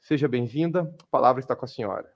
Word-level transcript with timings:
Seja 0.00 0.28
bem-vinda, 0.28 0.94
a 1.00 1.06
palavra 1.10 1.40
está 1.40 1.56
com 1.56 1.64
a 1.64 1.68
senhora. 1.68 2.10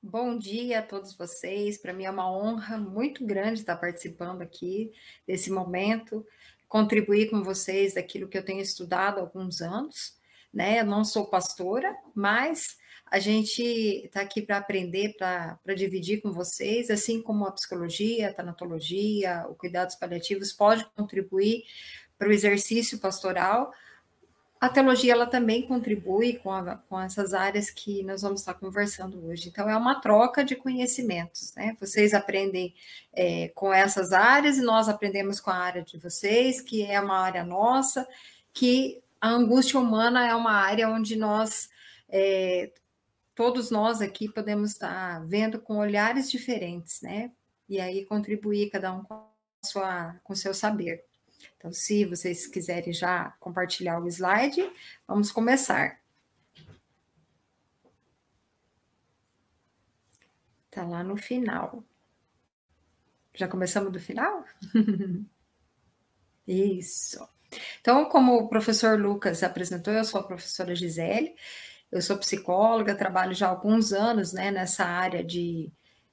Bom 0.00 0.38
dia 0.38 0.78
a 0.78 0.82
todos 0.82 1.16
vocês. 1.16 1.76
Para 1.76 1.92
mim 1.92 2.04
é 2.04 2.10
uma 2.10 2.30
honra 2.30 2.78
muito 2.78 3.26
grande 3.26 3.60
estar 3.60 3.76
participando 3.76 4.42
aqui 4.42 4.92
desse 5.26 5.50
momento, 5.50 6.24
contribuir 6.68 7.30
com 7.30 7.42
vocês 7.42 7.94
daquilo 7.94 8.28
que 8.28 8.38
eu 8.38 8.44
tenho 8.44 8.60
estudado 8.60 9.18
há 9.18 9.22
alguns 9.22 9.60
anos. 9.60 10.16
Né? 10.52 10.80
Eu 10.80 10.84
não 10.84 11.04
sou 11.04 11.26
pastora, 11.26 11.96
mas 12.14 12.78
a 13.06 13.18
gente 13.18 13.62
está 13.62 14.20
aqui 14.20 14.42
para 14.42 14.58
aprender, 14.58 15.16
para 15.16 15.74
dividir 15.74 16.20
com 16.20 16.32
vocês, 16.32 16.90
assim 16.90 17.22
como 17.22 17.44
a 17.44 17.52
psicologia, 17.52 18.28
a 18.28 18.34
tanatologia, 18.34 19.46
o 19.48 19.54
cuidados 19.54 19.96
paliativos 19.96 20.52
pode 20.52 20.84
contribuir 20.94 21.64
para 22.16 22.28
o 22.28 22.32
exercício 22.32 22.98
pastoral, 22.98 23.72
a 24.60 24.68
teologia 24.68 25.12
ela 25.12 25.26
também 25.26 25.66
contribui 25.66 26.34
com, 26.34 26.50
a, 26.50 26.76
com 26.76 27.00
essas 27.00 27.32
áreas 27.32 27.70
que 27.70 28.02
nós 28.02 28.22
vamos 28.22 28.40
estar 28.40 28.54
conversando 28.54 29.24
hoje. 29.26 29.48
Então, 29.48 29.70
é 29.70 29.76
uma 29.76 30.00
troca 30.00 30.44
de 30.44 30.56
conhecimentos, 30.56 31.54
né? 31.54 31.76
Vocês 31.80 32.12
aprendem 32.12 32.74
é, 33.12 33.48
com 33.54 33.72
essas 33.72 34.12
áreas 34.12 34.58
e 34.58 34.62
nós 34.62 34.88
aprendemos 34.88 35.40
com 35.40 35.50
a 35.50 35.56
área 35.56 35.82
de 35.82 35.96
vocês, 35.96 36.60
que 36.60 36.84
é 36.84 37.00
uma 37.00 37.18
área 37.18 37.44
nossa, 37.44 38.06
que 38.52 39.00
a 39.20 39.28
angústia 39.28 39.78
humana 39.78 40.26
é 40.26 40.34
uma 40.34 40.52
área 40.52 40.88
onde 40.88 41.14
nós, 41.16 41.70
é, 42.08 42.72
todos 43.34 43.70
nós 43.70 44.00
aqui, 44.00 44.28
podemos 44.28 44.72
estar 44.72 45.24
vendo 45.24 45.60
com 45.60 45.78
olhares 45.78 46.30
diferentes, 46.30 47.00
né? 47.00 47.30
E 47.68 47.80
aí 47.80 48.04
contribuir 48.04 48.70
cada 48.70 48.92
um 48.92 49.04
com, 49.04 49.24
sua, 49.64 50.16
com 50.24 50.32
o 50.32 50.36
seu 50.36 50.52
saber. 50.52 51.07
Então, 51.56 51.72
se 51.72 52.04
vocês 52.04 52.46
quiserem 52.46 52.92
já 52.92 53.30
compartilhar 53.40 54.00
o 54.00 54.06
slide, 54.08 54.70
vamos 55.06 55.32
começar. 55.32 56.00
Está 60.66 60.84
lá 60.84 61.02
no 61.02 61.16
final. 61.16 61.82
Já 63.34 63.48
começamos 63.48 63.92
do 63.92 64.00
final? 64.00 64.44
Isso. 66.46 67.28
Então, 67.80 68.04
como 68.06 68.36
o 68.36 68.48
professor 68.48 68.98
Lucas 68.98 69.42
apresentou, 69.42 69.92
eu 69.92 70.04
sou 70.04 70.20
a 70.20 70.24
professora 70.24 70.74
Gisele, 70.74 71.34
eu 71.90 72.02
sou 72.02 72.18
psicóloga, 72.18 72.94
trabalho 72.94 73.34
já 73.34 73.46
há 73.46 73.50
alguns 73.50 73.92
anos 73.92 74.32
né, 74.32 74.50
nessa 74.50 74.84
área 74.84 75.24
de, 75.24 75.72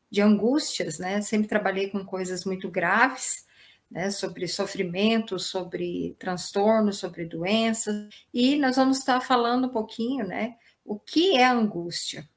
de 0.09 0.21
angústias, 0.21 0.97
né? 0.97 1.21
Sempre 1.21 1.47
trabalhei 1.47 1.89
com 1.89 2.05
coisas 2.05 2.45
muito 2.45 2.69
graves 2.69 3.44
né, 3.89 4.11
sobre 4.11 4.47
sofrimento, 4.47 5.39
sobre 5.39 6.15
transtornos, 6.19 6.97
sobre 6.97 7.25
doenças, 7.25 8.09
e 8.33 8.57
nós 8.57 8.75
vamos 8.75 8.97
estar 8.97 9.21
falando 9.21 9.67
um 9.67 9.71
pouquinho, 9.71 10.25
né, 10.27 10.55
o 10.83 10.99
que 10.99 11.37
é 11.37 11.45
angústia. 11.45 12.27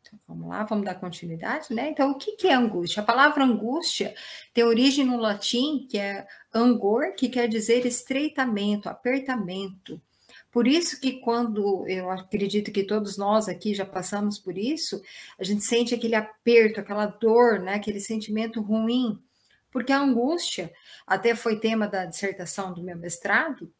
Então, 0.00 0.18
vamos 0.26 0.48
lá, 0.48 0.62
vamos 0.64 0.86
dar 0.86 0.94
continuidade, 0.94 1.74
né? 1.74 1.90
Então, 1.90 2.12
o 2.12 2.14
que, 2.14 2.32
que 2.32 2.48
é 2.48 2.54
angústia? 2.54 3.02
A 3.02 3.06
palavra 3.06 3.44
angústia 3.44 4.14
tem 4.54 4.64
origem 4.64 5.04
no 5.04 5.18
latim, 5.18 5.86
que 5.86 5.98
é 5.98 6.26
angor, 6.52 7.14
que 7.14 7.28
quer 7.28 7.46
dizer 7.46 7.84
estreitamento, 7.84 8.88
apertamento, 8.88 10.00
por 10.50 10.66
isso 10.66 11.00
que 11.00 11.20
quando 11.20 11.86
eu 11.86 12.10
acredito 12.10 12.72
que 12.72 12.82
todos 12.82 13.18
nós 13.18 13.48
aqui 13.48 13.74
já 13.74 13.84
passamos 13.84 14.38
por 14.38 14.56
isso, 14.56 15.00
a 15.38 15.44
gente 15.44 15.64
sente 15.64 15.94
aquele 15.94 16.14
aperto, 16.14 16.80
aquela 16.80 17.06
dor, 17.06 17.60
né, 17.60 17.74
aquele 17.74 18.00
sentimento 18.00 18.60
ruim, 18.62 19.18
porque 19.70 19.92
a 19.92 20.00
angústia, 20.00 20.72
até 21.06 21.34
foi 21.34 21.60
tema 21.60 21.86
da 21.86 22.06
dissertação 22.06 22.72
do 22.72 22.82
meu 22.82 22.96
mestrado, 22.96 23.70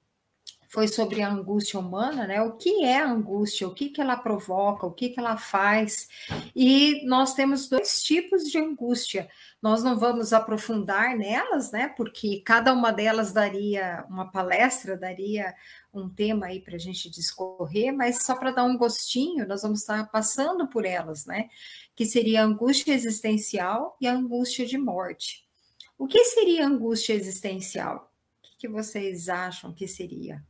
foi 0.69 0.86
sobre 0.86 1.22
a 1.22 1.30
angústia 1.30 1.80
humana, 1.80 2.27
né? 2.27 2.42
O 2.42 2.52
que 2.52 2.84
é 2.84 2.98
a 2.98 3.11
angústia? 3.11 3.66
O 3.66 3.74
que, 3.74 3.88
que 3.88 4.02
ela 4.02 4.19
provoca? 4.19 4.86
O 4.86 4.92
que, 4.92 5.08
que 5.08 5.19
ela 5.19 5.38
faz? 5.38 6.08
E 6.55 7.06
nós 7.06 7.33
temos 7.33 7.70
dois 7.70 8.02
tipos 8.02 8.45
de 8.45 8.58
angústia. 8.58 9.30
Nós 9.62 9.83
não 9.83 9.98
vamos 9.98 10.34
aprofundar 10.34 11.17
nelas, 11.17 11.73
né? 11.73 11.89
Porque 11.89 12.42
cada 12.45 12.74
uma 12.74 12.92
delas 12.92 13.33
daria 13.33 14.05
uma 14.11 14.30
palestra, 14.30 14.95
daria 14.96 15.55
um 15.92 16.06
tema 16.06 16.46
aí 16.46 16.61
para 16.61 16.77
a 16.77 16.79
gente 16.79 17.11
discorrer, 17.11 17.90
mas 17.90 18.23
só 18.23 18.36
para 18.36 18.50
dar 18.50 18.64
um 18.64 18.77
gostinho, 18.77 19.48
nós 19.48 19.62
vamos 19.62 19.80
estar 19.80 20.11
passando 20.11 20.68
por 20.68 20.85
elas, 20.85 21.24
né? 21.24 21.48
Que 21.96 22.05
seria 22.05 22.42
a 22.42 22.45
angústia 22.45 22.92
existencial 22.92 23.96
e 23.98 24.06
a 24.06 24.12
angústia 24.12 24.67
de 24.67 24.77
morte. 24.77 25.48
O 25.96 26.06
que 26.06 26.23
seria 26.27 26.67
angústia 26.67 27.14
existencial? 27.14 28.12
O 28.39 28.42
que, 28.42 28.56
que 28.58 28.68
vocês 28.68 29.30
acham 29.30 29.73
que 29.73 29.89
seria? 29.89 30.46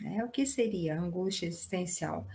Né? 0.00 0.24
O 0.24 0.30
que 0.30 0.46
seria 0.46 1.00
angústia 1.00 1.46
existencial? 1.46 2.26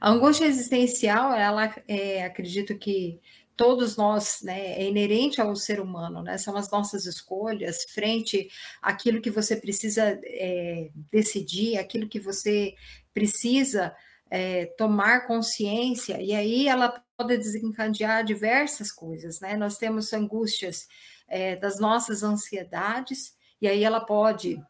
A 0.00 0.10
angústia 0.10 0.46
existencial, 0.46 1.32
ela 1.32 1.74
é, 1.86 2.24
acredito 2.24 2.76
que 2.76 3.20
todos 3.56 3.96
nós, 3.96 4.40
né, 4.42 4.72
é 4.72 4.88
inerente 4.88 5.40
ao 5.40 5.54
ser 5.54 5.80
humano, 5.80 6.22
né? 6.22 6.36
São 6.38 6.56
as 6.56 6.70
nossas 6.70 7.06
escolhas 7.06 7.84
frente 7.84 8.48
àquilo 8.82 9.20
que 9.20 9.30
você 9.30 9.56
precisa 9.56 10.20
é, 10.24 10.90
decidir, 11.10 11.78
aquilo 11.78 12.08
que 12.08 12.18
você 12.18 12.74
precisa 13.12 13.94
é, 14.28 14.66
tomar 14.76 15.26
consciência, 15.26 16.20
e 16.20 16.34
aí 16.34 16.66
ela 16.66 17.00
pode 17.16 17.38
desencadear 17.38 18.24
diversas 18.24 18.90
coisas, 18.90 19.40
né? 19.40 19.56
Nós 19.56 19.78
temos 19.78 20.12
angústias 20.12 20.88
é, 21.28 21.54
das 21.54 21.78
nossas 21.78 22.24
ansiedades, 22.24 23.36
e 23.60 23.68
aí 23.68 23.84
ela 23.84 24.00
pode 24.00 24.60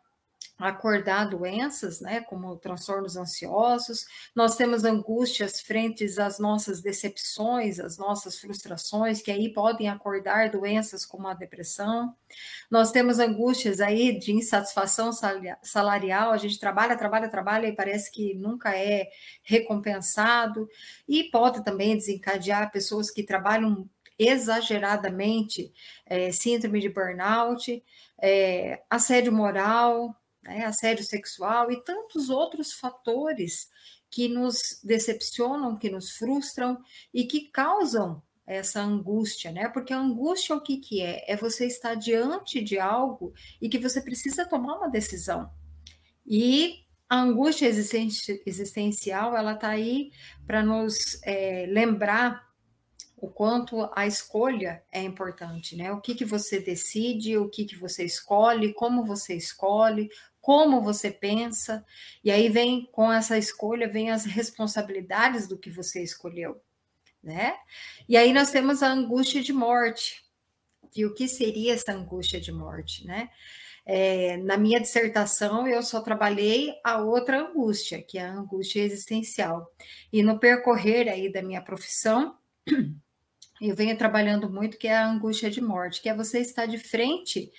acordar 0.58 1.28
doenças, 1.28 2.00
né, 2.00 2.20
como 2.20 2.56
transtornos 2.56 3.16
ansiosos. 3.16 4.06
Nós 4.34 4.56
temos 4.56 4.84
angústias 4.84 5.60
frente 5.60 6.04
às 6.20 6.38
nossas 6.38 6.80
decepções, 6.80 7.80
às 7.80 7.98
nossas 7.98 8.38
frustrações, 8.38 9.20
que 9.20 9.30
aí 9.30 9.52
podem 9.52 9.88
acordar 9.88 10.50
doenças 10.50 11.04
como 11.04 11.26
a 11.26 11.34
depressão. 11.34 12.14
Nós 12.70 12.92
temos 12.92 13.18
angústias 13.18 13.80
aí 13.80 14.16
de 14.18 14.32
insatisfação 14.32 15.10
salarial, 15.62 16.30
a 16.30 16.38
gente 16.38 16.58
trabalha, 16.58 16.96
trabalha, 16.96 17.28
trabalha 17.28 17.66
e 17.66 17.74
parece 17.74 18.10
que 18.10 18.34
nunca 18.34 18.76
é 18.76 19.08
recompensado. 19.42 20.68
E 21.08 21.24
pode 21.24 21.64
também 21.64 21.96
desencadear 21.96 22.70
pessoas 22.70 23.10
que 23.10 23.24
trabalham 23.24 23.88
exageradamente, 24.16 25.72
é, 26.06 26.30
síndrome 26.30 26.80
de 26.80 26.88
burnout, 26.88 27.82
é, 28.22 28.82
assédio 28.88 29.32
moral, 29.32 30.14
né, 30.44 30.64
assédio 30.64 31.04
sexual 31.04 31.70
e 31.70 31.82
tantos 31.82 32.30
outros 32.30 32.72
fatores 32.72 33.68
que 34.10 34.28
nos 34.28 34.56
decepcionam, 34.82 35.76
que 35.76 35.90
nos 35.90 36.12
frustram 36.12 36.78
e 37.12 37.24
que 37.24 37.50
causam 37.50 38.22
essa 38.46 38.80
angústia, 38.80 39.50
né? 39.50 39.68
Porque 39.68 39.92
a 39.92 39.98
angústia 39.98 40.54
o 40.54 40.60
que, 40.60 40.76
que 40.76 41.00
é? 41.00 41.24
É 41.26 41.36
você 41.36 41.66
estar 41.66 41.94
diante 41.94 42.62
de 42.62 42.78
algo 42.78 43.32
e 43.60 43.68
que 43.68 43.78
você 43.78 44.00
precisa 44.00 44.46
tomar 44.46 44.76
uma 44.76 44.90
decisão. 44.90 45.50
E 46.26 46.84
a 47.08 47.20
angústia 47.20 47.66
existencial, 47.66 49.36
ela 49.36 49.54
está 49.54 49.68
aí 49.68 50.10
para 50.46 50.62
nos 50.62 51.20
é, 51.22 51.66
lembrar 51.66 52.44
o 53.16 53.28
quanto 53.28 53.88
a 53.94 54.06
escolha 54.06 54.82
é 54.92 55.02
importante, 55.02 55.76
né? 55.76 55.90
O 55.92 56.00
que, 56.00 56.14
que 56.14 56.24
você 56.24 56.60
decide, 56.60 57.38
o 57.38 57.48
que, 57.48 57.64
que 57.64 57.76
você 57.76 58.04
escolhe, 58.04 58.74
como 58.74 59.04
você 59.04 59.34
escolhe, 59.34 60.10
como 60.44 60.82
você 60.82 61.10
pensa, 61.10 61.82
e 62.22 62.30
aí 62.30 62.50
vem 62.50 62.86
com 62.92 63.10
essa 63.10 63.38
escolha, 63.38 63.88
vem 63.88 64.10
as 64.10 64.26
responsabilidades 64.26 65.48
do 65.48 65.56
que 65.56 65.70
você 65.70 66.02
escolheu, 66.02 66.60
né? 67.22 67.56
E 68.06 68.14
aí 68.14 68.30
nós 68.30 68.50
temos 68.50 68.82
a 68.82 68.92
angústia 68.92 69.42
de 69.42 69.54
morte. 69.54 70.22
E 70.94 71.06
o 71.06 71.14
que 71.14 71.26
seria 71.26 71.72
essa 71.72 71.92
angústia 71.92 72.38
de 72.38 72.52
morte, 72.52 73.06
né? 73.06 73.30
É, 73.86 74.36
na 74.36 74.58
minha 74.58 74.78
dissertação, 74.78 75.66
eu 75.66 75.82
só 75.82 76.02
trabalhei 76.02 76.74
a 76.84 76.98
outra 76.98 77.40
angústia, 77.40 78.02
que 78.02 78.18
é 78.18 78.26
a 78.26 78.34
angústia 78.34 78.82
existencial. 78.82 79.66
E 80.12 80.22
no 80.22 80.38
percorrer 80.38 81.08
aí 81.08 81.32
da 81.32 81.40
minha 81.40 81.62
profissão, 81.62 82.36
eu 83.62 83.74
venho 83.74 83.96
trabalhando 83.96 84.50
muito 84.50 84.76
que 84.76 84.88
é 84.88 84.94
a 84.94 85.08
angústia 85.08 85.50
de 85.50 85.62
morte, 85.62 86.02
que 86.02 86.10
é 86.10 86.14
você 86.14 86.40
estar 86.40 86.66
de 86.66 86.76
frente 86.76 87.50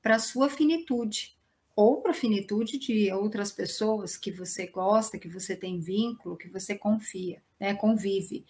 para 0.00 0.14
a 0.14 0.20
sua 0.20 0.48
finitude, 0.48 1.36
ou 1.80 2.02
para 2.02 2.10
a 2.10 2.14
finitude 2.14 2.76
de 2.76 3.12
outras 3.12 3.52
pessoas 3.52 4.16
que 4.16 4.32
você 4.32 4.66
gosta, 4.66 5.16
que 5.16 5.28
você 5.28 5.54
tem 5.54 5.78
vínculo, 5.78 6.36
que 6.36 6.48
você 6.48 6.76
confia, 6.76 7.40
né, 7.60 7.72
convive. 7.72 8.44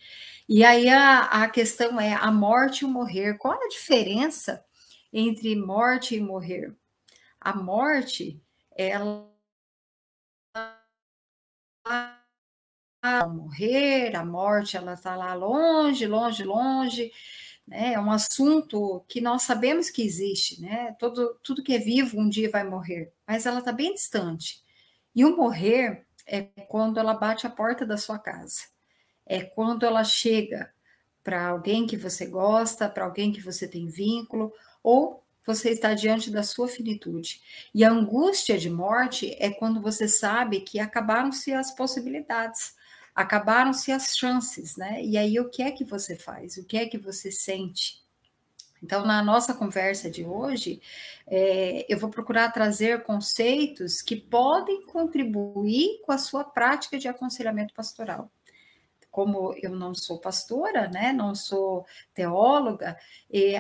E 0.49 0.65
aí 0.65 0.89
a, 0.89 1.25
a 1.25 1.51
questão 1.51 2.01
é 2.01 2.15
a 2.15 2.33
morte 2.33 2.81
e 2.81 2.85
o 2.87 2.89
morrer. 2.89 3.37
Qual 3.37 3.53
é 3.53 3.67
a 3.67 3.69
diferença 3.69 4.65
entre 5.13 5.55
morte 5.55 6.17
e 6.17 6.23
morrer? 6.23 6.75
A 7.39 7.55
morte, 7.55 8.41
ela 8.75 9.31
morrer, 13.29 14.17
a 14.17 14.25
morte 14.25 14.75
ela 14.75 14.95
está 14.95 15.15
lá 15.15 15.35
longe, 15.35 16.07
longe, 16.07 16.45
longe, 16.45 17.13
né? 17.69 17.93
É 17.93 18.01
um 18.01 18.11
assunto 18.11 19.05
que 19.07 19.21
nós 19.21 19.43
sabemos 19.43 19.91
que 19.91 20.03
existe, 20.03 20.61
né? 20.61 20.97
Todo, 20.99 21.39
tudo 21.43 21.63
que 21.63 21.75
é 21.75 21.79
vivo 21.79 22.19
um 22.19 22.29
dia 22.29 22.51
vai 22.51 22.65
morrer, 22.65 23.13
mas 23.27 23.47
ela 23.47 23.59
está 23.59 23.73
bem 23.73 23.93
distante. 23.95 24.63
E 25.15 25.25
o 25.25 25.37
morrer 25.37 26.07
é 26.27 26.43
quando 26.69 26.99
ela 26.99 27.15
bate 27.15 27.47
a 27.47 27.51
porta 27.51 27.85
da 27.85 27.97
sua 27.97 28.19
casa, 28.19 28.63
é 29.27 29.43
quando 29.43 29.85
ela 29.85 30.03
chega 30.03 30.73
para 31.23 31.49
alguém 31.49 31.87
que 31.87 31.97
você 31.97 32.27
gosta, 32.27 32.89
para 32.89 33.05
alguém 33.05 33.31
que 33.33 33.43
você 33.43 33.69
tem 33.69 33.87
vínculo, 33.87 34.53
ou 34.83 35.23
você 35.45 35.71
está 35.71 35.95
diante 35.95 36.31
da 36.31 36.43
sua 36.43 36.69
finitude. 36.69 37.41
E 37.75 37.85
a 37.85 37.91
angústia 37.91 38.59
de 38.59 38.71
morte 38.71 39.37
é 39.39 39.51
quando 39.51 39.81
você 39.81 40.09
sabe 40.09 40.61
que 40.61 40.79
acabaram-se 40.79 41.53
as 41.53 41.75
possibilidades, 41.75 42.75
acabaram-se 43.19 43.91
as 43.91 44.17
chances, 44.17 44.77
né? 44.77 45.03
E 45.03 45.19
aí 45.19 45.41
o 45.41 45.51
que 45.51 45.63
é 45.63 45.73
que 45.73 45.85
você 45.85 46.15
faz? 46.15 46.57
O 46.57 46.65
que 46.65 46.77
é 46.77 46.87
que 46.87 46.97
você 46.97 47.33
sente? 47.33 48.01
Então, 48.81 49.05
na 49.05 49.21
nossa 49.25 49.53
conversa 49.53 50.09
de 50.09 50.25
hoje, 50.25 50.81
é, 51.27 51.85
eu 51.89 51.99
vou 51.99 52.11
procurar 52.11 52.53
trazer 52.53 53.03
conceitos 53.03 54.01
que 54.01 54.15
podem 54.15 54.87
contribuir 54.87 56.01
com 56.07 56.13
a 56.13 56.19
sua 56.19 56.45
prática 56.45 56.97
de 56.97 57.09
aconselhamento 57.09 57.75
pastoral 57.75 58.31
como 59.11 59.53
eu 59.61 59.71
não 59.71 59.95
sou 59.95 60.21
pastora, 60.21 60.87
né, 60.87 61.13
não 61.13 61.35
sou 61.35 61.85
teóloga, 62.15 62.97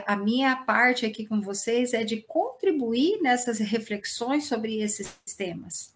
a 0.06 0.14
minha 0.14 0.54
parte 0.54 1.04
aqui 1.04 1.26
com 1.26 1.40
vocês 1.40 1.92
é 1.94 2.04
de 2.04 2.22
contribuir 2.22 3.20
nessas 3.22 3.58
reflexões 3.58 4.46
sobre 4.46 4.80
esses 4.80 5.18
temas. 5.36 5.92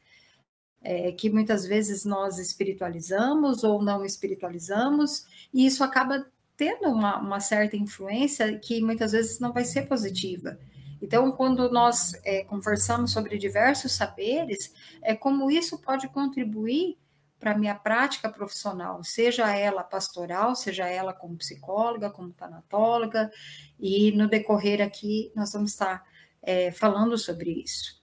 É, 0.85 1.13
que 1.13 1.31
muitas 1.31 1.65
vezes 1.65 2.05
nós 2.05 2.39
espiritualizamos 2.39 3.63
ou 3.63 3.81
não 3.81 4.05
espiritualizamos, 4.05 5.25
e 5.55 5.65
isso 5.65 5.85
acaba 5.85 6.27
tendo 6.57 6.89
uma, 6.89 7.19
uma 7.19 7.41
certa 7.41 7.77
influência 7.77 8.59
que 8.59 8.81
muitas 8.81 9.13
vezes 9.13 9.39
não 9.39 9.53
vai 9.53 9.65
ser 9.65 9.83
positiva. 9.83 10.59
Então, 11.01 11.33
quando 11.33 11.71
nós 11.71 12.15
é, 12.25 12.45
conversamos 12.45 13.13
sobre 13.13 13.37
diversos 13.37 13.93
saberes, 13.93 14.73
é 15.03 15.15
como 15.15 15.51
isso 15.51 15.79
pode 15.79 16.09
contribuir 16.09 16.97
para 17.41 17.53
a 17.53 17.59
minha 17.59 17.75
prática 17.75 18.29
profissional, 18.29 19.03
seja 19.03 19.53
ela 19.53 19.83
pastoral, 19.83 20.55
seja 20.55 20.87
ela 20.87 21.13
como 21.13 21.37
psicóloga, 21.37 22.09
como 22.09 22.33
tanatóloga, 22.33 23.33
e 23.81 24.13
no 24.13 24.29
decorrer 24.29 24.81
aqui 24.81 25.33
nós 25.35 25.53
vamos 25.53 25.73
estar 25.73 26.05
é, 26.41 26.71
falando 26.71 27.19
sobre 27.19 27.51
isso. 27.51 28.02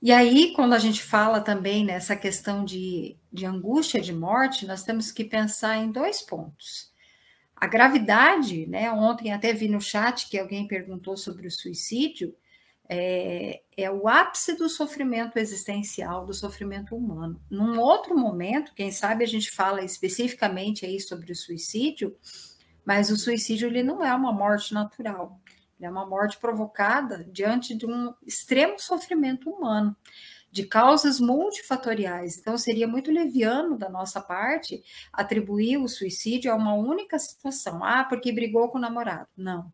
E 0.00 0.12
aí, 0.12 0.52
quando 0.54 0.74
a 0.74 0.78
gente 0.78 1.02
fala 1.02 1.40
também 1.40 1.84
nessa 1.84 2.14
questão 2.14 2.64
de, 2.64 3.16
de 3.32 3.46
angústia 3.46 4.00
de 4.00 4.12
morte, 4.12 4.66
nós 4.66 4.82
temos 4.82 5.10
que 5.10 5.24
pensar 5.24 5.78
em 5.78 5.90
dois 5.90 6.20
pontos. 6.20 6.92
A 7.56 7.66
gravidade, 7.66 8.66
né? 8.66 8.90
Ontem 8.92 9.32
até 9.32 9.52
vi 9.52 9.68
no 9.68 9.80
chat 9.80 10.28
que 10.28 10.38
alguém 10.38 10.68
perguntou 10.68 11.16
sobre 11.16 11.46
o 11.46 11.50
suicídio, 11.50 12.36
é, 12.88 13.62
é, 13.76 13.90
o 13.90 14.06
ápice 14.06 14.54
do 14.54 14.68
sofrimento 14.68 15.38
existencial, 15.38 16.24
do 16.24 16.34
sofrimento 16.34 16.94
humano. 16.94 17.40
Num 17.50 17.80
outro 17.80 18.16
momento, 18.16 18.74
quem 18.74 18.92
sabe 18.92 19.24
a 19.24 19.26
gente 19.26 19.50
fala 19.50 19.82
especificamente 19.82 20.84
aí 20.84 21.00
sobre 21.00 21.32
o 21.32 21.36
suicídio, 21.36 22.16
mas 22.84 23.10
o 23.10 23.16
suicídio 23.16 23.66
ele 23.66 23.82
não 23.82 24.04
é 24.04 24.14
uma 24.14 24.32
morte 24.32 24.72
natural, 24.72 25.40
é 25.80 25.90
uma 25.90 26.06
morte 26.06 26.38
provocada 26.38 27.24
diante 27.24 27.74
de 27.74 27.86
um 27.86 28.14
extremo 28.26 28.78
sofrimento 28.78 29.50
humano, 29.50 29.96
de 30.50 30.64
causas 30.64 31.20
multifatoriais. 31.20 32.38
Então, 32.38 32.56
seria 32.56 32.88
muito 32.88 33.10
leviano 33.10 33.76
da 33.76 33.88
nossa 33.90 34.20
parte 34.20 34.82
atribuir 35.12 35.76
o 35.76 35.88
suicídio 35.88 36.50
a 36.50 36.54
uma 36.54 36.74
única 36.74 37.18
situação. 37.18 37.84
Ah, 37.84 38.04
porque 38.04 38.32
brigou 38.32 38.68
com 38.68 38.78
o 38.78 38.80
namorado. 38.80 39.28
Não. 39.36 39.70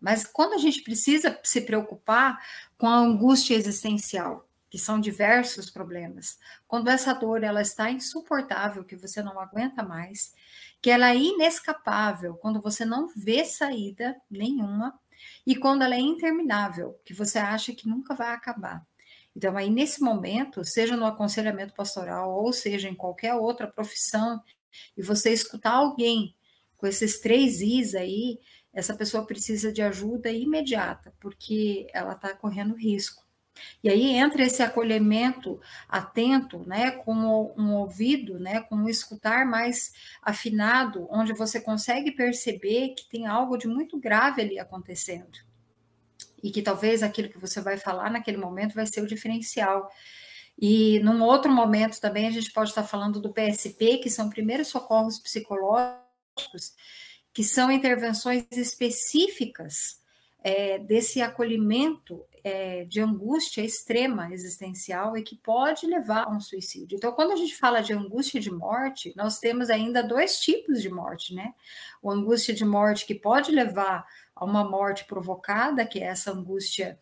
Mas 0.00 0.26
quando 0.26 0.54
a 0.54 0.58
gente 0.58 0.82
precisa 0.82 1.38
se 1.44 1.60
preocupar 1.60 2.44
com 2.76 2.88
a 2.88 2.96
angústia 2.96 3.54
existencial, 3.54 4.48
que 4.68 4.78
são 4.78 4.98
diversos 4.98 5.70
problemas, 5.70 6.38
quando 6.66 6.88
essa 6.88 7.12
dor 7.12 7.44
ela 7.44 7.60
está 7.60 7.90
insuportável, 7.90 8.82
que 8.82 8.96
você 8.96 9.22
não 9.22 9.38
aguenta 9.38 9.82
mais, 9.82 10.34
que 10.80 10.90
ela 10.90 11.10
é 11.10 11.16
inescapável, 11.16 12.34
quando 12.36 12.60
você 12.60 12.84
não 12.84 13.08
vê 13.14 13.44
saída 13.44 14.16
nenhuma, 14.30 14.98
e 15.46 15.56
quando 15.56 15.82
ela 15.82 15.94
é 15.94 16.00
interminável, 16.00 17.00
que 17.04 17.14
você 17.14 17.38
acha 17.38 17.74
que 17.74 17.88
nunca 17.88 18.14
vai 18.14 18.32
acabar. 18.34 18.86
Então, 19.34 19.56
aí 19.56 19.70
nesse 19.70 20.02
momento, 20.02 20.64
seja 20.64 20.96
no 20.96 21.06
aconselhamento 21.06 21.74
pastoral 21.74 22.30
ou 22.30 22.52
seja 22.52 22.88
em 22.88 22.94
qualquer 22.94 23.34
outra 23.34 23.66
profissão, 23.66 24.42
e 24.96 25.02
você 25.02 25.32
escutar 25.32 25.72
alguém 25.72 26.34
com 26.76 26.86
esses 26.86 27.20
três 27.20 27.60
Is 27.60 27.94
aí, 27.94 28.38
essa 28.72 28.96
pessoa 28.96 29.26
precisa 29.26 29.72
de 29.72 29.82
ajuda 29.82 30.30
imediata, 30.30 31.14
porque 31.20 31.86
ela 31.92 32.14
está 32.14 32.34
correndo 32.34 32.74
risco. 32.74 33.21
E 33.82 33.88
aí 33.88 34.10
entra 34.10 34.42
esse 34.44 34.62
acolhimento 34.62 35.60
atento, 35.88 36.60
né, 36.66 36.92
com 36.92 37.14
um 37.56 37.74
ouvido, 37.74 38.38
né, 38.38 38.60
com 38.60 38.76
um 38.76 38.88
escutar 38.88 39.44
mais 39.44 39.92
afinado, 40.22 41.06
onde 41.10 41.32
você 41.32 41.60
consegue 41.60 42.12
perceber 42.12 42.90
que 42.90 43.08
tem 43.08 43.26
algo 43.26 43.56
de 43.56 43.66
muito 43.66 43.98
grave 43.98 44.42
ali 44.42 44.58
acontecendo. 44.58 45.38
E 46.42 46.50
que 46.50 46.62
talvez 46.62 47.02
aquilo 47.02 47.28
que 47.28 47.38
você 47.38 47.60
vai 47.60 47.76
falar 47.76 48.10
naquele 48.10 48.36
momento 48.36 48.74
vai 48.74 48.86
ser 48.86 49.00
o 49.00 49.06
diferencial. 49.06 49.90
E 50.58 51.00
num 51.00 51.22
outro 51.22 51.50
momento 51.50 52.00
também 52.00 52.26
a 52.26 52.30
gente 52.30 52.52
pode 52.52 52.70
estar 52.70 52.84
falando 52.84 53.20
do 53.20 53.32
PSP, 53.32 53.98
que 53.98 54.10
são 54.10 54.28
primeiros 54.30 54.68
socorros 54.68 55.18
psicológicos, 55.18 56.74
que 57.32 57.42
são 57.42 57.70
intervenções 57.70 58.44
específicas 58.52 60.00
é, 60.42 60.78
desse 60.78 61.20
acolhimento 61.20 62.24
é, 62.44 62.84
de 62.84 63.00
angústia 63.00 63.62
extrema 63.62 64.32
existencial 64.32 65.16
e 65.16 65.22
que 65.22 65.36
pode 65.36 65.86
levar 65.86 66.24
a 66.24 66.30
um 66.30 66.40
suicídio. 66.40 66.96
Então, 66.96 67.12
quando 67.12 67.32
a 67.32 67.36
gente 67.36 67.56
fala 67.56 67.80
de 67.80 67.92
angústia 67.92 68.40
de 68.40 68.50
morte, 68.50 69.12
nós 69.16 69.38
temos 69.38 69.70
ainda 69.70 70.02
dois 70.02 70.38
tipos 70.38 70.82
de 70.82 70.90
morte, 70.90 71.34
né? 71.34 71.54
O 72.02 72.10
angústia 72.10 72.52
de 72.52 72.64
morte 72.64 73.06
que 73.06 73.14
pode 73.14 73.52
levar 73.52 74.04
a 74.34 74.44
uma 74.44 74.68
morte 74.68 75.04
provocada, 75.04 75.86
que 75.86 76.00
é 76.00 76.04
essa 76.04 76.32
angústia 76.32 76.98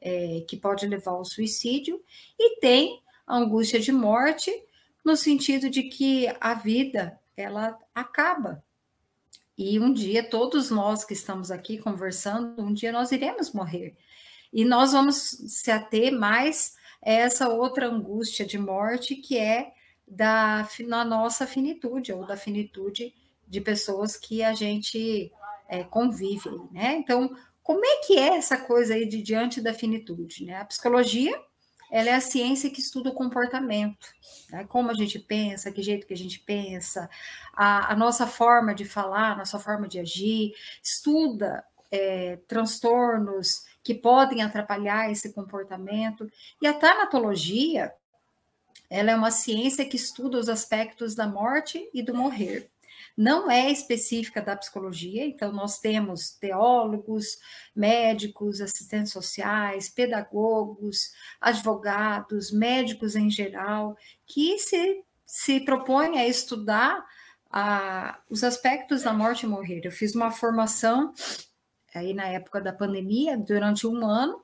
é, 0.00 0.44
que 0.48 0.56
pode 0.56 0.86
levar 0.86 1.12
ao 1.12 1.24
suicídio, 1.24 2.02
e 2.38 2.58
tem 2.58 3.02
a 3.26 3.36
angústia 3.36 3.78
de 3.78 3.92
morte 3.92 4.50
no 5.04 5.16
sentido 5.16 5.70
de 5.70 5.84
que 5.84 6.26
a 6.40 6.54
vida 6.54 7.18
ela 7.36 7.78
acaba, 7.94 8.62
e 9.56 9.78
um 9.78 9.92
dia, 9.92 10.28
todos 10.28 10.70
nós 10.70 11.04
que 11.04 11.12
estamos 11.12 11.50
aqui 11.50 11.78
conversando, 11.78 12.60
um 12.60 12.72
dia 12.72 12.90
nós 12.90 13.12
iremos 13.12 13.52
morrer. 13.52 13.94
E 14.52 14.64
nós 14.64 14.92
vamos 14.92 15.16
se 15.16 15.70
ater 15.70 16.12
mais 16.12 16.74
a 17.04 17.10
essa 17.10 17.48
outra 17.48 17.88
angústia 17.88 18.44
de 18.44 18.58
morte 18.58 19.16
que 19.16 19.38
é 19.38 19.72
da 20.06 20.68
na 20.86 21.04
nossa 21.04 21.46
finitude, 21.46 22.12
ou 22.12 22.26
da 22.26 22.36
finitude 22.36 23.14
de 23.46 23.60
pessoas 23.60 24.16
que 24.16 24.42
a 24.42 24.52
gente 24.52 25.32
é, 25.68 25.82
convive, 25.84 26.50
né? 26.70 26.94
Então, 26.96 27.34
como 27.62 27.84
é 27.84 27.96
que 28.06 28.18
é 28.18 28.36
essa 28.36 28.58
coisa 28.58 28.94
aí 28.94 29.06
de 29.06 29.22
diante 29.22 29.60
da 29.60 29.72
finitude, 29.72 30.44
né? 30.44 30.56
A 30.56 30.64
psicologia 30.64 31.32
ela 31.92 32.08
é 32.08 32.14
a 32.14 32.22
ciência 32.22 32.70
que 32.70 32.80
estuda 32.80 33.10
o 33.10 33.14
comportamento, 33.14 34.08
né? 34.50 34.64
como 34.64 34.90
a 34.90 34.94
gente 34.94 35.18
pensa, 35.18 35.70
que 35.70 35.82
jeito 35.82 36.06
que 36.06 36.14
a 36.14 36.16
gente 36.16 36.40
pensa, 36.40 37.08
a, 37.52 37.92
a 37.92 37.94
nossa 37.96 38.26
forma 38.26 38.74
de 38.74 38.86
falar, 38.86 39.32
a 39.32 39.36
nossa 39.36 39.58
forma 39.58 39.86
de 39.86 40.00
agir, 40.00 40.54
estuda 40.82 41.62
é, 41.90 42.36
transtornos 42.48 43.66
que 43.82 43.94
podem 43.94 44.42
atrapalhar 44.42 45.10
esse 45.10 45.32
comportamento. 45.32 46.30
E 46.60 46.66
a 46.66 46.74
tanatologia, 46.74 47.92
ela 48.88 49.10
é 49.10 49.16
uma 49.16 49.30
ciência 49.30 49.84
que 49.84 49.96
estuda 49.96 50.38
os 50.38 50.48
aspectos 50.48 51.14
da 51.14 51.26
morte 51.26 51.88
e 51.92 52.02
do 52.02 52.14
morrer 52.14 52.70
não 53.16 53.50
é 53.50 53.70
específica 53.70 54.40
da 54.40 54.56
psicologia, 54.56 55.24
então 55.24 55.52
nós 55.52 55.78
temos 55.78 56.30
teólogos, 56.30 57.38
médicos, 57.74 58.60
assistentes 58.60 59.12
sociais, 59.12 59.88
pedagogos, 59.88 61.12
advogados, 61.40 62.50
médicos 62.50 63.14
em 63.14 63.30
geral, 63.30 63.96
que 64.26 64.58
se, 64.58 65.02
se 65.26 65.60
propõem 65.60 66.18
a 66.18 66.26
estudar 66.26 67.04
a, 67.50 68.18
os 68.30 68.42
aspectos 68.42 69.02
da 69.02 69.12
morte 69.12 69.44
e 69.44 69.48
morrer. 69.48 69.82
Eu 69.84 69.92
fiz 69.92 70.14
uma 70.14 70.30
formação 70.30 71.12
aí 71.94 72.14
na 72.14 72.26
época 72.26 72.60
da 72.60 72.72
pandemia, 72.72 73.36
durante 73.36 73.86
um 73.86 74.06
ano, 74.06 74.42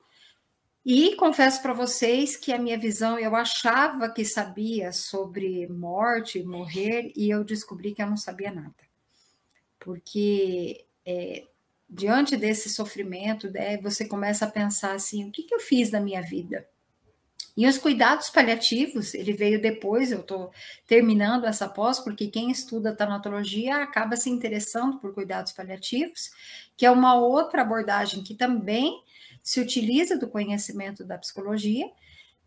e 0.85 1.15
confesso 1.15 1.61
para 1.61 1.73
vocês 1.73 2.37
que 2.37 2.53
a 2.53 2.57
minha 2.57 2.77
visão, 2.77 3.19
eu 3.19 3.35
achava 3.35 4.09
que 4.09 4.23
sabia 4.23 4.91
sobre 4.91 5.67
morte, 5.67 6.43
morrer, 6.43 7.11
e 7.15 7.29
eu 7.29 7.43
descobri 7.43 7.93
que 7.93 8.01
eu 8.01 8.07
não 8.07 8.17
sabia 8.17 8.51
nada. 8.51 8.73
Porque 9.79 10.85
é, 11.05 11.47
diante 11.89 12.37
desse 12.37 12.69
sofrimento, 12.69 13.49
né, 13.51 13.77
você 13.77 14.07
começa 14.07 14.45
a 14.45 14.51
pensar 14.51 14.93
assim: 14.93 15.27
o 15.27 15.31
que, 15.31 15.43
que 15.43 15.53
eu 15.53 15.59
fiz 15.59 15.91
na 15.91 15.99
minha 15.99 16.21
vida? 16.21 16.67
E 17.55 17.67
os 17.67 17.77
cuidados 17.77 18.29
paliativos, 18.29 19.13
ele 19.13 19.33
veio 19.33 19.61
depois, 19.61 20.11
eu 20.11 20.21
estou 20.21 20.51
terminando 20.87 21.45
essa 21.45 21.67
pós, 21.67 21.99
porque 21.99 22.27
quem 22.27 22.51
estuda 22.51 22.95
tanatologia 22.95 23.77
acaba 23.77 24.15
se 24.15 24.29
interessando 24.29 24.97
por 24.97 25.13
cuidados 25.13 25.51
paliativos, 25.51 26.31
que 26.77 26.85
é 26.85 26.91
uma 26.91 27.15
outra 27.15 27.61
abordagem 27.61 28.23
que 28.23 28.33
também 28.33 29.03
se 29.43 29.59
utiliza 29.59 30.17
do 30.17 30.27
conhecimento 30.27 31.03
da 31.03 31.17
psicologia, 31.17 31.89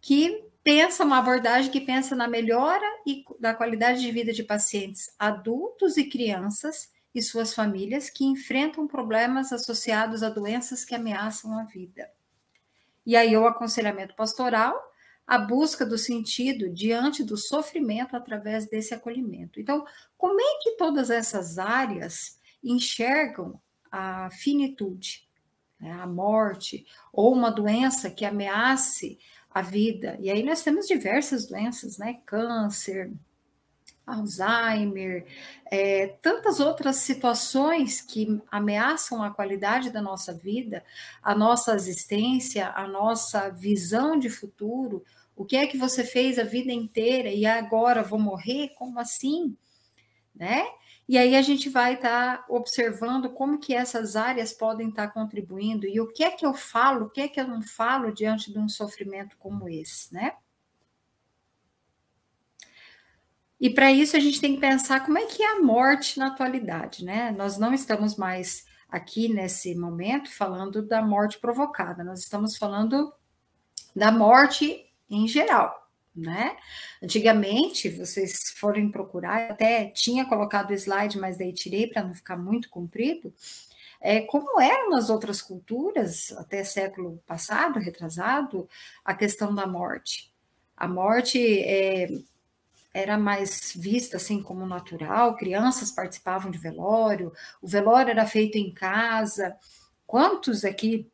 que 0.00 0.44
pensa 0.64 1.04
uma 1.04 1.18
abordagem 1.18 1.70
que 1.70 1.80
pensa 1.80 2.14
na 2.14 2.28
melhora 2.28 2.86
e 3.06 3.24
da 3.38 3.52
qualidade 3.52 4.00
de 4.00 4.10
vida 4.10 4.32
de 4.32 4.42
pacientes 4.42 5.12
adultos 5.18 5.96
e 5.96 6.04
crianças 6.04 6.90
e 7.14 7.20
suas 7.20 7.54
famílias 7.54 8.08
que 8.08 8.24
enfrentam 8.24 8.86
problemas 8.86 9.52
associados 9.52 10.22
a 10.22 10.30
doenças 10.30 10.84
que 10.84 10.94
ameaçam 10.94 11.58
a 11.58 11.64
vida. 11.64 12.10
E 13.04 13.16
aí 13.16 13.36
o 13.36 13.46
aconselhamento 13.46 14.14
pastoral, 14.14 14.74
a 15.32 15.38
busca 15.38 15.86
do 15.86 15.96
sentido 15.96 16.68
diante 16.68 17.24
do 17.24 17.38
sofrimento 17.38 18.14
através 18.14 18.68
desse 18.68 18.92
acolhimento. 18.92 19.58
Então, 19.58 19.82
como 20.14 20.38
é 20.38 20.58
que 20.62 20.76
todas 20.76 21.08
essas 21.08 21.58
áreas 21.58 22.38
enxergam 22.62 23.58
a 23.90 24.28
finitude, 24.28 25.26
né, 25.80 25.90
a 25.90 26.06
morte 26.06 26.84
ou 27.10 27.32
uma 27.32 27.50
doença 27.50 28.10
que 28.10 28.26
ameace 28.26 29.18
a 29.50 29.62
vida? 29.62 30.18
E 30.20 30.30
aí 30.30 30.42
nós 30.42 30.62
temos 30.62 30.86
diversas 30.86 31.46
doenças, 31.46 31.96
né? 31.96 32.20
Câncer, 32.26 33.10
Alzheimer, 34.06 35.24
é, 35.70 36.08
tantas 36.20 36.60
outras 36.60 36.96
situações 36.96 38.02
que 38.02 38.38
ameaçam 38.50 39.22
a 39.22 39.30
qualidade 39.30 39.90
da 39.90 40.02
nossa 40.02 40.34
vida, 40.34 40.84
a 41.22 41.34
nossa 41.34 41.74
existência, 41.74 42.70
a 42.74 42.86
nossa 42.86 43.48
visão 43.48 44.18
de 44.18 44.28
futuro. 44.28 45.02
O 45.34 45.44
que 45.44 45.56
é 45.56 45.66
que 45.66 45.78
você 45.78 46.04
fez 46.04 46.38
a 46.38 46.44
vida 46.44 46.72
inteira 46.72 47.30
e 47.30 47.46
agora 47.46 48.02
vou 48.02 48.18
morrer? 48.18 48.70
Como 48.76 48.98
assim? 48.98 49.56
Né? 50.34 50.64
E 51.08 51.18
aí 51.18 51.34
a 51.36 51.42
gente 51.42 51.68
vai 51.68 51.94
estar 51.94 52.38
tá 52.38 52.44
observando 52.48 53.30
como 53.30 53.58
que 53.58 53.74
essas 53.74 54.16
áreas 54.16 54.52
podem 54.52 54.88
estar 54.88 55.08
tá 55.08 55.12
contribuindo 55.12 55.86
e 55.86 56.00
o 56.00 56.06
que 56.08 56.22
é 56.22 56.30
que 56.30 56.46
eu 56.46 56.54
falo, 56.54 57.06
o 57.06 57.10
que 57.10 57.20
é 57.20 57.28
que 57.28 57.40
eu 57.40 57.46
não 57.46 57.60
falo 57.60 58.12
diante 58.12 58.52
de 58.52 58.58
um 58.58 58.68
sofrimento 58.68 59.36
como 59.38 59.68
esse, 59.68 60.12
né? 60.12 60.32
E 63.60 63.70
para 63.70 63.92
isso 63.92 64.16
a 64.16 64.20
gente 64.20 64.40
tem 64.40 64.54
que 64.54 64.60
pensar 64.60 65.04
como 65.04 65.18
é 65.18 65.26
que 65.26 65.42
é 65.42 65.56
a 65.56 65.60
morte 65.60 66.18
na 66.18 66.28
atualidade, 66.28 67.04
né? 67.04 67.30
Nós 67.30 67.58
não 67.58 67.72
estamos 67.72 68.16
mais 68.16 68.64
aqui 68.88 69.28
nesse 69.28 69.74
momento 69.74 70.30
falando 70.30 70.82
da 70.82 71.00
morte 71.00 71.38
provocada, 71.38 72.02
nós 72.02 72.20
estamos 72.20 72.56
falando 72.56 73.12
da 73.94 74.10
morte 74.10 74.91
em 75.12 75.28
geral, 75.28 75.90
né? 76.16 76.56
Antigamente, 77.02 77.88
vocês 77.90 78.50
forem 78.56 78.90
procurar, 78.90 79.50
até 79.50 79.86
tinha 79.90 80.24
colocado 80.24 80.70
o 80.70 80.74
slide, 80.74 81.18
mas 81.18 81.38
daí 81.38 81.52
tirei 81.52 81.86
para 81.86 82.02
não 82.02 82.14
ficar 82.14 82.36
muito 82.36 82.70
comprido. 82.70 83.32
É, 84.00 84.22
como 84.22 84.60
eram 84.60 84.90
nas 84.90 85.10
outras 85.10 85.40
culturas, 85.40 86.32
até 86.32 86.64
século 86.64 87.22
passado, 87.26 87.78
retrasado, 87.78 88.68
a 89.04 89.14
questão 89.14 89.54
da 89.54 89.66
morte. 89.66 90.32
A 90.76 90.88
morte 90.88 91.38
é, 91.60 92.08
era 92.94 93.18
mais 93.18 93.72
vista 93.76 94.16
assim 94.16 94.42
como 94.42 94.66
natural, 94.66 95.36
crianças 95.36 95.92
participavam 95.92 96.50
de 96.50 96.58
velório, 96.58 97.32
o 97.60 97.68
velório 97.68 98.10
era 98.10 98.26
feito 98.26 98.56
em 98.56 98.72
casa. 98.72 99.56
Quantos 100.06 100.64
aqui 100.64 101.11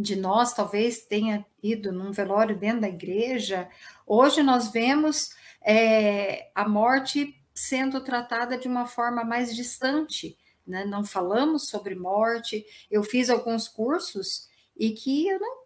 de 0.00 0.16
nós 0.16 0.52
talvez 0.54 1.02
tenha 1.02 1.44
ido 1.62 1.92
num 1.92 2.12
velório 2.12 2.56
dentro 2.58 2.82
da 2.82 2.88
igreja? 2.88 3.68
Hoje 4.06 4.42
nós 4.42 4.70
vemos 4.72 5.30
é, 5.62 6.50
a 6.54 6.68
morte 6.68 7.40
sendo 7.54 8.02
tratada 8.02 8.56
de 8.56 8.66
uma 8.66 8.86
forma 8.86 9.22
mais 9.24 9.54
distante, 9.54 10.36
né? 10.66 10.84
não 10.84 11.04
falamos 11.04 11.68
sobre 11.68 11.94
morte. 11.94 12.64
Eu 12.90 13.02
fiz 13.02 13.28
alguns 13.28 13.68
cursos 13.68 14.48
e 14.76 14.90
que 14.92 15.28
eu 15.28 15.38
não 15.38 15.60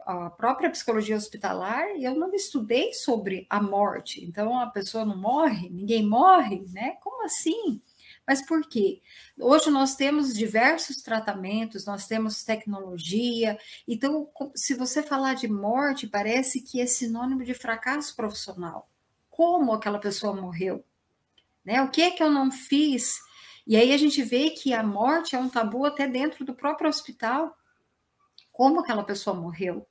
a 0.00 0.30
própria 0.30 0.70
psicologia 0.70 1.16
hospitalar, 1.16 1.88
eu 2.00 2.14
não 2.14 2.32
estudei 2.34 2.92
sobre 2.92 3.46
a 3.48 3.62
morte. 3.62 4.24
Então, 4.24 4.58
a 4.58 4.66
pessoa 4.66 5.04
não 5.04 5.16
morre, 5.16 5.68
ninguém 5.70 6.04
morre, 6.04 6.64
né? 6.72 6.96
Como 7.02 7.24
assim? 7.24 7.80
Mas 8.26 8.46
por 8.46 8.68
quê? 8.68 9.02
Hoje 9.38 9.70
nós 9.70 9.96
temos 9.96 10.34
diversos 10.34 11.02
tratamentos, 11.02 11.84
nós 11.84 12.06
temos 12.06 12.44
tecnologia. 12.44 13.58
Então, 13.88 14.30
se 14.54 14.74
você 14.74 15.02
falar 15.02 15.34
de 15.34 15.48
morte, 15.48 16.06
parece 16.06 16.60
que 16.60 16.80
é 16.80 16.86
sinônimo 16.86 17.44
de 17.44 17.54
fracasso 17.54 18.14
profissional. 18.14 18.88
Como 19.28 19.72
aquela 19.72 19.98
pessoa 19.98 20.34
morreu? 20.34 20.84
Né? 21.64 21.82
O 21.82 21.90
que 21.90 22.02
é 22.02 22.10
que 22.10 22.22
eu 22.22 22.30
não 22.30 22.50
fiz? 22.52 23.18
E 23.66 23.76
aí 23.76 23.92
a 23.92 23.98
gente 23.98 24.22
vê 24.22 24.50
que 24.50 24.72
a 24.72 24.82
morte 24.82 25.34
é 25.34 25.38
um 25.38 25.48
tabu 25.48 25.84
até 25.84 26.06
dentro 26.06 26.44
do 26.44 26.54
próprio 26.54 26.88
hospital 26.88 27.56
como 28.52 28.80
aquela 28.80 29.02
pessoa 29.02 29.34
morreu. 29.34 29.86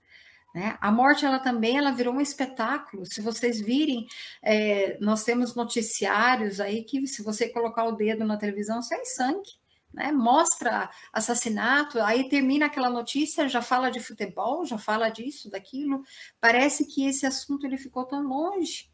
Né? 0.60 0.78
A 0.82 0.92
morte, 0.92 1.26
ela 1.26 1.40
também, 1.40 1.78
ela 1.78 1.94
virou 1.94 2.14
um 2.14 2.20
espetáculo. 2.20 3.06
Se 3.06 3.22
vocês 3.22 3.62
virem, 3.62 4.06
é, 4.44 4.98
nós 5.00 5.24
temos 5.24 5.56
noticiários 5.56 6.60
aí 6.60 6.84
que, 6.84 7.08
se 7.08 7.24
você 7.24 7.48
colocar 7.48 7.86
o 7.86 7.94
dedo 7.94 8.26
na 8.26 8.36
televisão, 8.36 8.82
sai 8.84 9.06
sangue. 9.06 9.58
Né? 9.94 10.12
Mostra 10.12 10.90
assassinato, 11.14 12.02
aí 12.02 12.28
termina 12.28 12.66
aquela 12.66 12.90
notícia, 12.90 13.48
já 13.48 13.62
fala 13.62 13.90
de 13.90 14.02
futebol, 14.02 14.66
já 14.66 14.78
fala 14.78 15.08
disso, 15.08 15.50
daquilo. 15.50 16.04
Parece 16.42 16.86
que 16.86 17.08
esse 17.08 17.26
assunto 17.26 17.66
ele 17.66 17.78
ficou 17.78 18.04
tão 18.04 18.22
longe. 18.22 18.92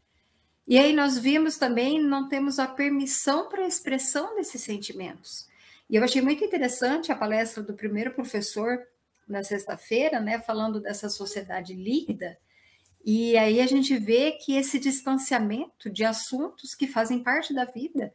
E 0.68 0.78
aí 0.78 0.92
nós 0.92 1.18
vimos 1.18 1.56
também, 1.56 2.00
não 2.00 2.28
temos 2.28 2.60
a 2.60 2.68
permissão 2.68 3.48
para 3.48 3.64
a 3.64 3.68
expressão 3.68 4.36
desses 4.36 4.62
sentimentos. 4.62 5.48
E 5.90 5.96
eu 5.96 6.04
achei 6.04 6.22
muito 6.22 6.44
interessante 6.44 7.10
a 7.10 7.16
palestra 7.16 7.60
do 7.60 7.74
primeiro 7.74 8.12
professor 8.12 8.78
na 9.26 9.42
sexta-feira, 9.42 10.20
né, 10.20 10.38
falando 10.38 10.80
dessa 10.80 11.08
sociedade 11.08 11.74
líquida, 11.74 12.36
e 13.04 13.36
aí 13.38 13.60
a 13.60 13.66
gente 13.66 13.96
vê 13.96 14.32
que 14.32 14.56
esse 14.56 14.78
distanciamento 14.78 15.88
de 15.88 16.04
assuntos 16.04 16.74
que 16.74 16.88
fazem 16.88 17.22
parte 17.22 17.54
da 17.54 17.64
vida, 17.64 18.12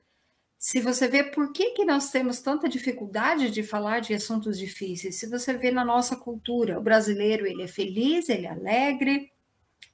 se 0.57 0.79
você 0.79 1.07
vê 1.07 1.23
por 1.23 1.51
que, 1.51 1.71
que 1.71 1.83
nós 1.83 2.11
temos 2.11 2.39
tanta 2.39 2.69
dificuldade 2.69 3.49
de 3.49 3.63
falar 3.63 3.99
de 3.99 4.13
assuntos 4.13 4.59
difíceis, 4.59 5.15
se 5.15 5.25
você 5.27 5.53
vê 5.57 5.71
na 5.71 5.83
nossa 5.83 6.15
cultura, 6.15 6.77
o 6.77 6.83
brasileiro 6.83 7.47
ele 7.47 7.63
é 7.63 7.67
feliz, 7.67 8.29
ele 8.29 8.45
é 8.45 8.51
alegre, 8.51 9.31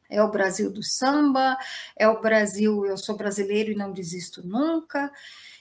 é 0.09 0.21
o 0.21 0.29
Brasil 0.29 0.69
do 0.69 0.83
samba, 0.83 1.57
é 1.95 2.07
o 2.07 2.19
Brasil, 2.19 2.85
eu 2.85 2.97
sou 2.97 3.15
brasileiro 3.15 3.71
e 3.71 3.75
não 3.75 3.93
desisto 3.93 4.45
nunca. 4.45 5.11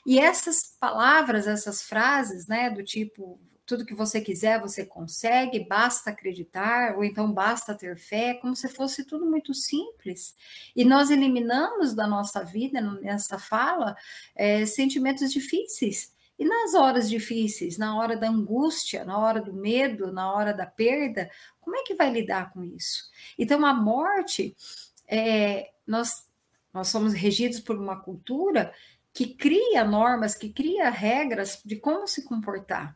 E 0.04 0.18
essas 0.18 0.74
palavras, 0.80 1.46
essas 1.46 1.82
frases, 1.82 2.46
né, 2.46 2.70
do 2.70 2.82
tipo 2.82 3.38
tudo 3.66 3.84
que 3.84 3.94
você 3.94 4.20
quiser 4.20 4.60
você 4.60 4.86
consegue, 4.86 5.66
basta 5.68 6.10
acreditar, 6.10 6.96
ou 6.96 7.04
então 7.04 7.32
basta 7.32 7.74
ter 7.74 7.96
fé, 7.96 8.34
como 8.34 8.54
se 8.54 8.68
fosse 8.68 9.04
tudo 9.04 9.26
muito 9.26 9.52
simples. 9.52 10.36
E 10.74 10.84
nós 10.84 11.10
eliminamos 11.10 11.92
da 11.92 12.06
nossa 12.06 12.44
vida, 12.44 12.80
nessa 12.80 13.38
fala, 13.38 13.96
é, 14.34 14.64
sentimentos 14.64 15.32
difíceis. 15.32 16.14
E 16.38 16.44
nas 16.44 16.74
horas 16.74 17.08
difíceis, 17.08 17.76
na 17.76 17.96
hora 17.96 18.16
da 18.16 18.28
angústia, 18.28 19.04
na 19.04 19.18
hora 19.18 19.40
do 19.40 19.52
medo, 19.52 20.12
na 20.12 20.32
hora 20.32 20.52
da 20.54 20.66
perda, 20.66 21.30
como 21.60 21.76
é 21.76 21.82
que 21.82 21.94
vai 21.94 22.10
lidar 22.10 22.52
com 22.52 22.62
isso? 22.62 23.10
Então, 23.38 23.64
a 23.66 23.74
morte, 23.74 24.54
é, 25.08 25.70
nós, 25.86 26.26
nós 26.72 26.88
somos 26.88 27.14
regidos 27.14 27.58
por 27.58 27.76
uma 27.76 28.00
cultura 28.00 28.72
que 29.12 29.34
cria 29.34 29.82
normas, 29.82 30.34
que 30.34 30.50
cria 30.50 30.90
regras 30.90 31.60
de 31.64 31.76
como 31.76 32.06
se 32.06 32.22
comportar. 32.22 32.94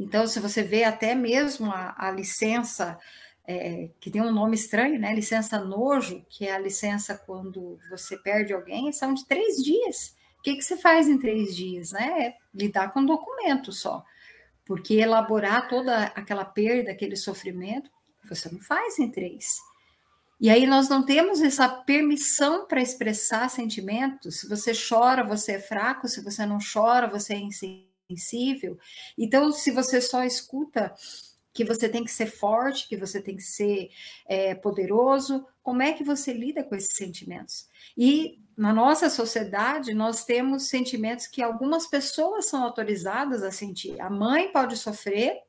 Então, 0.00 0.26
se 0.26 0.40
você 0.40 0.62
vê 0.62 0.82
até 0.82 1.14
mesmo 1.14 1.70
a, 1.70 1.94
a 1.94 2.10
licença, 2.10 2.98
é, 3.46 3.90
que 4.00 4.10
tem 4.10 4.22
um 4.22 4.32
nome 4.32 4.54
estranho, 4.54 4.98
né? 4.98 5.14
Licença 5.14 5.62
nojo, 5.62 6.24
que 6.30 6.46
é 6.46 6.54
a 6.54 6.58
licença 6.58 7.14
quando 7.26 7.78
você 7.90 8.16
perde 8.16 8.54
alguém, 8.54 8.90
são 8.92 9.12
de 9.12 9.26
três 9.26 9.62
dias. 9.62 10.16
O 10.38 10.42
que, 10.42 10.56
que 10.56 10.62
você 10.62 10.78
faz 10.78 11.06
em 11.06 11.18
três 11.18 11.54
dias, 11.54 11.92
né? 11.92 12.28
É 12.28 12.34
lidar 12.54 12.94
com 12.94 13.04
documento 13.04 13.74
só. 13.74 14.02
Porque 14.64 14.94
elaborar 14.94 15.68
toda 15.68 16.04
aquela 16.04 16.46
perda, 16.46 16.92
aquele 16.92 17.14
sofrimento, 17.14 17.90
você 18.26 18.48
não 18.50 18.58
faz 18.58 18.98
em 18.98 19.10
três. 19.10 19.58
E 20.40 20.48
aí 20.48 20.66
nós 20.66 20.88
não 20.88 21.04
temos 21.04 21.42
essa 21.42 21.68
permissão 21.68 22.66
para 22.66 22.80
expressar 22.80 23.50
sentimentos. 23.50 24.40
Se 24.40 24.48
você 24.48 24.72
chora, 24.72 25.22
você 25.22 25.52
é 25.52 25.60
fraco. 25.60 26.08
Se 26.08 26.24
você 26.24 26.46
não 26.46 26.56
chora, 26.72 27.06
você 27.06 27.34
é 27.34 27.38
insensível 27.38 27.89
sensível. 28.16 28.78
Então, 29.16 29.52
se 29.52 29.70
você 29.70 30.00
só 30.00 30.24
escuta 30.24 30.94
que 31.52 31.64
você 31.64 31.88
tem 31.88 32.04
que 32.04 32.10
ser 32.10 32.26
forte, 32.26 32.88
que 32.88 32.96
você 32.96 33.20
tem 33.20 33.36
que 33.36 33.42
ser 33.42 33.90
é, 34.26 34.54
poderoso, 34.54 35.46
como 35.62 35.82
é 35.82 35.92
que 35.92 36.04
você 36.04 36.32
lida 36.32 36.62
com 36.62 36.74
esses 36.74 36.96
sentimentos? 36.96 37.66
E 37.96 38.40
na 38.56 38.72
nossa 38.72 39.10
sociedade, 39.10 39.94
nós 39.94 40.24
temos 40.24 40.68
sentimentos 40.68 41.26
que 41.26 41.42
algumas 41.42 41.86
pessoas 41.86 42.46
são 42.46 42.62
autorizadas 42.62 43.42
a 43.42 43.50
sentir. 43.50 44.00
A 44.00 44.08
mãe 44.08 44.52
pode 44.52 44.76
sofrer, 44.76 45.40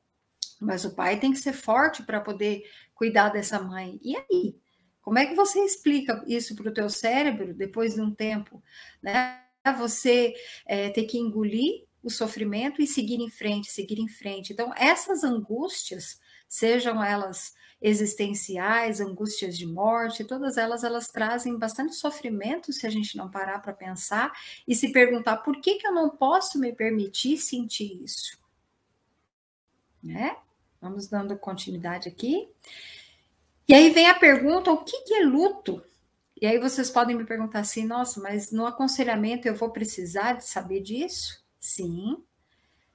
mas 0.60 0.86
o 0.86 0.96
pai 0.96 1.20
tem 1.20 1.32
que 1.32 1.40
ser 1.40 1.54
forte 1.54 2.04
para 2.04 2.22
poder 2.22 2.64
cuidar 2.94 3.30
dessa 3.30 3.60
mãe. 3.60 4.00
E 4.02 4.16
aí? 4.16 4.56
Como 5.02 5.18
é 5.18 5.26
que 5.26 5.36
você 5.36 5.60
explica 5.60 6.24
isso 6.28 6.56
para 6.56 6.70
o 6.70 6.74
teu 6.74 6.90
cérebro 6.90 7.54
depois 7.54 7.96
de 7.96 8.02
um 8.02 8.14
tempo, 8.14 8.62
né? 9.02 9.42
Você 9.78 10.34
é, 10.66 10.90
ter 10.90 11.04
que 11.04 11.18
engolir 11.18 11.84
o 12.04 12.10
sofrimento 12.10 12.82
e 12.82 12.88
seguir 12.88 13.20
em 13.20 13.30
frente, 13.30 13.72
seguir 13.72 14.00
em 14.00 14.08
frente. 14.08 14.54
Então, 14.54 14.74
essas 14.76 15.24
angústias, 15.24 16.20
sejam 16.48 17.04
elas 17.04 17.54
existenciais, 17.82 19.02
angústias 19.02 19.58
de 19.58 19.66
morte, 19.66 20.24
todas 20.24 20.58
elas 20.58 20.84
elas 20.84 21.08
trazem 21.08 21.58
bastante 21.58 21.96
sofrimento 21.96 22.72
se 22.72 22.86
a 22.86 22.90
gente 22.90 23.18
não 23.18 23.30
parar 23.30 23.60
para 23.60 23.74
pensar 23.74 24.32
e 24.68 24.76
se 24.76 24.92
perguntar 24.92 25.38
por 25.38 25.60
que, 25.60 25.76
que 25.76 25.88
eu 25.88 25.92
não 25.92 26.10
posso 26.10 26.60
me 26.60 26.72
permitir 26.72 27.38
sentir 27.38 28.04
isso, 28.04 28.38
né? 30.02 30.38
Vamos 30.80 31.08
dando 31.08 31.38
continuidade 31.38 32.08
aqui. 32.08 32.48
E 33.68 33.74
aí 33.74 33.90
vem 33.92 34.08
a 34.08 34.16
pergunta: 34.16 34.72
o 34.72 34.84
que, 34.84 35.04
que 35.04 35.14
é 35.14 35.24
luto? 35.24 35.84
E 36.40 36.46
aí 36.48 36.58
vocês 36.58 36.90
podem 36.90 37.16
me 37.16 37.24
perguntar 37.24 37.60
assim, 37.60 37.86
nossa, 37.86 38.20
mas 38.20 38.52
no 38.52 38.66
aconselhamento 38.66 39.48
eu 39.48 39.56
vou 39.56 39.70
precisar 39.70 40.34
de 40.34 40.46
saber 40.46 40.82
disso? 40.82 41.41
Sim, 41.62 42.18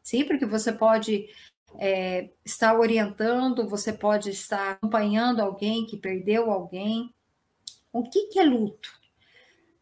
sim, 0.02 0.24
porque 0.24 0.44
você 0.44 0.72
pode 0.72 1.28
é, 1.78 2.30
estar 2.44 2.76
orientando, 2.76 3.68
você 3.68 3.92
pode 3.92 4.30
estar 4.30 4.72
acompanhando 4.72 5.40
alguém 5.40 5.86
que 5.86 5.96
perdeu 5.96 6.50
alguém. 6.50 7.14
O 7.92 8.02
que, 8.02 8.26
que 8.26 8.40
é 8.40 8.42
luto? 8.42 8.90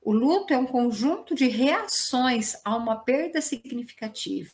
O 0.02 0.12
luto 0.12 0.52
é 0.52 0.58
um 0.58 0.66
conjunto 0.66 1.34
de 1.34 1.48
reações 1.48 2.54
a 2.62 2.76
uma 2.76 2.96
perda 2.96 3.40
significativa. 3.40 4.52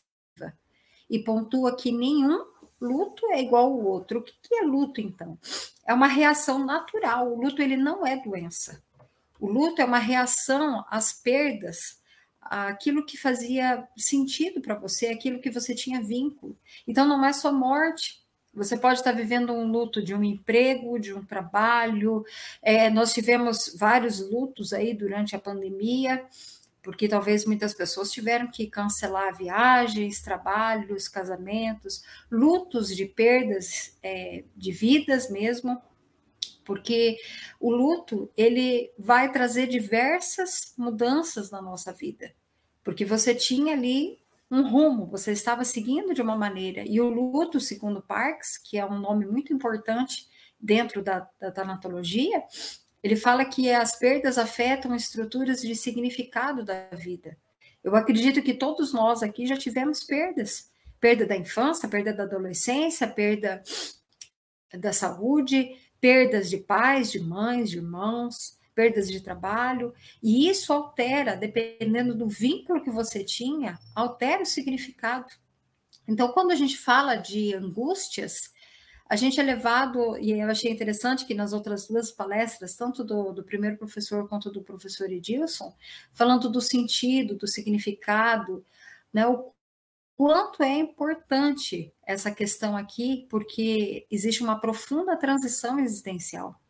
E 1.11 1.19
pontua 1.19 1.77
que 1.77 1.91
nenhum 1.91 2.47
luto 2.81 3.27
é 3.33 3.43
igual 3.43 3.65
ao 3.65 3.85
outro. 3.85 4.21
O 4.21 4.23
que, 4.23 4.33
que 4.41 4.55
é 4.55 4.63
luto, 4.63 5.01
então? 5.01 5.37
É 5.85 5.93
uma 5.93 6.07
reação 6.07 6.65
natural. 6.65 7.33
O 7.33 7.43
luto 7.43 7.61
ele 7.61 7.77
não 7.77 8.07
é 8.07 8.17
doença. 8.17 8.81
O 9.41 9.51
luto 9.51 9.83
é 9.83 9.85
uma 9.85 9.99
reação 9.99 10.85
às 10.89 11.13
perdas 11.13 12.00
aquilo 12.41 13.05
que 13.05 13.17
fazia 13.17 13.87
sentido 13.97 14.61
para 14.61 14.75
você, 14.75 15.09
aquilo 15.09 15.41
que 15.41 15.51
você 15.51 15.75
tinha 15.75 16.03
vínculo. 16.03 16.57
Então 16.87 17.07
não 17.07 17.25
é 17.25 17.33
só 17.33 17.53
morte. 17.53 18.21
Você 18.53 18.77
pode 18.77 18.99
estar 18.99 19.13
vivendo 19.13 19.53
um 19.53 19.71
luto 19.71 20.03
de 20.03 20.13
um 20.13 20.25
emprego, 20.25 20.99
de 20.99 21.15
um 21.15 21.25
trabalho. 21.25 22.25
É, 22.61 22.91
nós 22.91 23.13
tivemos 23.13 23.75
vários 23.79 24.19
lutos 24.19 24.73
aí 24.73 24.93
durante 24.93 25.37
a 25.37 25.39
pandemia, 25.39 26.25
porque 26.83 27.07
talvez 27.07 27.45
muitas 27.45 27.75
pessoas 27.75 28.11
tiveram 28.11 28.51
que 28.51 28.67
cancelar 28.67 29.37
viagens, 29.37 30.21
trabalhos, 30.21 31.07
casamentos, 31.07 32.03
lutos 32.31 32.97
de 32.97 33.07
perdas 33.07 33.97
é, 34.03 34.43
de 34.57 34.73
vidas 34.73 35.31
mesmo 35.31 35.81
porque 36.71 37.19
o 37.59 37.69
luto 37.69 38.31
ele 38.37 38.93
vai 38.97 39.33
trazer 39.33 39.67
diversas 39.67 40.73
mudanças 40.79 41.51
na 41.51 41.61
nossa 41.61 41.93
vida, 41.93 42.33
porque 42.85 43.05
você 43.05 43.35
tinha 43.35 43.73
ali 43.73 44.21
um 44.49 44.63
rumo, 44.63 45.05
você 45.05 45.33
estava 45.33 45.65
seguindo 45.65 46.15
de 46.15 46.23
uma 46.23 46.37
maneira, 46.37 46.85
e 46.87 47.01
o 47.01 47.09
luto, 47.09 47.59
segundo 47.59 48.01
Parks, 48.01 48.57
que 48.57 48.79
é 48.79 48.87
um 48.87 49.01
nome 49.01 49.27
muito 49.27 49.53
importante 49.53 50.29
dentro 50.61 51.03
da, 51.03 51.29
da 51.41 51.51
tanatologia, 51.51 52.41
ele 53.03 53.17
fala 53.17 53.45
que 53.45 53.69
as 53.73 53.99
perdas 53.99 54.39
afetam 54.39 54.95
estruturas 54.95 55.63
de 55.63 55.75
significado 55.75 56.65
da 56.65 56.89
vida. 56.93 57.37
Eu 57.83 57.97
acredito 57.97 58.41
que 58.43 58.55
todos 58.55 58.93
nós 58.93 59.25
aqui 59.25 59.45
já 59.45 59.57
tivemos 59.57 60.05
perdas. 60.05 60.71
Perda 61.01 61.27
da 61.27 61.37
infância, 61.37 61.89
perda 61.89 62.13
da 62.13 62.23
adolescência, 62.23 63.09
perda 63.09 63.61
da 64.79 64.93
saúde, 64.93 65.77
perdas 66.01 66.49
de 66.49 66.59
pais, 66.59 67.11
de 67.11 67.21
mães, 67.21 67.71
de 67.71 67.77
irmãos, 67.77 68.59
perdas 68.75 69.09
de 69.09 69.21
trabalho, 69.21 69.93
e 70.23 70.49
isso 70.49 70.73
altera, 70.73 71.37
dependendo 71.37 72.15
do 72.15 72.29
vínculo 72.29 72.83
que 72.83 72.91
você 72.91 73.23
tinha, 73.23 73.79
altera 73.95 74.43
o 74.43 74.47
significado. 74.47 75.27
Então, 76.09 76.33
quando 76.33 76.51
a 76.51 76.57
gente 76.57 76.79
fala 76.79 77.17
de 77.17 77.55
angústias, 77.55 78.51
a 79.09 79.17
gente 79.17 79.41
é 79.41 79.43
levado, 79.43 80.17
e 80.19 80.31
eu 80.31 80.49
achei 80.49 80.71
interessante 80.71 81.27
que 81.27 81.35
nas 81.35 81.53
outras 81.53 81.89
duas 81.89 82.13
palestras, 82.13 82.77
tanto 82.77 83.05
do, 83.05 83.33
do 83.33 83.45
primeiro 83.45 83.77
professor 83.77 84.29
quanto 84.29 84.51
do 84.51 84.63
professor 84.63 85.11
Edilson, 85.11 85.75
falando 86.13 86.49
do 86.49 86.61
sentido, 86.61 87.37
do 87.37 87.47
significado, 87.47 88.65
né, 89.13 89.27
o 89.27 89.53
quanto 90.21 90.63
é 90.63 90.77
importante 90.77 91.95
essa 92.07 92.31
questão 92.31 92.77
aqui, 92.77 93.27
porque 93.31 94.07
existe 94.11 94.43
uma 94.43 94.61
profunda 94.61 95.17
transição 95.17 95.81
existencial. 95.81 96.61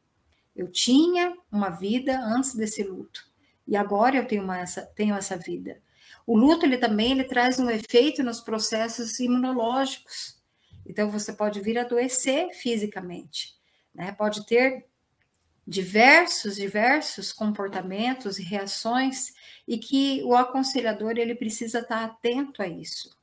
Eu 0.54 0.70
tinha 0.70 1.36
uma 1.50 1.68
vida 1.68 2.16
antes 2.16 2.54
desse 2.54 2.84
luto, 2.84 3.28
e 3.66 3.76
agora 3.76 4.16
eu 4.16 4.24
tenho, 4.24 4.44
uma, 4.44 4.56
essa, 4.56 4.82
tenho 4.94 5.16
essa 5.16 5.36
vida. 5.36 5.82
O 6.24 6.38
luto 6.38 6.64
ele 6.64 6.78
também 6.78 7.10
ele 7.10 7.24
traz 7.24 7.58
um 7.58 7.68
efeito 7.68 8.22
nos 8.22 8.40
processos 8.40 9.18
imunológicos. 9.18 10.40
Então 10.86 11.10
você 11.10 11.32
pode 11.32 11.60
vir 11.60 11.76
adoecer 11.76 12.50
fisicamente, 12.54 13.56
né? 13.92 14.12
Pode 14.12 14.46
ter 14.46 14.86
diversos 15.66 16.54
diversos 16.54 17.32
comportamentos 17.32 18.38
e 18.38 18.44
reações 18.44 19.32
e 19.66 19.76
que 19.76 20.22
o 20.22 20.36
aconselhador 20.36 21.18
ele 21.18 21.34
precisa 21.34 21.80
estar 21.80 22.04
atento 22.04 22.62
a 22.62 22.68
isso. 22.68 23.18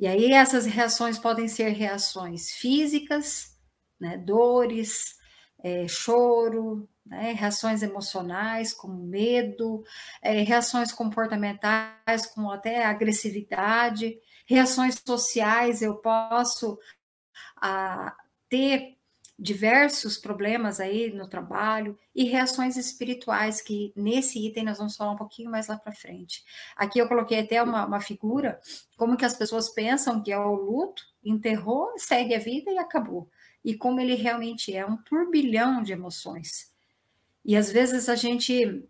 E 0.00 0.06
aí 0.06 0.32
essas 0.32 0.64
reações 0.64 1.18
podem 1.18 1.46
ser 1.46 1.68
reações 1.72 2.52
físicas, 2.52 3.54
né, 4.00 4.16
dores, 4.16 5.14
é, 5.62 5.86
choro, 5.86 6.88
né, 7.04 7.32
reações 7.32 7.82
emocionais, 7.82 8.72
como 8.72 8.94
medo, 8.94 9.84
é, 10.22 10.40
reações 10.40 10.90
comportamentais, 10.90 12.24
como 12.34 12.50
até 12.50 12.82
agressividade, 12.86 14.18
reações 14.48 14.96
sociais, 15.06 15.82
eu 15.82 15.96
posso 15.96 16.78
a, 17.56 18.08
ah, 18.08 18.16
ter 18.48 18.96
diversos 19.40 20.18
problemas 20.18 20.78
aí 20.80 21.10
no 21.10 21.26
trabalho 21.26 21.98
e 22.14 22.24
reações 22.24 22.76
espirituais, 22.76 23.62
que 23.62 23.90
nesse 23.96 24.38
item 24.46 24.64
nós 24.64 24.76
vamos 24.76 24.94
falar 24.94 25.12
um 25.12 25.16
pouquinho 25.16 25.50
mais 25.50 25.66
lá 25.66 25.78
para 25.78 25.92
frente. 25.92 26.44
Aqui 26.76 26.98
eu 26.98 27.08
coloquei 27.08 27.40
até 27.40 27.62
uma, 27.62 27.86
uma, 27.86 28.00
figura, 28.00 28.60
como 28.98 29.16
que 29.16 29.24
as 29.24 29.34
pessoas 29.34 29.70
pensam 29.70 30.22
que 30.22 30.30
é 30.30 30.38
o 30.38 30.54
luto, 30.54 31.02
enterrou, 31.24 31.90
segue 31.96 32.34
a 32.34 32.38
vida 32.38 32.70
e 32.70 32.76
acabou. 32.76 33.30
E 33.64 33.74
como 33.74 33.98
ele 33.98 34.14
realmente 34.14 34.76
é 34.76 34.84
um 34.84 34.98
turbilhão 34.98 35.82
de 35.82 35.92
emoções. 35.92 36.70
E 37.42 37.56
às 37.56 37.72
vezes 37.72 38.10
a 38.10 38.14
gente 38.14 38.84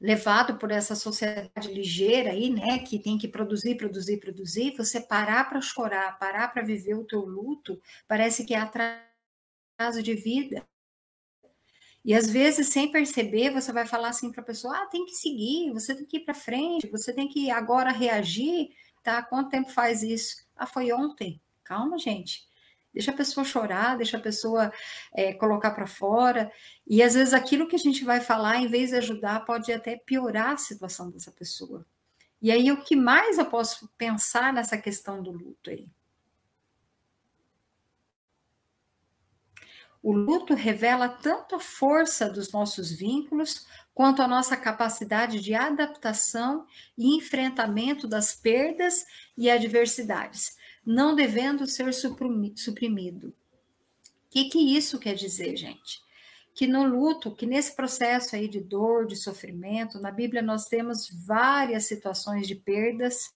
levado 0.00 0.58
por 0.58 0.72
essa 0.72 0.96
sociedade 0.96 1.72
ligeira 1.72 2.30
aí, 2.30 2.50
né, 2.50 2.80
que 2.80 2.98
tem 2.98 3.16
que 3.16 3.28
produzir, 3.28 3.76
produzir, 3.76 4.18
produzir, 4.18 4.74
você 4.76 5.00
parar 5.00 5.48
para 5.48 5.60
chorar, 5.60 6.18
parar 6.18 6.48
para 6.48 6.62
viver 6.62 6.94
o 6.94 7.04
teu 7.04 7.24
luto, 7.24 7.80
parece 8.08 8.44
que 8.44 8.54
é 8.54 8.58
atrás 8.58 9.13
prazo 9.76 10.02
de 10.02 10.14
vida. 10.14 10.66
E 12.04 12.14
às 12.14 12.28
vezes, 12.28 12.68
sem 12.68 12.90
perceber, 12.90 13.50
você 13.50 13.72
vai 13.72 13.86
falar 13.86 14.08
assim 14.08 14.30
para 14.30 14.42
a 14.42 14.44
pessoa: 14.44 14.76
ah, 14.76 14.86
tem 14.86 15.06
que 15.06 15.14
seguir, 15.14 15.72
você 15.72 15.94
tem 15.94 16.04
que 16.04 16.18
ir 16.18 16.20
para 16.20 16.34
frente, 16.34 16.86
você 16.88 17.12
tem 17.12 17.28
que 17.28 17.50
agora 17.50 17.90
reagir. 17.90 18.70
Tá? 19.02 19.22
Quanto 19.22 19.50
tempo 19.50 19.70
faz 19.70 20.02
isso? 20.02 20.36
Ah, 20.56 20.66
foi 20.66 20.92
ontem. 20.92 21.40
Calma, 21.62 21.98
gente. 21.98 22.46
Deixa 22.92 23.10
a 23.10 23.14
pessoa 23.14 23.44
chorar, 23.44 23.96
deixa 23.96 24.16
a 24.16 24.20
pessoa 24.20 24.72
é, 25.12 25.32
colocar 25.34 25.72
para 25.72 25.86
fora. 25.86 26.50
E 26.86 27.02
às 27.02 27.14
vezes 27.14 27.34
aquilo 27.34 27.66
que 27.66 27.74
a 27.76 27.78
gente 27.78 28.04
vai 28.04 28.20
falar, 28.20 28.56
em 28.58 28.68
vez 28.68 28.90
de 28.90 28.96
ajudar, 28.96 29.44
pode 29.44 29.72
até 29.72 29.96
piorar 29.96 30.52
a 30.52 30.56
situação 30.56 31.10
dessa 31.10 31.32
pessoa. 31.32 31.84
E 32.40 32.52
aí, 32.52 32.70
o 32.70 32.84
que 32.84 32.94
mais 32.94 33.38
eu 33.38 33.46
posso 33.46 33.88
pensar 33.96 34.52
nessa 34.52 34.76
questão 34.76 35.22
do 35.22 35.32
luto 35.32 35.70
aí? 35.70 35.88
O 40.04 40.12
luto 40.12 40.52
revela 40.52 41.08
tanto 41.08 41.54
a 41.54 41.58
força 41.58 42.28
dos 42.28 42.52
nossos 42.52 42.92
vínculos 42.92 43.66
quanto 43.94 44.20
a 44.20 44.28
nossa 44.28 44.54
capacidade 44.54 45.40
de 45.40 45.54
adaptação 45.54 46.66
e 46.98 47.16
enfrentamento 47.16 48.06
das 48.06 48.34
perdas 48.34 49.06
e 49.34 49.48
adversidades, 49.48 50.58
não 50.84 51.14
devendo 51.14 51.66
ser 51.66 51.90
suprimido. 51.94 53.28
O 53.28 53.32
que, 54.28 54.50
que 54.50 54.76
isso 54.76 54.98
quer 54.98 55.14
dizer, 55.14 55.56
gente? 55.56 56.02
Que 56.54 56.66
no 56.66 56.84
luto, 56.84 57.34
que 57.34 57.46
nesse 57.46 57.74
processo 57.74 58.36
aí 58.36 58.46
de 58.46 58.60
dor, 58.60 59.06
de 59.06 59.16
sofrimento, 59.16 59.98
na 59.98 60.10
Bíblia 60.10 60.42
nós 60.42 60.66
temos 60.66 61.08
várias 61.24 61.86
situações 61.86 62.46
de 62.46 62.54
perdas, 62.54 63.32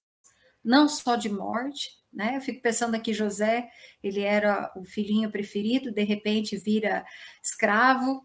não 0.62 0.86
só 0.86 1.16
de 1.16 1.30
morte, 1.30 1.97
né? 2.12 2.36
Eu 2.36 2.40
fico 2.40 2.60
pensando 2.60 2.94
aqui, 2.94 3.12
José, 3.12 3.70
ele 4.02 4.20
era 4.20 4.72
o 4.76 4.84
filhinho 4.84 5.30
preferido, 5.30 5.92
de 5.92 6.02
repente 6.04 6.56
vira 6.56 7.04
escravo. 7.42 8.24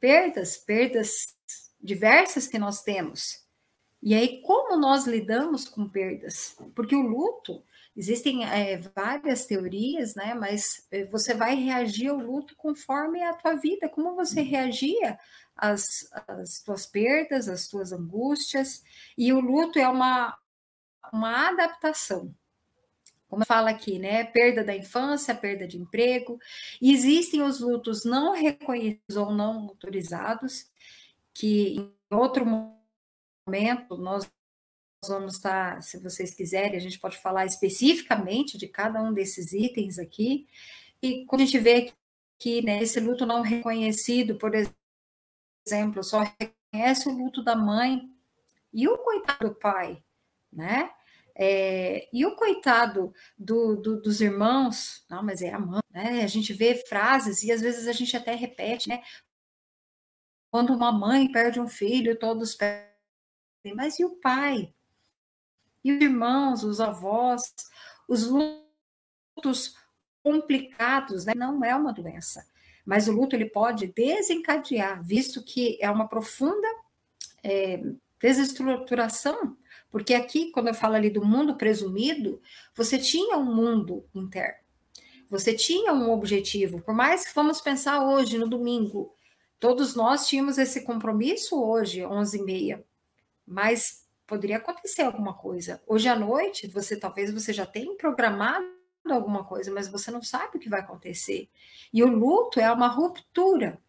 Perdas, 0.00 0.56
perdas 0.56 1.36
diversas 1.80 2.48
que 2.48 2.58
nós 2.58 2.82
temos. 2.82 3.44
E 4.02 4.14
aí, 4.14 4.40
como 4.42 4.76
nós 4.76 5.06
lidamos 5.06 5.68
com 5.68 5.88
perdas? 5.88 6.56
Porque 6.74 6.96
o 6.96 7.02
luto, 7.02 7.62
existem 7.94 8.44
é, 8.44 8.78
várias 8.94 9.44
teorias, 9.46 10.14
né? 10.14 10.34
Mas 10.34 10.86
é, 10.90 11.04
você 11.04 11.34
vai 11.34 11.54
reagir 11.54 12.08
ao 12.08 12.16
luto 12.16 12.56
conforme 12.56 13.22
a 13.22 13.34
tua 13.34 13.54
vida, 13.54 13.88
como 13.88 14.16
você 14.16 14.40
reagia 14.40 15.18
às, 15.54 16.08
às 16.26 16.62
tuas 16.62 16.86
perdas, 16.86 17.48
às 17.48 17.68
tuas 17.68 17.92
angústias. 17.92 18.82
E 19.16 19.32
o 19.32 19.40
luto 19.40 19.78
é 19.78 19.86
uma, 19.86 20.36
uma 21.12 21.48
adaptação. 21.48 22.34
Como 23.30 23.46
fala 23.46 23.70
aqui, 23.70 23.96
né? 23.96 24.24
Perda 24.24 24.64
da 24.64 24.76
infância, 24.76 25.32
perda 25.32 25.66
de 25.66 25.78
emprego. 25.78 26.36
E 26.82 26.92
existem 26.92 27.42
os 27.42 27.60
lutos 27.60 28.04
não 28.04 28.32
reconhecidos 28.34 29.16
ou 29.16 29.32
não 29.32 29.68
autorizados, 29.68 30.68
que 31.32 31.76
em 31.76 31.94
outro 32.10 32.44
momento 32.44 33.96
nós 33.96 34.28
vamos 35.06 35.36
estar, 35.36 35.80
se 35.80 35.96
vocês 35.98 36.34
quiserem, 36.34 36.76
a 36.76 36.80
gente 36.80 36.98
pode 36.98 37.16
falar 37.18 37.46
especificamente 37.46 38.58
de 38.58 38.66
cada 38.66 39.00
um 39.00 39.12
desses 39.12 39.52
itens 39.52 39.96
aqui. 39.96 40.48
E 41.00 41.24
quando 41.26 41.42
a 41.42 41.44
gente 41.44 41.58
vê 41.60 41.92
que 42.36 42.62
né, 42.62 42.82
esse 42.82 42.98
luto 42.98 43.24
não 43.24 43.42
reconhecido, 43.42 44.36
por 44.36 44.52
exemplo, 44.54 46.02
só 46.02 46.24
reconhece 46.38 47.08
o 47.08 47.12
luto 47.12 47.44
da 47.44 47.54
mãe 47.54 48.10
e 48.72 48.88
o 48.88 48.98
coitado 48.98 49.50
do 49.50 49.54
pai, 49.54 50.02
né? 50.52 50.90
É, 51.42 52.06
e 52.12 52.26
o 52.26 52.36
coitado 52.36 53.14
do, 53.38 53.74
do, 53.74 53.98
dos 54.02 54.20
irmãos, 54.20 55.02
não, 55.08 55.22
mas 55.22 55.40
é 55.40 55.50
a 55.50 55.58
mãe, 55.58 55.80
né? 55.90 56.22
A 56.22 56.26
gente 56.26 56.52
vê 56.52 56.74
frases 56.74 57.42
e 57.42 57.50
às 57.50 57.62
vezes 57.62 57.88
a 57.88 57.92
gente 57.92 58.14
até 58.14 58.34
repete, 58.34 58.90
né? 58.90 59.02
Quando 60.50 60.74
uma 60.74 60.92
mãe 60.92 61.32
perde 61.32 61.58
um 61.58 61.66
filho, 61.66 62.18
todos 62.18 62.54
perdem, 62.54 62.84
mas 63.74 63.98
e 63.98 64.04
o 64.04 64.16
pai? 64.16 64.74
E 65.82 65.92
os 65.92 66.02
irmãos, 66.02 66.62
os 66.62 66.78
avós, 66.78 67.40
os 68.06 68.26
lutos 68.26 69.74
complicados, 70.22 71.24
né? 71.24 71.32
Não 71.34 71.64
é 71.64 71.74
uma 71.74 71.94
doença, 71.94 72.46
mas 72.84 73.08
o 73.08 73.12
luto 73.12 73.34
ele 73.34 73.48
pode 73.48 73.86
desencadear, 73.86 75.02
visto 75.02 75.42
que 75.42 75.78
é 75.80 75.90
uma 75.90 76.06
profunda 76.06 76.68
é, 77.42 77.80
desestruturação 78.20 79.56
porque 79.90 80.14
aqui, 80.14 80.50
quando 80.52 80.68
eu 80.68 80.74
falo 80.74 80.94
ali 80.94 81.10
do 81.10 81.24
mundo 81.24 81.56
presumido, 81.56 82.40
você 82.74 82.98
tinha 82.98 83.36
um 83.36 83.44
mundo 83.44 84.04
interno. 84.14 84.60
Você 85.28 85.54
tinha 85.54 85.92
um 85.92 86.10
objetivo. 86.10 86.80
Por 86.80 86.94
mais 86.94 87.26
que 87.26 87.34
vamos 87.34 87.60
pensar 87.60 88.04
hoje, 88.04 88.38
no 88.38 88.48
domingo, 88.48 89.14
todos 89.58 89.94
nós 89.94 90.26
tínhamos 90.26 90.58
esse 90.58 90.82
compromisso 90.82 91.60
hoje, 91.62 92.00
11h30. 92.00 92.82
Mas 93.46 94.06
poderia 94.26 94.58
acontecer 94.58 95.02
alguma 95.02 95.34
coisa. 95.34 95.82
Hoje 95.86 96.08
à 96.08 96.16
noite, 96.16 96.68
você 96.68 96.96
talvez 96.96 97.32
você 97.32 97.52
já 97.52 97.66
tenha 97.66 97.94
programado 97.96 98.64
alguma 99.08 99.44
coisa, 99.44 99.72
mas 99.72 99.88
você 99.88 100.10
não 100.10 100.22
sabe 100.22 100.56
o 100.56 100.60
que 100.60 100.68
vai 100.68 100.80
acontecer. 100.80 101.48
E 101.92 102.02
o 102.02 102.08
luto 102.08 102.60
é 102.60 102.70
uma 102.70 102.86
ruptura. 102.86 103.80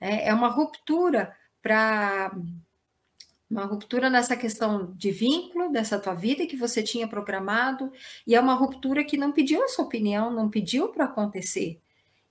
Né? 0.00 0.24
É 0.26 0.34
uma 0.34 0.48
ruptura 0.48 1.36
para 1.62 2.32
uma 3.50 3.64
ruptura 3.64 4.08
nessa 4.08 4.36
questão 4.36 4.92
de 4.96 5.10
vínculo 5.10 5.72
dessa 5.72 5.98
tua 5.98 6.14
vida 6.14 6.46
que 6.46 6.56
você 6.56 6.82
tinha 6.82 7.08
programado, 7.08 7.92
e 8.26 8.34
é 8.34 8.40
uma 8.40 8.54
ruptura 8.54 9.04
que 9.04 9.16
não 9.16 9.32
pediu 9.32 9.62
a 9.64 9.68
sua 9.68 9.84
opinião, 9.84 10.30
não 10.30 10.48
pediu 10.48 10.88
para 10.88 11.06
acontecer. 11.06 11.80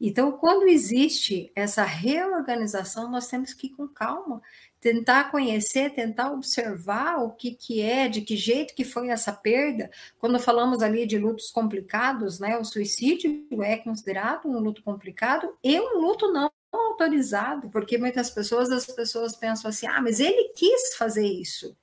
Então, 0.01 0.31
quando 0.31 0.67
existe 0.67 1.51
essa 1.53 1.83
reorganização, 1.83 3.11
nós 3.11 3.27
temos 3.27 3.53
que 3.53 3.67
ir 3.67 3.71
com 3.71 3.85
calma, 3.85 4.41
tentar 4.79 5.29
conhecer, 5.29 5.91
tentar 5.91 6.31
observar 6.31 7.17
o 7.17 7.31
que, 7.31 7.51
que 7.51 7.81
é, 7.81 8.07
de 8.07 8.21
que 8.21 8.37
jeito 8.37 8.73
que 8.73 8.85
foi 8.85 9.09
essa 9.09 9.33
perda. 9.33 9.91
Quando 10.17 10.39
falamos 10.39 10.81
ali 10.81 11.05
de 11.05 11.17
lutos 11.17 11.51
complicados, 11.51 12.39
né, 12.39 12.57
o 12.57 12.63
suicídio 12.63 13.45
é 13.61 13.75
considerado 13.75 14.47
um 14.47 14.59
luto 14.59 14.81
complicado 14.83 15.53
e 15.61 15.77
um 15.77 15.99
luto 15.99 16.31
não 16.31 16.49
autorizado, 16.71 17.69
porque 17.69 17.97
muitas 17.97 18.29
pessoas, 18.29 18.69
as 18.69 18.85
pessoas 18.85 19.35
pensam 19.35 19.69
assim, 19.69 19.87
ah, 19.87 20.01
mas 20.01 20.19
ele 20.19 20.49
quis 20.53 20.95
fazer 20.95 21.25
isso. 21.25 21.75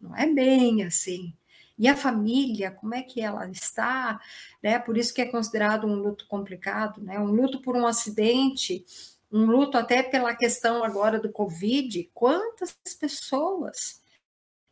Não 0.00 0.16
é 0.16 0.26
bem 0.26 0.84
assim. 0.84 1.34
E 1.76 1.88
a 1.88 1.96
família, 1.96 2.70
como 2.70 2.94
é 2.94 3.02
que 3.02 3.20
ela 3.20 3.48
está? 3.50 4.20
Né? 4.62 4.78
Por 4.78 4.96
isso 4.96 5.12
que 5.12 5.22
é 5.22 5.26
considerado 5.26 5.86
um 5.86 5.94
luto 5.94 6.26
complicado, 6.28 7.00
né? 7.02 7.18
Um 7.18 7.32
luto 7.32 7.60
por 7.60 7.76
um 7.76 7.86
acidente, 7.86 8.84
um 9.32 9.46
luto 9.46 9.76
até 9.76 10.02
pela 10.02 10.34
questão 10.36 10.84
agora 10.84 11.18
do 11.18 11.32
Covid. 11.32 12.08
Quantas 12.14 12.76
pessoas? 12.98 14.00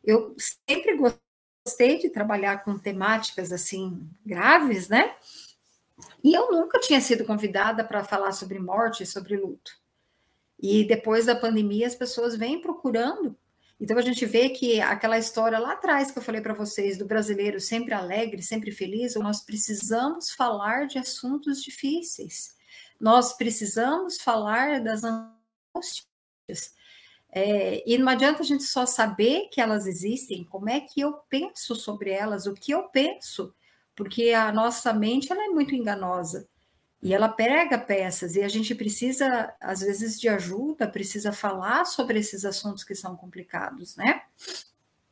Eu 0.03 0.35
sempre 0.69 0.95
gostei 0.95 1.99
de 1.99 2.09
trabalhar 2.09 2.63
com 2.63 2.77
temáticas 2.77 3.51
assim 3.51 4.07
graves, 4.25 4.87
né? 4.87 5.13
E 6.23 6.33
eu 6.33 6.51
nunca 6.51 6.79
tinha 6.79 6.99
sido 7.01 7.25
convidada 7.25 7.83
para 7.83 8.03
falar 8.03 8.31
sobre 8.31 8.59
morte, 8.59 9.05
sobre 9.05 9.37
luto. 9.37 9.71
E 10.59 10.85
depois 10.85 11.25
da 11.25 11.35
pandemia, 11.35 11.87
as 11.87 11.95
pessoas 11.95 12.37
vêm 12.37 12.61
procurando. 12.61 13.37
Então 13.79 13.97
a 13.97 14.01
gente 14.01 14.25
vê 14.25 14.49
que 14.49 14.79
aquela 14.79 15.17
história 15.17 15.59
lá 15.59 15.73
atrás 15.73 16.09
que 16.09 16.17
eu 16.17 16.23
falei 16.23 16.39
para 16.39 16.53
vocês 16.53 16.97
do 16.97 17.05
brasileiro 17.05 17.59
sempre 17.59 17.93
alegre, 17.93 18.41
sempre 18.41 18.71
feliz, 18.71 19.15
nós 19.15 19.41
precisamos 19.41 20.31
falar 20.31 20.87
de 20.87 20.97
assuntos 20.97 21.61
difíceis. 21.61 22.55
Nós 22.99 23.33
precisamos 23.33 24.21
falar 24.21 24.79
das 24.79 25.03
angústias. 25.03 26.73
É, 27.29 27.83
e 27.85 27.97
não 27.97 28.07
adianta 28.07 28.41
a 28.41 28.45
gente 28.45 28.63
só 28.63 28.85
saber 28.85 29.49
que 29.51 29.59
elas 29.59 29.87
existem, 29.87 30.45
como 30.45 30.69
é 30.69 30.79
que 30.79 31.01
eu 31.01 31.13
penso 31.27 31.75
sobre 31.75 32.11
elas, 32.11 32.45
o 32.45 32.53
que 32.53 32.71
eu 32.71 32.83
penso 32.83 33.53
porque 33.95 34.31
a 34.31 34.51
nossa 34.51 34.93
mente 34.93 35.31
ela 35.31 35.45
é 35.45 35.49
muito 35.49 35.75
enganosa 35.75 36.47
e 37.01 37.13
ela 37.13 37.27
prega 37.27 37.77
peças 37.77 38.35
e 38.35 38.41
a 38.41 38.47
gente 38.47 38.73
precisa 38.73 39.53
às 39.59 39.81
vezes 39.81 40.19
de 40.19 40.29
ajuda, 40.29 40.87
precisa 40.87 41.33
falar 41.33 41.85
sobre 41.85 42.17
esses 42.19 42.45
assuntos 42.45 42.83
que 42.83 42.95
são 42.95 43.15
complicados, 43.15 43.95
né? 43.97 44.23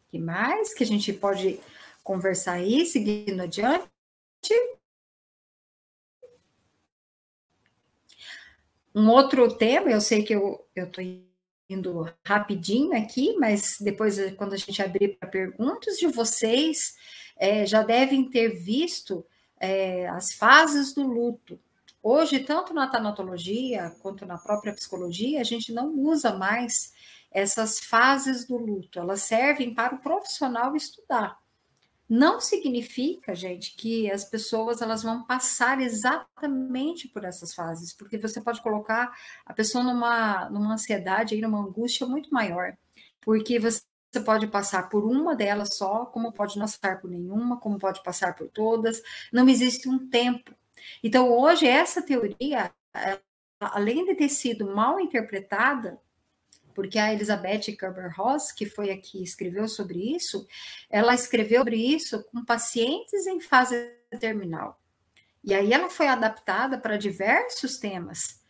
Que 0.07 0.17
mais 0.17 0.73
que 0.73 0.83
a 0.83 0.87
gente 0.87 1.11
pode 1.11 1.59
conversar 2.03 2.53
aí, 2.53 2.85
seguindo 2.85 3.41
adiante? 3.41 3.89
Um 8.93 9.09
outro 9.09 9.55
tema, 9.57 9.89
eu 9.89 10.01
sei 10.01 10.23
que 10.23 10.33
eu 10.33 10.65
estou 10.75 11.03
indo 11.69 12.09
rapidinho 12.25 12.97
aqui, 12.97 13.35
mas 13.37 13.77
depois, 13.79 14.17
quando 14.35 14.53
a 14.53 14.57
gente 14.57 14.81
abrir 14.81 15.17
para 15.17 15.29
perguntas 15.29 15.97
de 15.97 16.07
vocês, 16.07 16.93
é, 17.41 17.65
já 17.65 17.81
devem 17.81 18.29
ter 18.29 18.49
visto 18.49 19.25
é, 19.59 20.07
as 20.09 20.33
fases 20.33 20.93
do 20.93 21.01
luto. 21.01 21.59
Hoje, 22.03 22.39
tanto 22.39 22.71
na 22.71 22.85
tanatologia 22.85 23.95
quanto 23.99 24.27
na 24.27 24.37
própria 24.37 24.73
psicologia, 24.73 25.41
a 25.41 25.43
gente 25.43 25.73
não 25.73 25.91
usa 25.91 26.37
mais 26.37 26.93
essas 27.31 27.79
fases 27.79 28.45
do 28.45 28.57
luto, 28.57 28.99
elas 28.99 29.23
servem 29.23 29.73
para 29.73 29.95
o 29.95 29.99
profissional 29.99 30.75
estudar. 30.75 31.39
Não 32.07 32.39
significa, 32.39 33.33
gente, 33.33 33.75
que 33.75 34.11
as 34.11 34.23
pessoas 34.25 34.81
elas 34.81 35.01
vão 35.01 35.25
passar 35.25 35.81
exatamente 35.81 37.07
por 37.07 37.23
essas 37.23 37.55
fases, 37.55 37.91
porque 37.93 38.19
você 38.19 38.39
pode 38.39 38.61
colocar 38.61 39.11
a 39.45 39.53
pessoa 39.53 39.83
numa, 39.83 40.47
numa 40.49 40.73
ansiedade, 40.73 41.39
numa 41.41 41.59
angústia 41.59 42.05
muito 42.05 42.31
maior, 42.31 42.77
porque 43.21 43.57
você 43.57 43.81
você 44.11 44.19
pode 44.19 44.47
passar 44.47 44.89
por 44.89 45.05
uma 45.05 45.33
delas 45.35 45.69
só, 45.77 46.05
como 46.05 46.33
pode 46.33 46.59
não 46.59 46.65
passar 46.65 46.99
por 46.99 47.09
nenhuma, 47.09 47.57
como 47.57 47.79
pode 47.79 48.03
passar 48.03 48.35
por 48.35 48.49
todas. 48.49 49.01
Não 49.31 49.47
existe 49.47 49.87
um 49.87 50.09
tempo. 50.09 50.53
Então, 51.01 51.31
hoje, 51.31 51.65
essa 51.65 52.01
teoria, 52.01 52.73
além 53.59 54.03
de 54.05 54.15
ter 54.15 54.27
sido 54.27 54.65
mal 54.65 54.99
interpretada, 54.99 55.97
porque 56.75 56.99
a 56.99 57.13
Elizabeth 57.13 57.75
Kerber-Ross, 57.77 58.51
que 58.51 58.65
foi 58.65 58.91
aqui 58.91 59.23
escreveu 59.23 59.67
sobre 59.67 60.13
isso, 60.13 60.45
ela 60.89 61.13
escreveu 61.13 61.59
sobre 61.59 61.77
isso 61.77 62.21
com 62.25 62.43
pacientes 62.43 63.25
em 63.27 63.39
fase 63.39 63.93
terminal. 64.19 64.77
E 65.43 65.53
aí 65.53 65.71
ela 65.71 65.89
foi 65.89 66.07
adaptada 66.07 66.77
para 66.77 66.97
diversos 66.97 67.77
temas. 67.77 68.40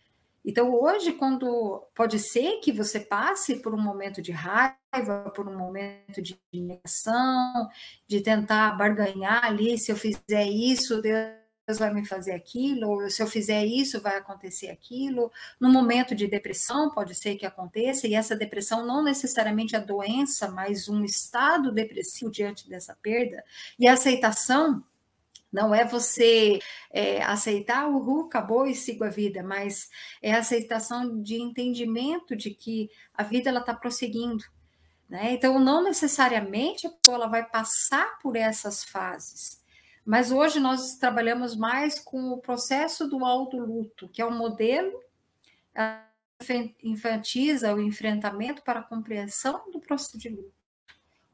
Então, 0.43 0.73
hoje, 0.73 1.13
quando 1.13 1.87
pode 1.93 2.17
ser 2.19 2.59
que 2.59 2.71
você 2.71 2.99
passe 2.99 3.57
por 3.57 3.73
um 3.75 3.81
momento 3.81 4.21
de 4.21 4.31
raiva, 4.31 5.31
por 5.35 5.47
um 5.47 5.55
momento 5.57 6.21
de 6.21 6.39
negação, 6.53 7.69
de 8.07 8.21
tentar 8.21 8.71
barganhar 8.77 9.45
ali, 9.45 9.77
se 9.77 9.91
eu 9.91 9.95
fizer 9.95 10.45
isso, 10.47 11.01
Deus 11.01 11.77
vai 11.77 11.93
me 11.93 12.05
fazer 12.05 12.31
aquilo, 12.33 12.89
ou 12.89 13.09
se 13.09 13.21
eu 13.21 13.27
fizer 13.27 13.63
isso, 13.65 14.01
vai 14.01 14.17
acontecer 14.17 14.69
aquilo. 14.69 15.31
No 15.59 15.69
momento 15.69 16.15
de 16.15 16.27
depressão, 16.27 16.89
pode 16.91 17.13
ser 17.15 17.35
que 17.35 17.45
aconteça, 17.45 18.07
e 18.07 18.15
essa 18.15 18.35
depressão 18.35 18.85
não 18.85 19.03
necessariamente 19.03 19.75
a 19.75 19.79
doença, 19.79 20.49
mas 20.49 20.89
um 20.89 21.03
estado 21.05 21.71
depressivo 21.71 22.31
diante 22.31 22.67
dessa 22.67 22.97
perda. 23.01 23.43
E 23.79 23.87
a 23.87 23.93
aceitação 23.93 24.83
não 25.51 25.75
é 25.75 25.83
você 25.83 26.59
é, 26.91 27.21
aceitar, 27.23 27.87
uhul, 27.89 28.25
acabou 28.25 28.65
e 28.65 28.73
sigo 28.73 29.03
a 29.03 29.09
vida, 29.09 29.43
mas 29.43 29.89
é 30.21 30.33
a 30.33 30.39
aceitação 30.39 31.21
de 31.21 31.35
entendimento 31.35 32.35
de 32.35 32.51
que 32.51 32.89
a 33.13 33.23
vida 33.23 33.49
ela 33.49 33.59
está 33.59 33.73
prosseguindo. 33.73 34.43
Né? 35.09 35.33
Então, 35.33 35.59
não 35.59 35.83
necessariamente 35.83 36.87
a 36.87 36.89
pessoa 36.89 37.17
ela 37.17 37.27
vai 37.27 37.43
passar 37.43 38.17
por 38.19 38.35
essas 38.37 38.83
fases, 38.83 39.61
mas 40.05 40.31
hoje 40.31 40.59
nós 40.59 40.95
trabalhamos 40.95 41.55
mais 41.55 41.99
com 41.99 42.31
o 42.31 42.37
processo 42.37 43.07
do 43.07 43.17
luto, 43.17 44.07
que 44.07 44.21
é 44.21 44.25
um 44.25 44.35
modelo 44.37 44.99
que 46.39 46.75
enfatiza 46.83 47.73
o 47.73 47.81
enfrentamento 47.81 48.63
para 48.63 48.79
a 48.79 48.83
compreensão 48.83 49.69
do 49.71 49.79
processo 49.79 50.17
de 50.17 50.29
luto, 50.29 50.53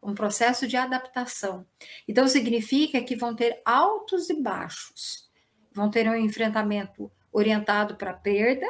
um 0.02 0.14
processo 0.14 0.68
de 0.68 0.78
adaptação. 0.78 1.66
Então, 2.08 2.28
significa 2.28 3.02
que 3.02 3.16
vão 3.16 3.36
ter 3.36 3.62
altos 3.66 4.30
e 4.30 4.42
baixos, 4.42 5.30
vão 5.74 5.90
ter 5.90 6.08
um 6.08 6.16
enfrentamento 6.16 7.12
orientado 7.32 7.96
para 7.96 8.14
perda 8.14 8.66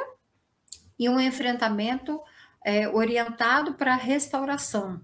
e 0.98 1.08
um 1.08 1.20
enfrentamento 1.20 2.20
é, 2.64 2.88
orientado 2.88 3.74
para 3.74 3.94
restauração. 3.94 5.00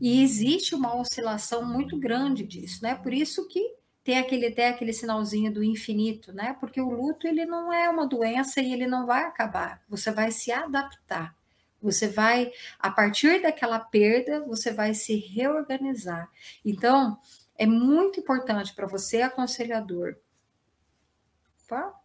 E 0.00 0.22
existe 0.22 0.74
uma 0.74 0.96
oscilação 0.96 1.64
muito 1.64 1.98
grande 1.98 2.44
disso, 2.44 2.82
né? 2.82 2.94
Por 2.94 3.12
isso 3.12 3.46
que 3.46 3.76
tem 4.02 4.18
aquele 4.18 4.46
até 4.46 4.68
aquele 4.68 4.92
sinalzinho 4.92 5.52
do 5.52 5.62
infinito, 5.62 6.32
né? 6.32 6.56
Porque 6.58 6.80
o 6.80 6.90
luto 6.90 7.26
ele 7.26 7.46
não 7.46 7.72
é 7.72 7.88
uma 7.88 8.06
doença 8.06 8.60
e 8.60 8.72
ele 8.72 8.86
não 8.86 9.06
vai 9.06 9.24
acabar. 9.24 9.80
Você 9.88 10.10
vai 10.10 10.32
se 10.32 10.50
adaptar. 10.50 11.36
Você 11.82 12.06
vai 12.06 12.52
a 12.78 12.90
partir 12.90 13.42
daquela 13.42 13.80
perda, 13.80 14.40
você 14.44 14.72
vai 14.72 14.94
se 14.94 15.16
reorganizar. 15.16 16.30
Então, 16.64 17.18
é 17.56 17.66
muito 17.66 18.20
importante 18.20 18.72
para 18.74 18.86
você 18.86 19.22
aconselhador. 19.22 20.16
Opa. 21.64 22.00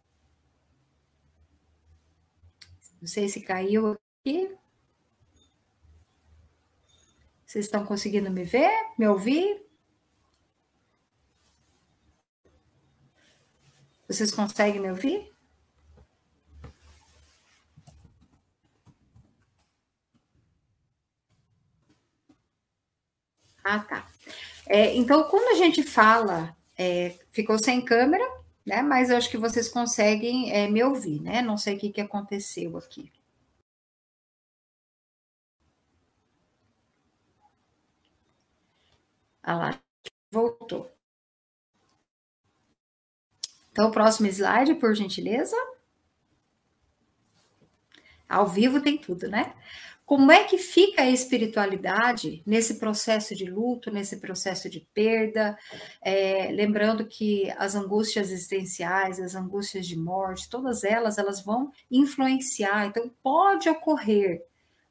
Não 3.00 3.06
sei 3.06 3.28
se 3.28 3.40
caiu 3.40 3.96
aqui. 4.20 4.56
Vocês 7.46 7.64
estão 7.64 7.86
conseguindo 7.86 8.30
me 8.30 8.44
ver, 8.44 8.70
me 8.98 9.06
ouvir? 9.06 9.64
Vocês 14.08 14.30
conseguem 14.32 14.80
me 14.80 14.90
ouvir? 14.90 15.37
Ah, 23.70 23.80
tá. 23.80 24.08
É, 24.66 24.96
então, 24.96 25.24
quando 25.24 25.48
a 25.54 25.56
gente 25.56 25.82
fala, 25.82 26.56
é, 26.78 27.16
ficou 27.30 27.58
sem 27.58 27.84
câmera, 27.84 28.24
né? 28.66 28.82
Mas 28.82 29.10
eu 29.10 29.16
acho 29.18 29.30
que 29.30 29.38
vocês 29.38 29.68
conseguem 29.68 30.52
é, 30.52 30.68
me 30.68 30.82
ouvir, 30.84 31.20
né? 31.22 31.42
Não 31.42 31.56
sei 31.58 31.76
o 31.76 31.78
que, 31.78 31.90
que 31.90 32.00
aconteceu 32.00 32.76
aqui. 32.78 33.12
Ah 39.42 39.56
lá, 39.56 39.80
voltou. 40.30 40.92
Então, 43.72 43.88
o 43.88 43.92
próximo 43.92 44.26
slide, 44.28 44.74
por 44.74 44.94
gentileza. 44.94 45.56
Ao 48.28 48.46
vivo 48.46 48.80
tem 48.80 48.98
tudo, 48.98 49.28
né? 49.28 49.52
Como 50.08 50.32
é 50.32 50.42
que 50.44 50.56
fica 50.56 51.02
a 51.02 51.10
espiritualidade 51.10 52.42
nesse 52.46 52.78
processo 52.78 53.34
de 53.34 53.44
luto, 53.44 53.90
nesse 53.90 54.16
processo 54.16 54.66
de 54.70 54.80
perda? 54.94 55.54
É, 56.00 56.50
lembrando 56.50 57.04
que 57.04 57.50
as 57.58 57.74
angústias 57.74 58.30
existenciais, 58.30 59.20
as 59.20 59.34
angústias 59.34 59.86
de 59.86 59.98
morte, 59.98 60.48
todas 60.48 60.82
elas, 60.82 61.18
elas 61.18 61.44
vão 61.44 61.70
influenciar. 61.90 62.86
Então, 62.86 63.10
pode 63.22 63.68
ocorrer 63.68 64.42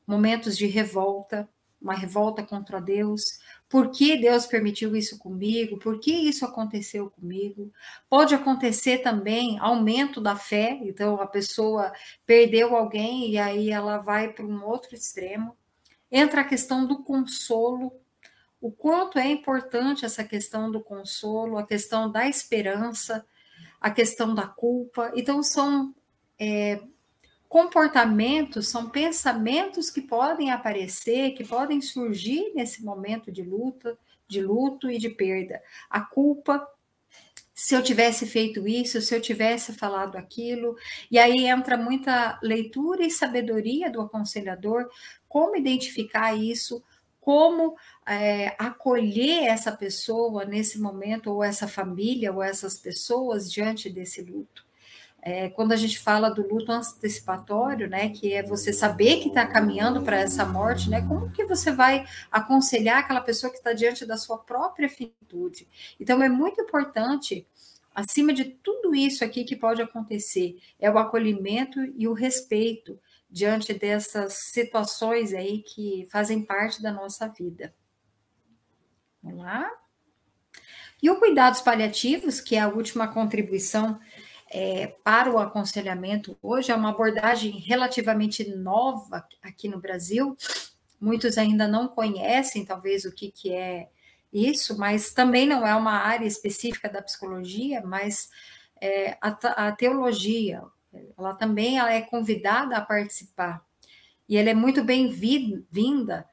momentos 0.06 0.56
de 0.56 0.68
revolta, 0.68 1.50
uma 1.82 1.96
revolta 1.96 2.44
contra 2.44 2.80
Deus, 2.80 3.24
por 3.70 3.92
que 3.92 4.16
Deus 4.16 4.46
permitiu 4.46 4.96
isso 4.96 5.18
comigo? 5.18 5.78
Por 5.78 6.00
que 6.00 6.12
isso 6.12 6.46
aconteceu 6.46 7.10
comigo? 7.10 7.72
Pode 8.10 8.34
acontecer 8.34 9.00
também 9.00 9.60
aumento 9.60 10.22
da 10.22 10.36
fé, 10.36 10.80
então 10.84 11.20
a 11.20 11.28
pessoa 11.28 11.92
perdeu 12.26 12.76
alguém 12.76 13.30
e 13.32 13.38
aí 13.38 13.70
ela 13.70 13.98
vai 13.98 14.32
para 14.32 14.46
um 14.46 14.66
outro 14.66 14.96
extremo. 14.96 15.58
Entra 16.10 16.42
a 16.42 16.46
questão 16.46 16.88
do 16.88 17.04
consolo, 17.04 17.92
o 18.62 18.72
quanto 18.72 19.20
é 19.20 19.28
importante 19.30 20.06
essa 20.06 20.24
questão 20.24 20.72
do 20.72 20.82
consolo, 20.82 21.58
a 21.58 21.66
questão 21.66 22.10
da 22.10 22.28
esperança, 22.28 23.26
a 23.82 23.92
questão 23.92 24.34
da 24.34 24.48
culpa. 24.48 25.12
Então, 25.14 25.44
são 25.44 25.94
é, 26.40 26.82
comportamentos 27.48 28.68
são 28.68 28.90
pensamentos 28.90 29.90
que 29.90 30.02
podem 30.02 30.52
aparecer, 30.52 31.32
que 31.32 31.44
podem 31.44 31.82
surgir 31.82 32.52
nesse 32.54 32.84
momento 32.84 33.32
de 33.32 33.42
luta, 33.42 33.98
de 34.28 34.42
luto 34.42 34.92
e 34.92 34.98
de 34.98 35.10
perda. 35.10 35.62
A 35.90 36.02
culpa, 36.02 36.68
se 37.56 37.74
eu 37.74 37.82
tivesse 37.82 38.26
feito 38.26 38.68
isso, 38.68 39.02
se 39.02 39.16
eu 39.16 39.22
tivesse 39.22 39.74
falado 39.74 40.18
aquilo, 40.18 40.76
e 41.10 41.18
aí 41.18 41.46
entra 41.46 41.78
muita 41.78 42.40
leitura 42.44 43.06
e 43.06 43.12
sabedoria 43.12 43.90
do 43.90 44.02
aconselhador, 44.02 44.90
como 45.28 45.56
identificar 45.56 46.36
isso, 46.36 46.84
como 47.22 47.76
é, 48.06 48.56
acolher 48.60 49.46
essa 49.46 49.72
pessoa 49.72 50.46
nesse 50.46 50.80
momento, 50.80 51.32
ou 51.32 51.44
essa 51.44 51.68
família, 51.68 52.32
ou 52.32 52.44
essas 52.44 52.78
pessoas 52.78 53.52
diante 53.52 53.90
desse 53.90 54.22
luto. 54.22 54.67
É, 55.30 55.50
quando 55.50 55.74
a 55.74 55.76
gente 55.76 56.00
fala 56.00 56.30
do 56.30 56.48
luto 56.48 56.72
antecipatório, 56.72 57.90
né, 57.90 58.08
que 58.08 58.34
é 58.34 58.42
você 58.42 58.72
saber 58.72 59.18
que 59.18 59.28
está 59.28 59.46
caminhando 59.46 60.02
para 60.02 60.16
essa 60.16 60.46
morte, 60.46 60.90
né, 60.90 61.02
como 61.02 61.30
que 61.32 61.44
você 61.44 61.70
vai 61.70 62.08
aconselhar 62.32 63.00
aquela 63.00 63.20
pessoa 63.20 63.52
que 63.52 63.58
está 63.58 63.74
diante 63.74 64.06
da 64.06 64.16
sua 64.16 64.38
própria 64.38 64.88
finitude? 64.88 65.68
Então, 66.00 66.24
é 66.24 66.30
muito 66.30 66.62
importante, 66.62 67.46
acima 67.94 68.32
de 68.32 68.46
tudo 68.46 68.96
isso 68.96 69.22
aqui 69.22 69.44
que 69.44 69.54
pode 69.54 69.82
acontecer, 69.82 70.62
é 70.80 70.90
o 70.90 70.98
acolhimento 70.98 71.78
e 71.98 72.08
o 72.08 72.14
respeito 72.14 72.98
diante 73.30 73.74
dessas 73.74 74.32
situações 74.54 75.34
aí 75.34 75.62
que 75.62 76.08
fazem 76.10 76.42
parte 76.42 76.82
da 76.82 76.94
nossa 76.94 77.28
vida. 77.28 77.76
Vamos 79.22 79.44
lá? 79.44 79.70
E 81.04 81.10
o 81.10 81.20
cuidados 81.20 81.62
paliativos, 81.62 82.40
que 82.40 82.56
é 82.56 82.62
a 82.62 82.70
última 82.70 83.08
contribuição 83.08 84.00
é, 84.50 84.88
para 85.04 85.32
o 85.32 85.40
aconselhamento 85.40 86.38
hoje 86.42 86.72
é 86.72 86.76
uma 86.76 86.90
abordagem 86.90 87.52
relativamente 87.60 88.48
nova 88.56 89.28
aqui 89.42 89.68
no 89.68 89.80
Brasil. 89.80 90.36
Muitos 91.00 91.38
ainda 91.38 91.68
não 91.68 91.88
conhecem, 91.88 92.66
talvez, 92.66 93.06
o 93.06 93.12
que, 93.12 93.32
que 93.32 93.54
é 93.54 93.90
isso, 94.32 94.78
mas 94.78 95.14
também 95.14 95.46
não 95.46 95.66
é 95.66 95.76
uma 95.76 95.94
área 95.94 96.26
específica 96.26 96.90
da 96.90 97.02
psicologia, 97.02 97.82
mas 97.82 98.30
é, 98.82 99.18
a, 99.22 99.30
a, 99.68 99.72
teologia, 99.72 100.64
ela 101.18 101.34
também 101.34 101.78
ela 101.78 101.94
é 101.94 102.02
convidada 102.02 102.78
a 102.78 102.82
participar. 102.82 103.64
E 104.28 104.38
ela 104.38 104.50
é 104.50 104.54
muito 104.54 104.84
bem-vinda 104.84 106.26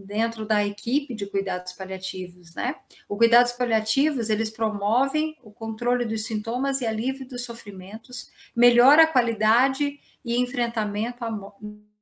dentro 0.00 0.46
da 0.46 0.64
equipe 0.64 1.14
de 1.14 1.26
cuidados 1.26 1.72
paliativos, 1.72 2.54
né? 2.54 2.76
O 3.08 3.16
cuidados 3.16 3.52
paliativos, 3.52 4.30
eles 4.30 4.50
promovem 4.50 5.36
o 5.42 5.50
controle 5.50 6.04
dos 6.04 6.26
sintomas 6.26 6.80
e 6.80 6.86
alívio 6.86 7.26
dos 7.26 7.44
sofrimentos, 7.44 8.30
melhora 8.54 9.04
a 9.04 9.06
qualidade 9.06 10.00
e 10.24 10.36
enfrentamento 10.38 11.24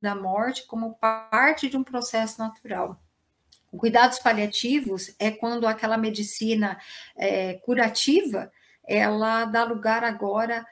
da 0.01 0.15
morte 0.15 0.65
como 0.65 0.95
parte 0.95 1.69
de 1.69 1.77
um 1.77 1.83
processo 1.83 2.39
natural. 2.39 3.01
O 3.71 3.77
cuidados 3.77 4.19
paliativos 4.19 5.13
é 5.19 5.29
quando 5.29 5.67
aquela 5.67 5.97
medicina 5.97 6.79
é, 7.15 7.53
curativa, 7.55 8.51
ela 8.87 9.45
dá 9.45 9.63
lugar 9.63 10.03
agora 10.03 10.65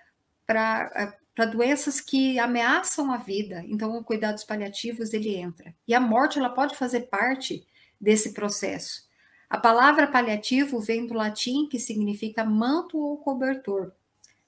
para 0.45 1.15
para 1.37 1.45
doenças 1.45 2.01
que 2.01 2.39
ameaçam 2.39 3.11
a 3.13 3.17
vida. 3.17 3.63
Então, 3.67 3.95
o 3.95 4.03
cuidados 4.03 4.43
paliativos 4.43 5.13
ele 5.13 5.35
entra. 5.35 5.71
E 5.87 5.93
a 5.93 5.99
morte 5.99 6.39
ela 6.39 6.49
pode 6.49 6.75
fazer 6.75 7.01
parte 7.01 7.63
desse 8.01 8.33
processo. 8.33 9.03
A 9.47 9.55
palavra 9.55 10.07
paliativo 10.07 10.79
vem 10.79 11.05
do 11.05 11.13
latim 11.13 11.67
que 11.67 11.77
significa 11.77 12.43
manto 12.43 12.97
ou 12.97 13.17
cobertor. 13.17 13.91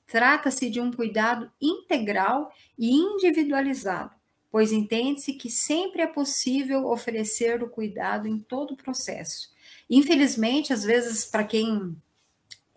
Trata-se 0.08 0.68
de 0.68 0.82
um 0.82 0.92
cuidado 0.92 1.52
integral 1.62 2.52
e 2.76 2.90
individualizado, 2.92 4.16
pois 4.50 4.72
entende-se 4.72 5.34
que 5.34 5.48
sempre 5.48 6.02
é 6.02 6.08
possível 6.08 6.88
oferecer 6.88 7.62
o 7.62 7.70
cuidado 7.70 8.28
em 8.28 8.40
todo 8.40 8.72
o 8.72 8.78
processo. 8.78 9.52
Infelizmente, 9.88 10.74
às 10.74 10.84
vezes, 10.84 11.24
para 11.24 11.44
quem 11.44 11.96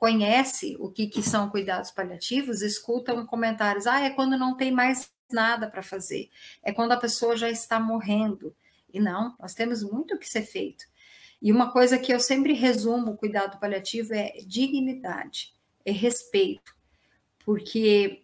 conhece 0.02 0.76
o 0.80 0.90
que, 0.90 1.06
que 1.06 1.22
são 1.22 1.48
cuidados 1.48 1.92
paliativos, 1.92 2.60
escutam 2.60 3.24
comentários, 3.24 3.86
ah, 3.86 4.00
é 4.00 4.10
quando 4.10 4.36
não 4.36 4.56
tem 4.56 4.72
mais 4.72 5.12
nada 5.30 5.70
para 5.70 5.80
fazer, 5.80 6.28
é 6.60 6.72
quando 6.72 6.90
a 6.90 6.96
pessoa 6.96 7.36
já 7.36 7.48
está 7.48 7.78
morrendo. 7.78 8.52
E 8.92 8.98
não, 8.98 9.36
nós 9.38 9.54
temos 9.54 9.84
muito 9.84 10.16
o 10.16 10.18
que 10.18 10.28
ser 10.28 10.42
feito. 10.42 10.84
E 11.40 11.52
uma 11.52 11.70
coisa 11.70 12.00
que 12.00 12.12
eu 12.12 12.18
sempre 12.18 12.52
resumo 12.52 13.12
o 13.12 13.16
cuidado 13.16 13.60
paliativo 13.60 14.12
é 14.12 14.32
dignidade, 14.44 15.54
é 15.84 15.92
respeito, 15.92 16.74
porque 17.44 18.21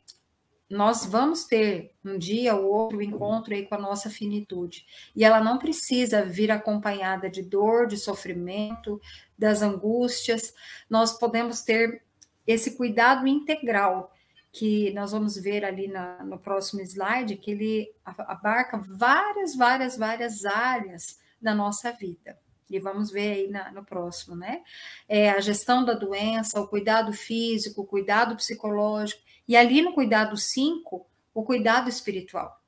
nós 0.70 1.07
vamos 1.07 1.44
ter 1.44 1.94
um 2.04 2.18
dia 2.18 2.54
ou 2.54 2.70
outro 2.70 3.00
encontro 3.00 3.54
aí 3.54 3.66
com 3.66 3.74
a 3.74 3.81
nossa 3.81 4.11
finitude. 4.11 4.85
E 5.16 5.24
ela 5.24 5.40
não 5.40 5.59
precisa 5.59 6.24
vir 6.24 6.50
acompanhada 6.50 7.31
de 7.31 7.42
dor, 7.42 7.87
de 7.87 7.96
sofrimento, 7.96 9.00
das 9.37 9.62
angústias. 9.62 10.52
Nós 10.90 11.18
podemos 11.18 11.62
ter 11.62 12.02
esse 12.46 12.76
cuidado 12.76 13.26
integral 13.26 14.12
que 14.52 14.90
nós 14.92 15.12
vamos 15.12 15.37
ver 15.37 15.64
ali 15.64 15.88
na, 15.88 16.22
no 16.24 16.38
próximo 16.38 16.83
slide, 16.83 17.37
que 17.37 17.50
ele 17.50 17.94
abarca 18.04 18.78
várias, 18.78 19.54
várias, 19.57 19.96
várias 19.96 20.44
áreas 20.44 21.18
da 21.40 21.54
nossa 21.54 21.92
vida. 21.92 22.38
E 22.70 22.78
vamos 22.78 23.11
ver 23.11 23.33
aí 23.33 23.48
na, 23.48 23.70
no 23.72 23.85
próximo, 23.85 24.37
né? 24.37 24.62
É 25.09 25.31
a 25.31 25.40
gestão 25.40 25.85
da 25.85 25.94
doença, 25.94 26.61
o 26.61 26.68
cuidado 26.68 27.12
físico, 27.12 27.83
o 27.83 27.87
cuidado 27.87 28.37
psicológico, 28.37 29.22
e 29.46 29.57
ali 29.57 29.81
no 29.81 29.92
cuidado 29.92 30.37
5, 30.37 31.07
o 31.33 31.42
cuidado 31.42 31.88
espiritual. 31.88 32.61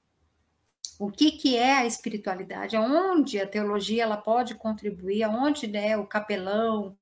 O 0.98 1.10
que, 1.10 1.32
que 1.32 1.56
é 1.56 1.78
a 1.78 1.86
espiritualidade? 1.86 2.76
Aonde 2.76 3.40
a 3.40 3.46
teologia 3.46 4.02
ela 4.02 4.16
pode 4.16 4.54
contribuir, 4.54 5.22
aonde 5.22 5.66
né, 5.66 5.96
o 5.96 6.06
capelão, 6.06 6.96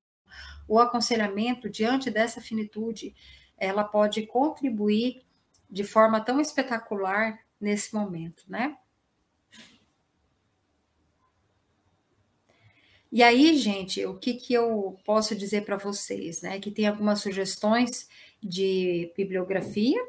o 0.67 0.79
aconselhamento 0.79 1.69
diante 1.69 2.09
dessa 2.09 2.39
finitude, 2.39 3.13
ela 3.57 3.83
pode 3.83 4.25
contribuir 4.25 5.23
de 5.69 5.83
forma 5.83 6.21
tão 6.21 6.39
espetacular 6.39 7.39
nesse 7.59 7.93
momento, 7.93 8.43
né? 8.47 8.77
E 13.11 13.23
aí, 13.23 13.57
gente, 13.57 14.05
o 14.05 14.15
que, 14.15 14.35
que 14.35 14.53
eu 14.53 14.97
posso 15.03 15.35
dizer 15.35 15.65
para 15.65 15.77
vocês, 15.77 16.41
né? 16.41 16.59
Que 16.59 16.69
tem 16.69 16.87
algumas 16.87 17.21
sugestões 17.21 18.07
de 18.41 19.11
bibliografia, 19.17 19.99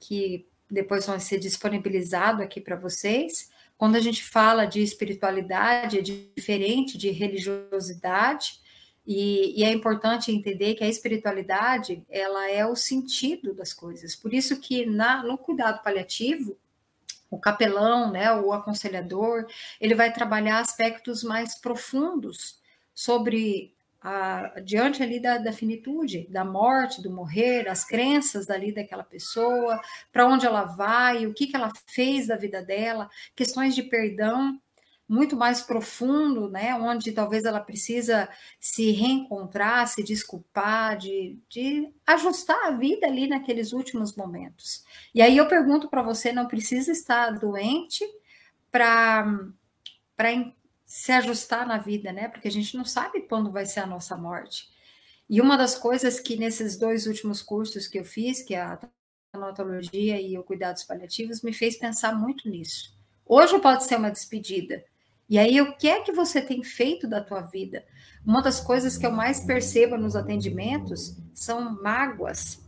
que 0.00 0.46
depois 0.70 1.06
vão 1.06 1.18
ser 1.18 1.38
disponibilizado 1.38 2.42
aqui 2.42 2.60
para 2.60 2.76
vocês. 2.76 3.50
Quando 3.76 3.96
a 3.96 4.00
gente 4.00 4.24
fala 4.24 4.64
de 4.64 4.82
espiritualidade, 4.82 5.98
é 5.98 6.02
diferente 6.02 6.98
de 6.98 7.10
religiosidade, 7.10 8.60
e, 9.06 9.58
e, 9.58 9.64
é 9.64 9.72
importante 9.72 10.30
entender 10.30 10.74
que 10.74 10.84
a 10.84 10.88
espiritualidade 10.88 12.04
ela 12.10 12.50
é 12.50 12.66
o 12.66 12.76
sentido 12.76 13.54
das 13.54 13.72
coisas. 13.72 14.14
Por 14.14 14.34
isso 14.34 14.60
que 14.60 14.84
na, 14.84 15.22
no 15.22 15.38
cuidado 15.38 15.82
paliativo, 15.82 16.58
o 17.30 17.38
capelão, 17.38 18.10
né, 18.10 18.32
o 18.32 18.52
aconselhador, 18.52 19.46
ele 19.80 19.94
vai 19.94 20.12
trabalhar 20.12 20.60
aspectos 20.60 21.22
mais 21.22 21.54
profundos 21.54 22.58
sobre 22.94 23.74
a, 24.00 24.60
diante 24.64 25.02
ali 25.02 25.20
da, 25.20 25.38
da, 25.38 25.52
finitude, 25.52 26.26
da 26.30 26.44
morte, 26.44 27.02
do 27.02 27.10
morrer, 27.10 27.68
as 27.68 27.84
crenças 27.84 28.46
dali 28.46 28.72
daquela 28.72 29.04
pessoa, 29.04 29.80
para 30.12 30.26
onde 30.26 30.46
ela 30.46 30.64
vai, 30.64 31.26
o 31.26 31.34
que, 31.34 31.46
que 31.46 31.56
ela 31.56 31.72
fez 31.86 32.28
da 32.28 32.36
vida 32.36 32.62
dela, 32.62 33.10
questões 33.34 33.74
de 33.74 33.82
perdão 33.82 34.60
muito 35.08 35.34
mais 35.34 35.62
profundo, 35.62 36.50
né, 36.50 36.74
onde 36.74 37.12
talvez 37.12 37.44
ela 37.44 37.60
precisa 37.60 38.28
se 38.60 38.90
reencontrar, 38.90 39.88
se 39.88 40.02
desculpar, 40.02 40.98
de, 40.98 41.38
de 41.48 41.90
ajustar 42.06 42.66
a 42.66 42.72
vida 42.72 43.06
ali 43.06 43.26
naqueles 43.26 43.72
últimos 43.72 44.14
momentos. 44.14 44.84
E 45.14 45.22
aí 45.22 45.36
eu 45.36 45.48
pergunto 45.48 45.88
para 45.88 46.02
você, 46.02 46.30
não 46.30 46.46
precisa 46.46 46.92
estar 46.92 47.30
doente 47.30 48.04
para 48.70 49.24
se 50.84 51.12
ajustar 51.12 51.66
na 51.66 51.78
vida, 51.78 52.12
né? 52.12 52.28
Porque 52.28 52.48
a 52.48 52.52
gente 52.52 52.76
não 52.76 52.84
sabe 52.84 53.22
quando 53.22 53.50
vai 53.50 53.64
ser 53.64 53.80
a 53.80 53.86
nossa 53.86 54.16
morte. 54.16 54.68
E 55.28 55.40
uma 55.40 55.56
das 55.56 55.74
coisas 55.74 56.20
que 56.20 56.36
nesses 56.36 56.78
dois 56.78 57.06
últimos 57.06 57.42
cursos 57.42 57.86
que 57.86 57.98
eu 57.98 58.04
fiz, 58.04 58.42
que 58.42 58.54
é 58.54 58.60
a 58.60 58.78
tanatologia 59.32 60.20
e 60.20 60.38
o 60.38 60.42
cuidados 60.42 60.84
paliativos, 60.84 61.42
me 61.42 61.52
fez 61.52 61.76
pensar 61.76 62.14
muito 62.14 62.48
nisso. 62.48 62.96
Hoje 63.24 63.58
pode 63.58 63.84
ser 63.84 63.96
uma 63.96 64.10
despedida. 64.10 64.82
E 65.28 65.38
aí, 65.38 65.60
o 65.60 65.76
que 65.76 65.88
é 65.88 66.00
que 66.00 66.12
você 66.12 66.40
tem 66.40 66.62
feito 66.62 67.06
da 67.06 67.20
tua 67.20 67.42
vida? 67.42 67.84
Uma 68.24 68.42
das 68.42 68.60
coisas 68.60 68.96
que 68.96 69.04
eu 69.04 69.12
mais 69.12 69.40
percebo 69.40 69.96
nos 69.96 70.16
atendimentos 70.16 71.16
são 71.34 71.80
mágoas, 71.82 72.62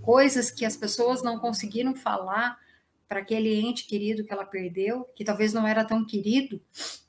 coisas 0.00 0.50
que 0.50 0.64
as 0.64 0.76
pessoas 0.76 1.22
não 1.22 1.38
conseguiram 1.38 1.94
falar 1.94 2.58
para 3.06 3.20
aquele 3.20 3.54
ente 3.60 3.86
querido 3.86 4.24
que 4.24 4.32
ela 4.32 4.44
perdeu, 4.44 5.04
que 5.14 5.22
talvez 5.24 5.52
não 5.52 5.68
era 5.68 5.84
tão 5.84 6.04
querido, 6.04 6.60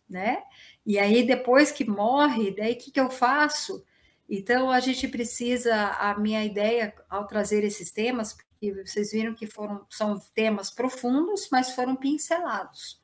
né? 0.10 0.44
E 0.86 1.00
aí, 1.00 1.24
depois 1.24 1.72
que 1.72 1.86
morre, 1.86 2.54
daí 2.54 2.74
o 2.74 2.78
que, 2.78 2.92
que 2.92 3.00
eu 3.00 3.10
faço? 3.10 3.86
Então, 4.30 4.70
a 4.70 4.82
gente 4.82 5.08
precisa, 5.08 5.74
a 5.92 6.18
minha 6.20 6.44
ideia 6.44 6.94
ao 7.10 7.26
trazer 7.26 7.64
esses 7.64 7.90
temas, 7.90 8.34
porque 8.34 8.74
vocês 8.86 9.12
viram 9.12 9.34
que 9.34 9.48
foram, 9.48 9.86
são 9.90 10.20
temas 10.34 10.70
profundos, 10.70 11.48
mas 11.52 11.72
foram 11.72 11.96
pincelados, 11.96 13.02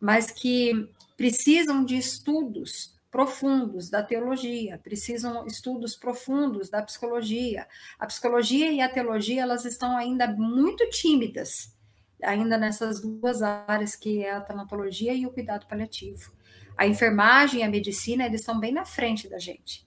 mas 0.00 0.30
que 0.30 0.88
precisam 1.16 1.84
de 1.84 1.96
estudos 1.96 2.94
profundos 3.10 3.88
da 3.88 4.02
teologia, 4.02 4.78
precisam 4.82 5.46
estudos 5.46 5.96
profundos 5.96 6.68
da 6.68 6.82
psicologia. 6.82 7.66
A 7.98 8.06
psicologia 8.06 8.70
e 8.70 8.80
a 8.80 8.88
teologia, 8.88 9.42
elas 9.42 9.64
estão 9.64 9.96
ainda 9.96 10.26
muito 10.26 10.88
tímidas, 10.90 11.74
ainda 12.22 12.58
nessas 12.58 13.00
duas 13.00 13.40
áreas 13.42 13.96
que 13.96 14.22
é 14.22 14.32
a 14.32 14.40
tanatologia 14.40 15.14
e 15.14 15.26
o 15.26 15.30
cuidado 15.30 15.66
paliativo. 15.66 16.30
A 16.76 16.86
enfermagem 16.86 17.60
e 17.60 17.62
a 17.62 17.70
medicina, 17.70 18.26
eles 18.26 18.40
estão 18.40 18.60
bem 18.60 18.72
na 18.72 18.84
frente 18.84 19.28
da 19.28 19.38
gente. 19.38 19.86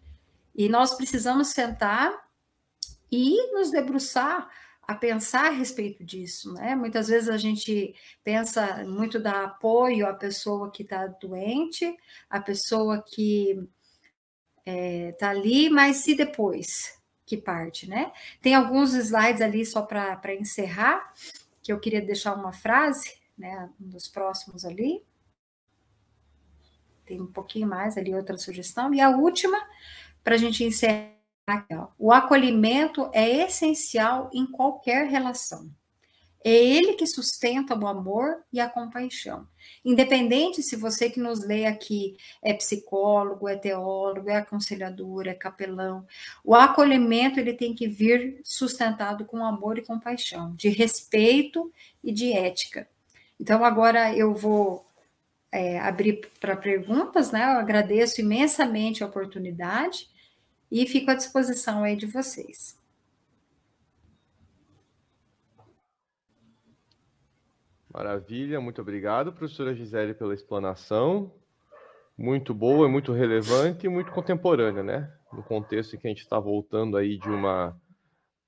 E 0.56 0.68
nós 0.68 0.96
precisamos 0.96 1.50
sentar 1.50 2.12
e 3.12 3.54
nos 3.54 3.70
debruçar 3.70 4.50
a 4.90 4.96
pensar 4.96 5.46
a 5.46 5.52
respeito 5.52 6.04
disso, 6.04 6.52
né? 6.52 6.74
Muitas 6.74 7.10
vezes 7.10 7.30
a 7.30 7.38
gente 7.38 7.94
pensa 8.24 8.84
muito 8.86 9.20
dar 9.20 9.44
apoio 9.44 10.08
à 10.08 10.14
pessoa 10.16 10.72
que 10.72 10.82
está 10.82 11.06
doente, 11.06 11.96
à 12.28 12.40
pessoa 12.40 13.00
que 13.00 13.52
está 13.52 13.68
é, 14.66 15.12
tá 15.12 15.30
ali, 15.30 15.70
mas 15.70 15.98
se 15.98 16.16
depois 16.16 17.00
que 17.24 17.38
parte, 17.38 17.88
né? 17.88 18.12
Tem 18.42 18.56
alguns 18.56 18.96
slides 18.96 19.44
ali 19.44 19.64
só 19.64 19.84
para 19.84 20.34
encerrar, 20.34 21.14
que 21.62 21.72
eu 21.72 21.80
queria 21.80 22.02
deixar 22.02 22.34
uma 22.34 22.52
frase, 22.52 23.16
né? 23.38 23.70
Um 23.80 23.90
dos 23.90 24.08
próximos 24.08 24.66
ali 24.66 25.06
tem 27.06 27.22
um 27.22 27.28
pouquinho 27.28 27.68
mais 27.68 27.96
ali, 27.96 28.16
outra 28.16 28.40
sugestão. 28.40 28.92
E 28.92 29.00
a 29.00 29.12
última, 29.12 29.60
para 30.24 30.34
a 30.34 30.38
gente 30.38 30.64
encerrar 30.64 31.19
aqui, 31.56 31.74
ó. 31.76 31.88
o 31.98 32.12
acolhimento 32.12 33.10
é 33.14 33.46
essencial 33.46 34.30
em 34.34 34.46
qualquer 34.46 35.08
relação. 35.08 35.70
É 36.44 36.52
ele 36.52 36.94
que 36.94 37.06
sustenta 37.06 37.78
o 37.78 37.86
amor 37.86 38.44
e 38.52 38.62
a 38.62 38.70
compaixão. 38.70 39.46
Independente 39.84 40.64
se 40.64 40.78
você 40.78 41.10
que 41.10 41.20
nos 41.20 41.44
lê 41.44 41.66
aqui 41.66 42.16
é 42.42 42.54
psicólogo, 42.54 43.50
é 43.50 43.58
teólogo, 43.58 44.30
é 44.30 44.38
aconselhador, 44.38 45.28
é 45.28 45.34
capelão, 45.34 46.08
o 46.44 46.56
acolhimento 46.56 47.40
ele 47.40 47.54
tem 47.54 47.74
que 47.74 47.88
vir 47.88 48.40
sustentado 48.44 49.26
com 49.26 49.44
amor 49.44 49.78
e 49.78 49.86
compaixão, 49.86 50.56
de 50.56 50.70
respeito 50.70 51.72
e 52.02 52.12
de 52.12 52.32
ética. 52.32 52.88
Então 53.38 53.66
agora 53.66 54.16
eu 54.16 54.34
vou 54.34 54.86
é, 55.52 55.80
abrir 55.80 56.22
para 56.40 56.56
perguntas, 56.56 57.32
né? 57.32 57.44
Eu 57.44 57.60
agradeço 57.60 58.22
imensamente 58.22 59.04
a 59.04 59.08
oportunidade 59.08 60.08
e 60.72 60.86
fico 60.86 61.12
à 61.12 61.16
disposição 61.16 61.84
aí 61.84 61.96
de 61.96 62.06
vocês. 62.06 62.78
Maravilha, 67.92 68.62
muito 68.62 68.82
obrigado, 68.82 69.34
professora 69.34 69.74
Gisele, 69.74 70.14
pela 70.14 70.34
explanação. 70.34 71.32
Muito 72.18 72.54
boa, 72.54 72.88
muito 72.88 73.12
relevante 73.12 73.86
e 73.86 73.90
muito 73.90 74.12
contemporânea, 74.12 74.84
né? 74.84 75.14
No 75.34 75.42
contexto 75.42 75.96
em 75.96 76.00
que 76.00 76.08
a 76.08 76.10
gente 76.10 76.22
está 76.22 76.40
voltando 76.40 76.98
aí 76.98 77.18
de 77.18 77.30
uma 77.30 77.80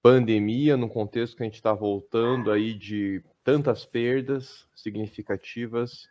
pandemia, 0.01 0.77
no 0.77 0.89
contexto 0.89 1.38
que 1.38 1.43
a 1.43 1.45
gente 1.45 1.55
está 1.55 1.73
voltando 1.73 2.51
aí 2.51 2.73
de 2.73 3.23
tantas 3.43 3.86
perdas 3.86 4.67
significativas 4.75 6.07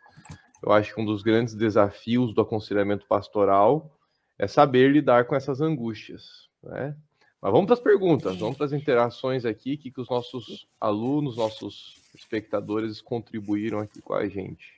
eu 0.61 0.71
acho 0.71 0.93
que 0.93 1.01
um 1.01 1.05
dos 1.05 1.23
grandes 1.23 1.55
desafios 1.55 2.33
do 2.33 2.41
aconselhamento 2.41 3.05
pastoral 3.07 3.97
é 4.41 4.47
saber 4.47 4.91
lidar 4.91 5.25
com 5.25 5.35
essas 5.35 5.61
angústias, 5.61 6.49
né? 6.63 6.97
Mas 7.39 7.51
vamos 7.51 7.67
para 7.67 7.75
as 7.75 7.79
perguntas, 7.79 8.39
vamos 8.39 8.57
para 8.57 8.65
as 8.65 8.73
interações 8.73 9.45
aqui, 9.45 9.77
que, 9.77 9.91
que 9.91 10.01
os 10.01 10.09
nossos 10.09 10.67
alunos, 10.79 11.37
nossos 11.37 12.01
espectadores 12.15 13.01
contribuíram 13.01 13.79
aqui 13.79 14.01
com 14.01 14.15
a 14.15 14.27
gente. 14.27 14.75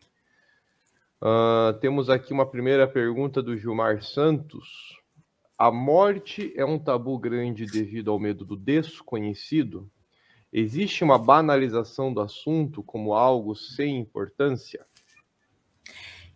Uh, 1.21 1.79
temos 1.79 2.09
aqui 2.09 2.33
uma 2.33 2.45
primeira 2.45 2.85
pergunta 2.85 3.41
do 3.41 3.57
Gilmar 3.57 4.03
Santos. 4.03 4.99
A 5.57 5.71
morte 5.71 6.53
é 6.57 6.65
um 6.65 6.77
tabu 6.77 7.17
grande 7.17 7.65
devido 7.65 8.11
ao 8.11 8.19
medo 8.19 8.43
do 8.43 8.57
desconhecido? 8.57 9.89
Existe 10.51 11.05
uma 11.05 11.17
banalização 11.17 12.13
do 12.13 12.19
assunto 12.19 12.83
como 12.83 13.13
algo 13.13 13.55
sem 13.55 13.97
importância? 13.97 14.85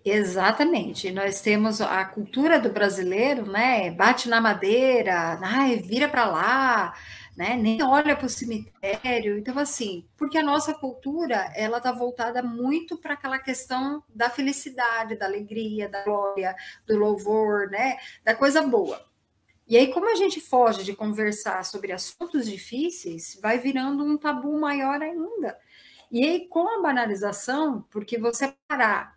Exatamente. 0.10 1.12
Nós 1.12 1.42
temos 1.42 1.82
a 1.82 2.06
cultura 2.06 2.60
do 2.60 2.70
brasileiro, 2.70 3.46
né? 3.46 3.92
Bate 3.92 4.30
na 4.30 4.40
madeira, 4.40 5.38
ai, 5.42 5.76
vira 5.78 6.08
para 6.08 6.26
lá, 6.26 6.94
né? 7.36 7.58
Nem 7.58 7.84
olha 7.84 8.16
para 8.16 8.26
o 8.26 8.30
cemitério. 8.30 9.38
Então, 9.38 9.60
assim, 9.60 10.08
porque 10.16 10.38
a 10.38 10.44
nossa 10.44 10.74
cultura 10.74 11.52
ela 11.56 11.78
está 11.78 11.92
voltada 11.92 12.42
muito 12.42 12.98
para 12.98 13.16
aquela 13.16 13.38
questão 13.38 14.02
da 14.08 14.30
felicidade, 14.30 15.18
da 15.18 15.26
alegria, 15.26 15.90
da 15.90 16.04
glória, 16.04 16.56
do 16.88 16.98
louvor, 16.98 17.70
né? 17.70 17.98
Da 18.24 18.34
coisa 18.34 18.62
boa. 18.62 19.06
E 19.68 19.76
aí, 19.76 19.92
como 19.92 20.10
a 20.10 20.16
gente 20.16 20.40
foge 20.40 20.86
de 20.86 20.96
conversar 20.96 21.66
sobre 21.66 21.92
assuntos 21.92 22.46
difíceis, 22.46 23.38
vai 23.42 23.60
virando 23.60 24.06
um 24.06 24.18
tabu 24.18 24.58
maior 24.58 25.02
ainda. 25.02 25.58
E 26.10 26.24
aí, 26.24 26.48
com 26.48 26.66
a 26.70 26.82
banalização, 26.82 27.86
porque 27.92 28.18
você 28.18 28.54
parar 28.68 29.17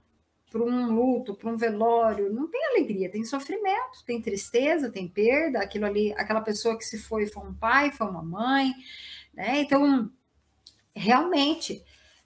para 0.50 0.62
um 0.62 0.92
luto, 0.92 1.34
para 1.34 1.48
um 1.48 1.56
velório, 1.56 2.32
não 2.32 2.50
tem 2.50 2.60
alegria, 2.66 3.08
tem 3.08 3.24
sofrimento, 3.24 4.04
tem 4.04 4.20
tristeza, 4.20 4.90
tem 4.90 5.08
perda, 5.08 5.60
aquilo 5.60 5.86
ali, 5.86 6.12
aquela 6.14 6.40
pessoa 6.40 6.76
que 6.76 6.84
se 6.84 6.98
foi 6.98 7.26
foi 7.28 7.46
um 7.46 7.54
pai, 7.54 7.92
foi 7.92 8.08
uma 8.08 8.22
mãe, 8.22 8.74
né? 9.32 9.60
Então, 9.60 10.10
realmente, 10.94 11.84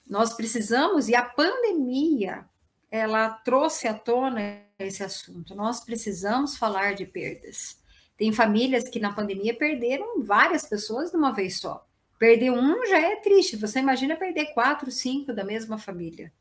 nós 0.08 0.32
precisamos, 0.32 1.08
e 1.08 1.14
a 1.14 1.22
pandemia, 1.22 2.48
ela 2.90 3.28
trouxe 3.28 3.86
à 3.86 3.92
tona 3.92 4.62
esse 4.78 5.04
assunto, 5.04 5.54
nós 5.54 5.84
precisamos 5.84 6.56
falar 6.56 6.94
de 6.94 7.04
perdas. 7.04 7.78
Tem 8.16 8.32
famílias 8.32 8.88
que 8.88 9.00
na 9.00 9.12
pandemia 9.12 9.54
perderam 9.54 10.22
várias 10.22 10.64
pessoas 10.66 11.10
de 11.10 11.16
uma 11.16 11.32
vez 11.32 11.58
só. 11.58 11.86
Perder 12.18 12.52
um 12.52 12.86
já 12.86 12.98
é 12.98 13.16
triste, 13.16 13.56
você 13.56 13.80
imagina 13.80 14.16
perder 14.16 14.54
quatro, 14.54 14.90
cinco 14.90 15.32
da 15.32 15.44
mesma 15.44 15.76
família, 15.76 16.32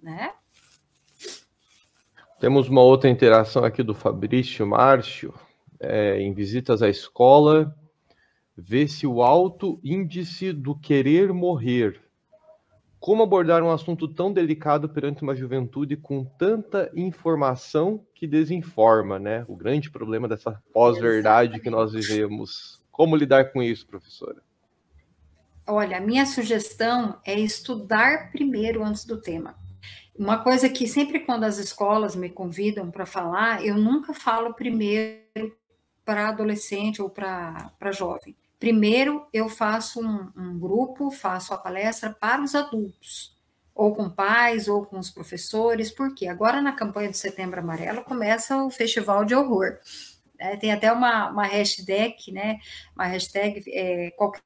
né? 0.00 0.34
Temos 2.42 2.68
uma 2.68 2.80
outra 2.80 3.08
interação 3.08 3.64
aqui 3.64 3.84
do 3.84 3.94
Fabrício 3.94 4.66
Márcio, 4.66 5.32
é, 5.78 6.20
em 6.20 6.34
visitas 6.34 6.82
à 6.82 6.88
escola, 6.88 7.72
vê-se 8.58 9.06
o 9.06 9.22
alto 9.22 9.78
índice 9.84 10.52
do 10.52 10.76
querer 10.76 11.32
morrer. 11.32 12.00
Como 12.98 13.22
abordar 13.22 13.62
um 13.62 13.70
assunto 13.70 14.08
tão 14.08 14.32
delicado 14.32 14.88
perante 14.88 15.22
uma 15.22 15.36
juventude 15.36 15.96
com 15.96 16.24
tanta 16.24 16.90
informação 16.96 18.04
que 18.12 18.26
desinforma, 18.26 19.20
né? 19.20 19.44
O 19.46 19.54
grande 19.54 19.88
problema 19.88 20.26
dessa 20.26 20.60
pós-verdade 20.72 21.60
que 21.60 21.70
nós 21.70 21.92
vivemos. 21.92 22.82
Como 22.90 23.14
lidar 23.14 23.52
com 23.52 23.62
isso, 23.62 23.86
professora? 23.86 24.42
Olha, 25.64 25.98
a 25.98 26.00
minha 26.00 26.26
sugestão 26.26 27.20
é 27.24 27.38
estudar 27.38 28.32
primeiro 28.32 28.82
antes 28.82 29.04
do 29.04 29.20
tema. 29.20 29.54
Uma 30.18 30.42
coisa 30.42 30.68
que 30.68 30.86
sempre 30.86 31.20
quando 31.20 31.44
as 31.44 31.58
escolas 31.58 32.14
me 32.14 32.28
convidam 32.28 32.90
para 32.90 33.06
falar, 33.06 33.64
eu 33.64 33.76
nunca 33.76 34.12
falo 34.12 34.52
primeiro 34.52 35.56
para 36.04 36.28
adolescente 36.28 37.00
ou 37.00 37.08
para 37.08 37.92
jovem. 37.92 38.36
Primeiro, 38.58 39.26
eu 39.32 39.48
faço 39.48 40.00
um, 40.00 40.30
um, 40.36 40.58
grupo, 40.58 41.10
faço 41.10 41.52
a 41.52 41.58
palestra 41.58 42.10
para 42.10 42.42
os 42.42 42.54
adultos, 42.54 43.36
ou 43.74 43.94
com 43.94 44.08
pais, 44.08 44.68
ou 44.68 44.84
com 44.84 44.98
os 44.98 45.10
professores, 45.10 45.90
porque 45.90 46.28
agora 46.28 46.62
na 46.62 46.72
campanha 46.72 47.10
do 47.10 47.16
Setembro 47.16 47.58
Amarelo 47.58 48.04
começa 48.04 48.62
o 48.62 48.70
Festival 48.70 49.24
de 49.24 49.34
Horror. 49.34 49.78
É, 50.38 50.56
tem 50.56 50.72
até 50.72 50.92
uma, 50.92 51.30
uma 51.30 51.44
hashtag, 51.44 52.30
né? 52.30 52.58
Uma 52.94 53.06
hashtag 53.06 53.64
é, 53.68 54.10
qualquer 54.12 54.42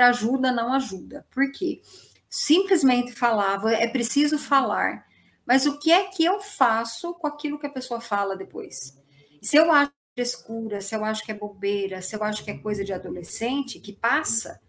ajuda 0.00 0.52
não 0.52 0.72
ajuda. 0.72 1.26
Por 1.30 1.50
quê? 1.52 1.82
Simplesmente 2.32 3.12
falava, 3.12 3.74
é 3.74 3.86
preciso 3.86 4.38
falar. 4.38 5.06
Mas 5.46 5.66
o 5.66 5.78
que 5.78 5.92
é 5.92 6.04
que 6.04 6.24
eu 6.24 6.40
faço 6.40 7.12
com 7.14 7.26
aquilo 7.26 7.58
que 7.58 7.66
a 7.66 7.70
pessoa 7.70 8.00
fala 8.00 8.34
depois? 8.34 8.98
Se 9.42 9.56
eu 9.56 9.70
acho 9.70 9.92
frescura, 10.14 10.80
se 10.80 10.94
eu 10.94 11.04
acho 11.04 11.24
que 11.24 11.32
é 11.32 11.34
bobeira, 11.34 12.02
se 12.02 12.14
eu 12.14 12.22
acho 12.22 12.44
que 12.44 12.50
é 12.50 12.58
coisa 12.58 12.84
de 12.84 12.92
adolescente 12.92 13.80
que 13.80 13.92
passa, 13.92 14.60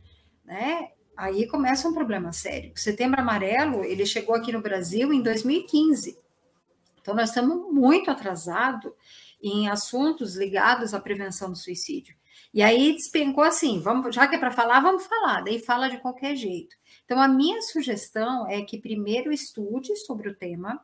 né? 0.44 0.90
Aí 1.16 1.48
começa 1.48 1.88
um 1.88 1.94
problema 1.94 2.32
sério. 2.34 2.74
O 2.76 2.80
Setembro 2.80 3.22
Amarelo, 3.22 3.84
ele 3.84 4.06
chegou 4.06 4.36
aqui 4.36 4.52
no 4.52 4.62
Brasil 4.62 5.14
em 5.14 5.22
2015. 5.22 6.18
Então 7.00 7.14
nós 7.14 7.30
estamos 7.30 7.72
muito 7.72 8.10
atrasados 8.10 8.92
em 9.42 9.70
assuntos 9.70 10.36
ligados 10.36 10.94
à 10.94 11.00
prevenção 11.00 11.50
do 11.50 11.58
suicídio. 11.58 12.16
E 12.54 12.62
aí 12.62 12.94
despencou 12.94 13.44
assim, 13.44 13.80
vamos, 13.80 14.14
já 14.14 14.28
que 14.28 14.36
é 14.36 14.40
para 14.40 14.52
falar, 14.52 14.80
vamos 14.80 15.06
falar, 15.06 15.42
daí 15.42 15.60
fala 15.60 15.90
de 15.90 15.98
qualquer 15.98 16.36
jeito. 16.36 16.76
Então, 17.06 17.22
a 17.22 17.28
minha 17.28 17.62
sugestão 17.62 18.48
é 18.48 18.62
que 18.62 18.78
primeiro 18.78 19.32
estude 19.32 19.96
sobre 19.98 20.30
o 20.30 20.36
tema, 20.36 20.80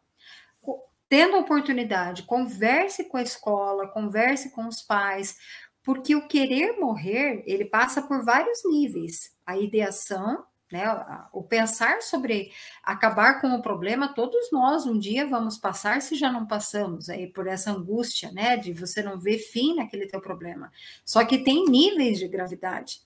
tendo 1.10 1.36
a 1.36 1.40
oportunidade, 1.40 2.24
converse 2.24 3.06
com 3.06 3.18
a 3.18 3.24
escola, 3.24 3.88
converse 3.88 4.52
com 4.52 4.68
os 4.68 4.82
pais, 4.82 5.38
porque 5.84 6.16
o 6.16 6.28
querer 6.28 6.78
morrer, 6.78 7.44
ele 7.48 7.66
passa 7.66 8.02
por 8.02 8.24
vários 8.24 8.60
níveis. 8.64 9.34
A 9.44 9.58
ideação, 9.58 10.46
né, 10.72 10.86
o 11.34 11.42
pensar 11.42 12.04
sobre 12.04 12.52
acabar 12.84 13.42
com 13.42 13.48
o 13.56 13.62
problema, 13.62 14.14
todos 14.14 14.52
nós 14.52 14.86
um 14.86 15.00
dia 15.00 15.26
vamos 15.26 15.58
passar 15.58 16.00
se 16.04 16.14
já 16.16 16.32
não 16.32 16.46
passamos 16.46 17.10
aí 17.10 17.26
por 17.26 17.48
essa 17.48 17.72
angústia, 17.72 18.32
né, 18.32 18.56
de 18.56 18.72
você 18.72 19.02
não 19.02 19.18
ver 19.18 19.40
fim 19.40 19.76
naquele 19.76 20.06
teu 20.06 20.22
problema. 20.22 20.72
Só 21.04 21.26
que 21.26 21.40
tem 21.40 21.66
níveis 21.66 22.20
de 22.20 22.28
gravidade. 22.28 23.02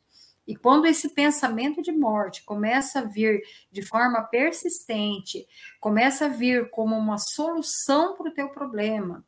E 0.45 0.55
quando 0.55 0.85
esse 0.85 1.09
pensamento 1.09 1.81
de 1.81 1.91
morte 1.91 2.43
começa 2.43 2.99
a 2.99 3.05
vir 3.05 3.41
de 3.71 3.81
forma 3.81 4.21
persistente, 4.23 5.47
começa 5.79 6.25
a 6.25 6.29
vir 6.29 6.69
como 6.69 6.97
uma 6.97 7.17
solução 7.17 8.15
para 8.15 8.29
o 8.29 8.33
teu 8.33 8.49
problema, 8.49 9.25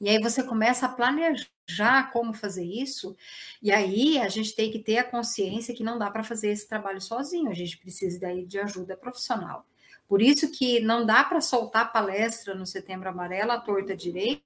e 0.00 0.08
aí 0.08 0.20
você 0.20 0.42
começa 0.42 0.86
a 0.86 0.88
planejar 0.88 2.10
como 2.12 2.32
fazer 2.32 2.64
isso, 2.64 3.16
e 3.60 3.72
aí 3.72 4.18
a 4.18 4.28
gente 4.28 4.54
tem 4.54 4.70
que 4.70 4.78
ter 4.78 4.98
a 4.98 5.04
consciência 5.04 5.74
que 5.74 5.82
não 5.82 5.98
dá 5.98 6.10
para 6.10 6.22
fazer 6.22 6.50
esse 6.50 6.68
trabalho 6.68 7.00
sozinho, 7.00 7.50
a 7.50 7.54
gente 7.54 7.76
precisa 7.76 8.18
daí 8.18 8.46
de 8.46 8.58
ajuda 8.58 8.96
profissional. 8.96 9.66
Por 10.06 10.22
isso 10.22 10.50
que 10.50 10.80
não 10.80 11.04
dá 11.04 11.24
para 11.24 11.40
soltar 11.40 11.92
palestra 11.92 12.54
no 12.54 12.64
Setembro 12.64 13.08
Amarelo 13.08 13.50
à 13.50 13.60
torta 13.60 13.94
direita 13.94 14.42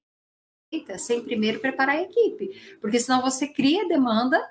sem 0.99 1.23
primeiro 1.23 1.61
preparar 1.61 1.97
a 1.97 2.03
equipe, 2.03 2.79
porque 2.81 2.99
senão 2.99 3.21
você 3.21 3.47
cria 3.47 3.87
demanda 3.87 4.43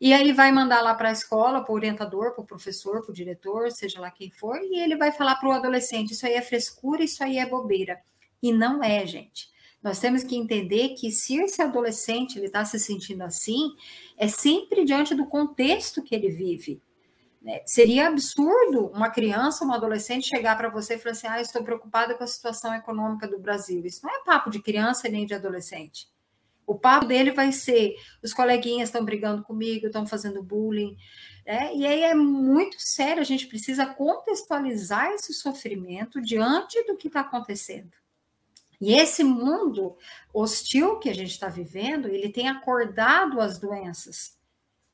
e 0.00 0.14
aí 0.14 0.32
vai 0.32 0.50
mandar 0.50 0.80
lá 0.80 0.94
para 0.94 1.10
a 1.10 1.12
escola, 1.12 1.62
para 1.62 1.72
o 1.72 1.74
orientador, 1.74 2.32
para 2.32 2.42
o 2.42 2.46
professor, 2.46 3.02
para 3.02 3.10
o 3.10 3.14
diretor, 3.14 3.70
seja 3.70 4.00
lá 4.00 4.10
quem 4.10 4.30
for, 4.30 4.58
e 4.62 4.80
ele 4.80 4.96
vai 4.96 5.12
falar 5.12 5.36
para 5.36 5.48
o 5.48 5.52
adolescente: 5.52 6.12
isso 6.12 6.24
aí 6.24 6.34
é 6.34 6.40
frescura, 6.42 7.04
isso 7.04 7.22
aí 7.22 7.36
é 7.36 7.46
bobeira. 7.46 8.00
E 8.42 8.50
não 8.52 8.82
é, 8.82 9.06
gente. 9.06 9.50
Nós 9.82 9.98
temos 9.98 10.24
que 10.24 10.36
entender 10.36 10.90
que 10.90 11.10
se 11.10 11.36
esse 11.36 11.60
adolescente 11.60 12.36
ele 12.36 12.46
está 12.46 12.64
se 12.64 12.78
sentindo 12.78 13.22
assim, 13.22 13.74
é 14.16 14.28
sempre 14.28 14.84
diante 14.84 15.14
do 15.14 15.26
contexto 15.26 16.02
que 16.02 16.14
ele 16.14 16.30
vive. 16.30 16.82
Né? 17.40 17.62
Seria 17.66 18.08
absurdo 18.08 18.86
uma 18.94 19.10
criança, 19.10 19.64
um 19.64 19.72
adolescente 19.72 20.28
chegar 20.28 20.56
para 20.56 20.70
você 20.70 20.94
e 20.94 20.98
falar 20.98 21.12
assim: 21.12 21.26
ah, 21.26 21.40
estou 21.42 21.62
preocupada 21.62 22.14
com 22.14 22.24
a 22.24 22.26
situação 22.26 22.74
econômica 22.74 23.28
do 23.28 23.38
Brasil. 23.38 23.84
Isso 23.84 24.00
não 24.02 24.14
é 24.14 24.24
papo 24.24 24.50
de 24.50 24.60
criança 24.62 25.08
nem 25.10 25.26
de 25.26 25.34
adolescente. 25.34 26.08
O 26.70 26.78
papo 26.78 27.06
dele 27.06 27.32
vai 27.32 27.50
ser: 27.50 27.96
os 28.22 28.32
coleguinhas 28.32 28.88
estão 28.88 29.04
brigando 29.04 29.42
comigo, 29.42 29.86
estão 29.86 30.06
fazendo 30.06 30.40
bullying. 30.40 30.96
Né? 31.44 31.74
E 31.74 31.84
aí 31.84 32.02
é 32.04 32.14
muito 32.14 32.76
sério, 32.78 33.20
a 33.20 33.24
gente 33.24 33.48
precisa 33.48 33.86
contextualizar 33.86 35.10
esse 35.10 35.34
sofrimento 35.34 36.22
diante 36.22 36.80
do 36.84 36.96
que 36.96 37.08
está 37.08 37.22
acontecendo. 37.22 37.90
E 38.80 38.94
esse 38.94 39.24
mundo 39.24 39.96
hostil 40.32 41.00
que 41.00 41.10
a 41.10 41.14
gente 41.14 41.32
está 41.32 41.48
vivendo, 41.48 42.06
ele 42.06 42.30
tem 42.30 42.48
acordado 42.48 43.40
as 43.40 43.58
doenças. 43.58 44.38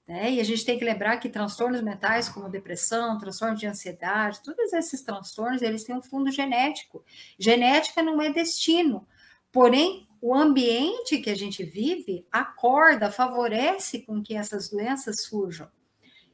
Né? 0.09 0.33
E 0.33 0.41
a 0.41 0.45
gente 0.45 0.65
tem 0.65 0.79
que 0.79 0.85
lembrar 0.85 1.19
que 1.19 1.29
transtornos 1.29 1.83
mentais, 1.83 2.27
como 2.27 2.49
depressão, 2.49 3.19
transtorno 3.19 3.55
de 3.55 3.67
ansiedade, 3.67 4.43
todos 4.43 4.73
esses 4.73 5.03
transtornos, 5.03 5.61
eles 5.61 5.85
têm 5.85 5.95
um 5.95 6.03
fundo 6.03 6.31
genético. 6.31 7.05
Genética 7.39 8.03
não 8.03 8.23
é 8.23 8.33
destino, 8.33 9.07
porém 9.53 10.06
o 10.27 10.35
ambiente 10.35 11.19
que 11.19 11.31
a 11.31 11.37
gente 11.37 11.63
vive 11.63 12.27
acorda, 12.33 13.13
favorece 13.13 14.01
com 14.01 14.21
que 14.21 14.35
essas 14.35 14.69
doenças 14.69 15.23
surjam. 15.23 15.69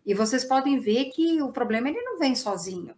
E 0.07 0.15
vocês 0.15 0.47
podem 0.47 0.81
ver 0.81 1.11
que 1.11 1.43
o 1.43 1.53
problema 1.53 1.91
ele 1.91 2.01
não 2.01 2.19
vem 2.19 2.35
sozinho. 2.35 2.95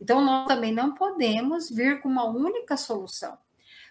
Então, 0.00 0.24
nós 0.24 0.46
também 0.46 0.72
não 0.72 0.94
podemos 0.94 1.68
vir 1.68 2.00
com 2.00 2.08
uma 2.08 2.24
única 2.24 2.76
solução. 2.76 3.36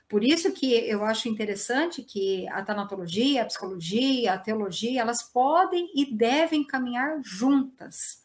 Por 0.07 0.23
isso 0.23 0.53
que 0.53 0.73
eu 0.73 1.03
acho 1.03 1.27
interessante 1.27 2.01
que 2.01 2.47
a 2.47 2.63
tanatologia, 2.63 3.41
a 3.41 3.47
psicologia, 3.47 4.31
a 4.31 4.39
teologia, 4.39 5.01
elas 5.01 5.23
podem 5.23 5.91
e 5.93 6.05
devem 6.05 6.65
caminhar 6.65 7.19
juntas. 7.21 8.23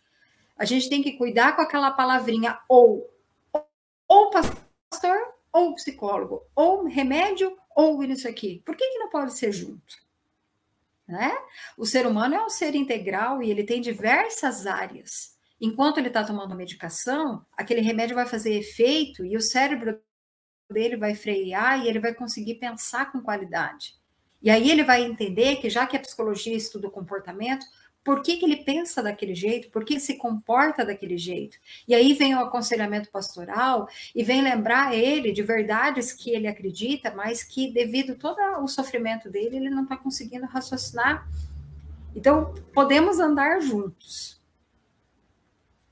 A 0.56 0.64
gente 0.64 0.88
tem 0.88 1.02
que 1.02 1.18
cuidar 1.18 1.56
com 1.56 1.62
aquela 1.62 1.90
palavrinha 1.90 2.60
ou, 2.68 3.12
ou 4.06 4.30
pastor, 4.30 5.18
ou 5.52 5.74
psicólogo, 5.74 6.42
ou 6.54 6.86
remédio, 6.86 7.56
ou 7.74 8.02
isso 8.04 8.28
aqui. 8.28 8.62
Por 8.64 8.76
que, 8.76 8.86
que 8.86 8.98
não 8.98 9.08
pode 9.08 9.34
ser 9.34 9.52
junto? 9.52 9.96
Né? 11.06 11.36
O 11.76 11.84
ser 11.84 12.06
humano 12.06 12.34
é 12.36 12.44
um 12.44 12.48
ser 12.48 12.74
integral 12.74 13.42
e 13.42 13.50
ele 13.50 13.64
tem 13.64 13.80
diversas 13.80 14.66
áreas. 14.66 15.36
Enquanto 15.60 15.98
ele 15.98 16.08
está 16.08 16.24
tomando 16.24 16.54
medicação, 16.54 17.44
aquele 17.52 17.80
remédio 17.80 18.14
vai 18.14 18.26
fazer 18.26 18.54
efeito 18.54 19.24
e 19.24 19.36
o 19.36 19.40
cérebro 19.40 20.00
dele 20.70 20.96
vai 20.96 21.14
frear 21.14 21.84
e 21.84 21.88
ele 21.88 21.98
vai 21.98 22.14
conseguir 22.14 22.54
pensar 22.54 23.10
com 23.10 23.20
qualidade. 23.20 23.94
E 24.42 24.48
aí 24.48 24.70
ele 24.70 24.84
vai 24.84 25.02
entender 25.02 25.56
que, 25.56 25.68
já 25.68 25.86
que 25.86 25.96
a 25.96 26.00
psicologia 26.00 26.56
estuda 26.56 26.88
o 26.88 26.92
comportamento, 26.92 27.66
por 28.02 28.22
que, 28.22 28.36
que 28.36 28.44
ele 28.44 28.56
pensa 28.56 29.02
daquele 29.02 29.34
jeito, 29.34 29.70
por 29.70 29.84
que 29.84 30.00
se 30.00 30.16
comporta 30.16 30.84
daquele 30.84 31.18
jeito. 31.18 31.56
E 31.86 31.94
aí 31.94 32.14
vem 32.14 32.34
o 32.34 32.40
aconselhamento 32.40 33.10
pastoral 33.10 33.88
e 34.14 34.22
vem 34.22 34.42
lembrar 34.42 34.94
ele 34.94 35.32
de 35.32 35.42
verdades 35.42 36.12
que 36.12 36.30
ele 36.30 36.46
acredita, 36.46 37.12
mas 37.14 37.42
que, 37.42 37.70
devido 37.70 38.16
todo 38.16 38.38
o 38.62 38.68
sofrimento 38.68 39.30
dele, 39.30 39.56
ele 39.56 39.70
não 39.70 39.82
está 39.82 39.96
conseguindo 39.96 40.46
raciocinar. 40.46 41.28
Então, 42.14 42.54
podemos 42.72 43.20
andar 43.20 43.60
juntos. 43.60 44.40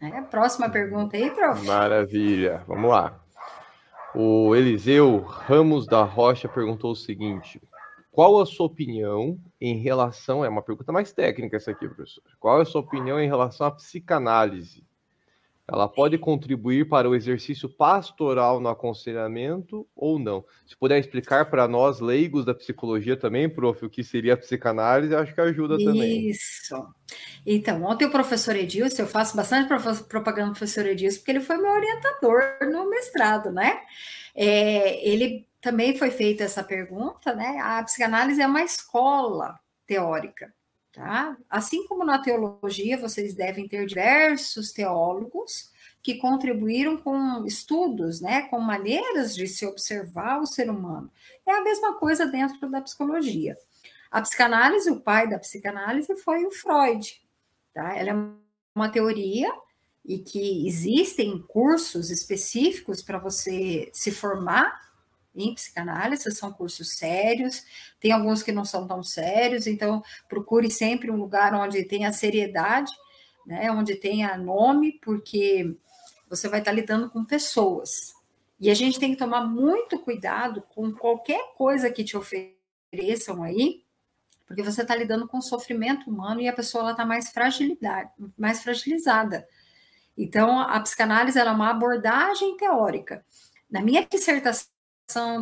É, 0.00 0.20
próxima 0.22 0.70
pergunta 0.70 1.16
aí, 1.16 1.30
prof. 1.30 1.64
Maravilha, 1.66 2.64
vamos 2.66 2.90
lá. 2.90 3.20
O 4.14 4.54
Eliseu 4.54 5.20
Ramos 5.20 5.86
da 5.86 6.02
Rocha 6.02 6.48
perguntou 6.48 6.92
o 6.92 6.96
seguinte: 6.96 7.60
qual 8.18 8.40
a 8.40 8.46
sua 8.46 8.66
opinião 8.66 9.38
em 9.60 9.76
relação. 9.76 10.44
É 10.44 10.48
uma 10.48 10.60
pergunta 10.60 10.90
mais 10.90 11.12
técnica 11.12 11.56
essa 11.56 11.70
aqui, 11.70 11.86
professor. 11.86 12.20
Qual 12.40 12.58
é 12.58 12.62
a 12.62 12.64
sua 12.64 12.80
opinião 12.80 13.20
em 13.20 13.28
relação 13.28 13.64
à 13.64 13.70
psicanálise? 13.70 14.84
Ela 15.68 15.86
pode 15.86 16.18
contribuir 16.18 16.88
para 16.88 17.08
o 17.08 17.14
exercício 17.14 17.68
pastoral 17.68 18.58
no 18.58 18.70
aconselhamento 18.70 19.86
ou 19.94 20.18
não? 20.18 20.44
Se 20.66 20.76
puder 20.76 20.98
explicar 20.98 21.48
para 21.48 21.68
nós, 21.68 22.00
leigos 22.00 22.44
da 22.44 22.52
psicologia 22.52 23.16
também, 23.16 23.48
prof, 23.48 23.86
o 23.86 23.88
que 23.88 24.02
seria 24.02 24.34
a 24.34 24.36
psicanálise, 24.36 25.14
acho 25.14 25.32
que 25.32 25.40
ajuda 25.40 25.76
Isso. 25.76 25.84
também. 25.84 26.28
Isso. 26.28 26.86
Então, 27.46 27.84
ontem 27.84 28.06
o 28.06 28.10
professor 28.10 28.56
Edilson, 28.56 29.02
eu 29.02 29.06
faço 29.06 29.36
bastante 29.36 29.68
propaganda 30.08 30.48
do 30.48 30.58
professor 30.58 30.86
Edilson, 30.86 31.18
porque 31.18 31.30
ele 31.30 31.40
foi 31.40 31.56
meu 31.56 31.70
orientador 31.70 32.42
no 32.68 32.90
mestrado, 32.90 33.52
né? 33.52 33.78
É, 34.34 35.08
ele 35.08 35.47
também 35.60 35.96
foi 35.96 36.10
feita 36.10 36.44
essa 36.44 36.62
pergunta, 36.62 37.34
né? 37.34 37.58
A 37.60 37.82
psicanálise 37.82 38.40
é 38.40 38.46
uma 38.46 38.62
escola 38.62 39.58
teórica, 39.86 40.52
tá? 40.92 41.36
Assim 41.48 41.86
como 41.86 42.04
na 42.04 42.18
teologia, 42.18 42.98
vocês 42.98 43.34
devem 43.34 43.66
ter 43.66 43.86
diversos 43.86 44.72
teólogos 44.72 45.72
que 46.02 46.14
contribuíram 46.14 46.96
com 46.96 47.44
estudos, 47.44 48.20
né, 48.20 48.42
com 48.42 48.60
maneiras 48.60 49.34
de 49.34 49.46
se 49.46 49.66
observar 49.66 50.40
o 50.40 50.46
ser 50.46 50.70
humano. 50.70 51.10
É 51.46 51.52
a 51.52 51.62
mesma 51.62 51.98
coisa 51.98 52.24
dentro 52.24 52.70
da 52.70 52.80
psicologia. 52.80 53.58
A 54.10 54.22
psicanálise, 54.22 54.90
o 54.90 55.00
pai 55.00 55.28
da 55.28 55.38
psicanálise 55.38 56.14
foi 56.22 56.46
o 56.46 56.50
Freud, 56.50 57.20
tá? 57.74 57.94
Ela 57.94 58.10
é 58.10 58.14
uma 58.74 58.88
teoria 58.88 59.52
e 60.04 60.18
que 60.18 60.66
existem 60.66 61.42
cursos 61.42 62.10
específicos 62.10 63.02
para 63.02 63.18
você 63.18 63.90
se 63.92 64.10
formar 64.10 64.87
em 65.38 65.54
psicanálise, 65.54 66.30
são 66.32 66.52
cursos 66.52 66.96
sérios, 66.96 67.64
tem 68.00 68.12
alguns 68.12 68.42
que 68.42 68.52
não 68.52 68.64
são 68.64 68.86
tão 68.86 69.02
sérios, 69.02 69.66
então 69.66 70.02
procure 70.28 70.70
sempre 70.70 71.10
um 71.10 71.16
lugar 71.16 71.54
onde 71.54 71.84
tenha 71.84 72.12
seriedade, 72.12 72.92
né, 73.46 73.70
onde 73.70 73.94
tenha 73.94 74.36
nome, 74.36 74.98
porque 75.02 75.76
você 76.28 76.48
vai 76.48 76.58
estar 76.58 76.72
lidando 76.72 77.08
com 77.08 77.24
pessoas. 77.24 78.12
E 78.60 78.70
a 78.70 78.74
gente 78.74 78.98
tem 78.98 79.12
que 79.12 79.18
tomar 79.18 79.46
muito 79.46 79.98
cuidado 80.00 80.62
com 80.74 80.92
qualquer 80.92 81.54
coisa 81.54 81.90
que 81.90 82.04
te 82.04 82.16
ofereçam 82.16 83.42
aí, 83.42 83.82
porque 84.46 84.62
você 84.62 84.82
está 84.82 84.96
lidando 84.96 85.28
com 85.28 85.40
sofrimento 85.40 86.10
humano 86.10 86.40
e 86.40 86.48
a 86.48 86.52
pessoa 86.52 86.90
está 86.90 87.04
mais, 87.04 87.32
mais 88.36 88.62
fragilizada. 88.62 89.46
Então, 90.16 90.58
a 90.58 90.80
psicanálise 90.80 91.38
é 91.38 91.44
uma 91.44 91.70
abordagem 91.70 92.56
teórica. 92.56 93.24
Na 93.70 93.80
minha 93.80 94.04
dissertação, 94.04 94.66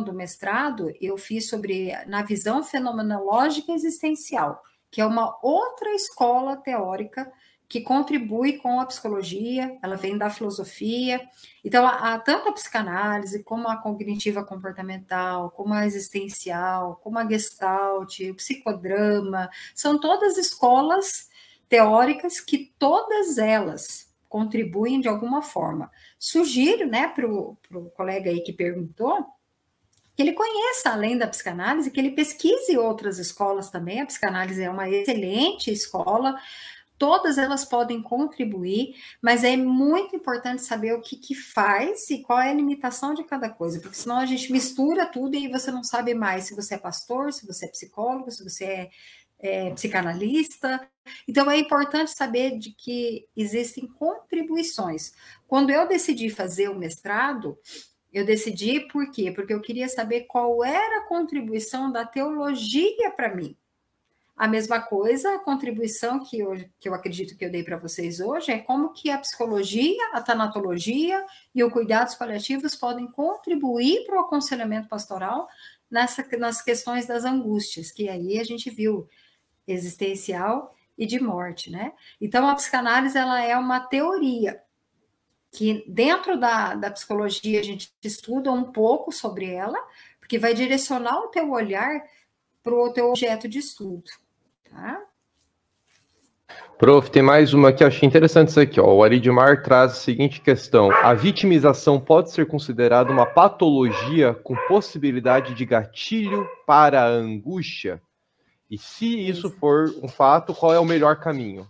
do 0.03 0.13
mestrado, 0.13 0.93
eu 1.01 1.17
fiz 1.17 1.49
sobre 1.49 1.91
na 2.05 2.21
visão 2.21 2.63
fenomenológica 2.63 3.73
existencial, 3.73 4.61
que 4.89 5.01
é 5.01 5.05
uma 5.05 5.37
outra 5.43 5.93
escola 5.93 6.55
teórica 6.55 7.29
que 7.67 7.81
contribui 7.81 8.53
com 8.59 8.79
a 8.79 8.85
psicologia, 8.85 9.77
ela 9.83 9.97
vem 9.97 10.17
da 10.17 10.29
filosofia. 10.29 11.19
Então, 11.65 11.85
a, 11.85 12.13
a, 12.13 12.19
tanto 12.19 12.47
a 12.47 12.53
psicanálise, 12.53 13.43
como 13.43 13.67
a 13.67 13.75
cognitiva 13.75 14.41
comportamental, 14.41 15.51
como 15.51 15.73
a 15.73 15.85
existencial, 15.85 16.95
como 17.03 17.19
a 17.19 17.27
gestalt, 17.27 18.21
o 18.21 18.35
psicodrama, 18.35 19.49
são 19.75 19.99
todas 19.99 20.37
escolas 20.37 21.27
teóricas 21.67 22.39
que 22.39 22.73
todas 22.79 23.37
elas 23.37 24.07
contribuem 24.29 25.01
de 25.01 25.09
alguma 25.09 25.41
forma. 25.41 25.91
Sugiro, 26.17 26.87
né, 26.87 27.09
para 27.09 27.27
o 27.27 27.57
colega 27.97 28.29
aí 28.29 28.39
que 28.39 28.53
perguntou, 28.53 29.25
que 30.17 30.23
ele 30.23 30.33
conheça 30.33 30.89
além 30.89 31.15
da 31.15 31.27
psicanálise, 31.27 31.91
que 31.91 31.99
ele 31.99 32.09
pesquise 32.09 32.75
outras 32.75 33.19
escolas 33.19 33.69
também. 33.69 34.01
A 34.01 34.05
psicanálise 34.07 34.63
é 34.63 34.69
uma 34.69 34.89
excelente 34.89 35.71
escola, 35.71 36.35
todas 36.97 37.37
elas 37.37 37.63
podem 37.63 38.01
contribuir, 38.01 38.95
mas 39.21 39.43
é 39.43 39.55
muito 39.55 40.15
importante 40.15 40.63
saber 40.63 40.93
o 40.93 41.01
que, 41.01 41.17
que 41.17 41.35
faz 41.35 42.09
e 42.09 42.23
qual 42.23 42.39
é 42.39 42.49
a 42.49 42.53
limitação 42.53 43.13
de 43.13 43.23
cada 43.25 43.47
coisa, 43.47 43.79
porque 43.79 43.95
senão 43.95 44.17
a 44.17 44.25
gente 44.25 44.51
mistura 44.51 45.05
tudo 45.05 45.35
e 45.35 45.47
você 45.47 45.69
não 45.69 45.83
sabe 45.83 46.15
mais 46.15 46.45
se 46.45 46.55
você 46.55 46.73
é 46.73 46.79
pastor, 46.79 47.31
se 47.31 47.45
você 47.45 47.65
é 47.65 47.69
psicólogo, 47.69 48.31
se 48.31 48.43
você 48.43 48.65
é, 48.65 48.89
é 49.39 49.69
psicanalista. 49.69 50.89
Então 51.27 51.49
é 51.51 51.59
importante 51.59 52.09
saber 52.09 52.57
de 52.57 52.71
que 52.71 53.27
existem 53.35 53.85
contribuições. 53.85 55.13
Quando 55.47 55.69
eu 55.69 55.87
decidi 55.87 56.31
fazer 56.31 56.69
o 56.69 56.75
mestrado, 56.79 57.55
eu 58.11 58.25
decidi 58.25 58.81
por 58.91 59.11
quê? 59.11 59.31
Porque 59.31 59.53
eu 59.53 59.61
queria 59.61 59.87
saber 59.87 60.21
qual 60.21 60.63
era 60.63 60.99
a 60.99 61.07
contribuição 61.07 61.91
da 61.91 62.05
teologia 62.05 63.11
para 63.11 63.33
mim. 63.33 63.55
A 64.35 64.47
mesma 64.47 64.79
coisa, 64.79 65.33
a 65.33 65.39
contribuição 65.39 66.23
que 66.23 66.39
eu, 66.39 66.53
que 66.79 66.87
eu 66.87 66.93
acredito 66.93 67.35
que 67.35 67.43
eu 67.43 67.51
dei 67.51 67.63
para 67.63 67.75
vocês 67.75 68.19
hoje 68.19 68.51
é 68.51 68.59
como 68.59 68.93
que 68.93 69.09
a 69.09 69.17
psicologia, 69.17 69.97
a 70.13 70.21
tanatologia 70.21 71.25
e 71.55 71.63
o 71.63 71.71
cuidados 71.71 72.13
paliativos 72.13 72.75
podem 72.75 73.07
contribuir 73.07 74.05
para 74.05 74.17
o 74.17 74.19
aconselhamento 74.19 74.87
pastoral 74.87 75.47
nessa, 75.89 76.23
nas 76.37 76.61
questões 76.61 77.07
das 77.07 77.25
angústias, 77.25 77.91
que 77.91 78.07
aí 78.07 78.39
a 78.39 78.43
gente 78.43 78.69
viu 78.69 79.09
existencial 79.67 80.71
e 80.95 81.07
de 81.07 81.19
morte, 81.19 81.71
né? 81.71 81.93
Então, 82.21 82.47
a 82.47 82.55
psicanálise, 82.55 83.17
ela 83.17 83.41
é 83.41 83.57
uma 83.57 83.79
teoria, 83.79 84.61
que 85.51 85.83
dentro 85.87 86.39
da, 86.39 86.75
da 86.75 86.91
psicologia 86.91 87.59
a 87.59 87.63
gente 87.63 87.91
estuda 88.03 88.51
um 88.51 88.71
pouco 88.71 89.11
sobre 89.11 89.51
ela, 89.51 89.77
porque 90.19 90.37
vai 90.37 90.53
direcionar 90.53 91.19
o 91.19 91.27
teu 91.27 91.51
olhar 91.51 92.03
para 92.61 92.75
o 92.75 92.91
teu 92.91 93.09
objeto 93.09 93.47
de 93.47 93.59
estudo, 93.59 94.03
tá? 94.69 95.01
Prof, 96.77 97.09
tem 97.09 97.23
mais 97.23 97.55
uma 97.55 97.69
aqui, 97.69 97.83
eu 97.83 97.87
achei 97.87 98.07
interessante 98.07 98.49
isso 98.49 98.59
aqui. 98.59 98.79
Ó. 98.79 98.93
O 98.93 99.03
Aridmar 99.03 99.63
traz 99.63 99.93
a 99.93 99.95
seguinte 99.95 100.39
questão: 100.39 100.91
a 100.91 101.13
vitimização 101.13 101.99
pode 101.99 102.31
ser 102.31 102.45
considerada 102.45 103.11
uma 103.11 103.25
patologia 103.25 104.33
com 104.33 104.55
possibilidade 104.67 105.55
de 105.55 105.65
gatilho 105.65 106.47
para 106.67 107.01
a 107.01 107.07
angústia? 107.07 107.99
E 108.69 108.77
se 108.77 109.27
isso 109.27 109.49
for 109.49 109.89
um 110.03 110.07
fato, 110.07 110.53
qual 110.53 110.71
é 110.73 110.79
o 110.79 110.85
melhor 110.85 111.19
caminho? 111.19 111.67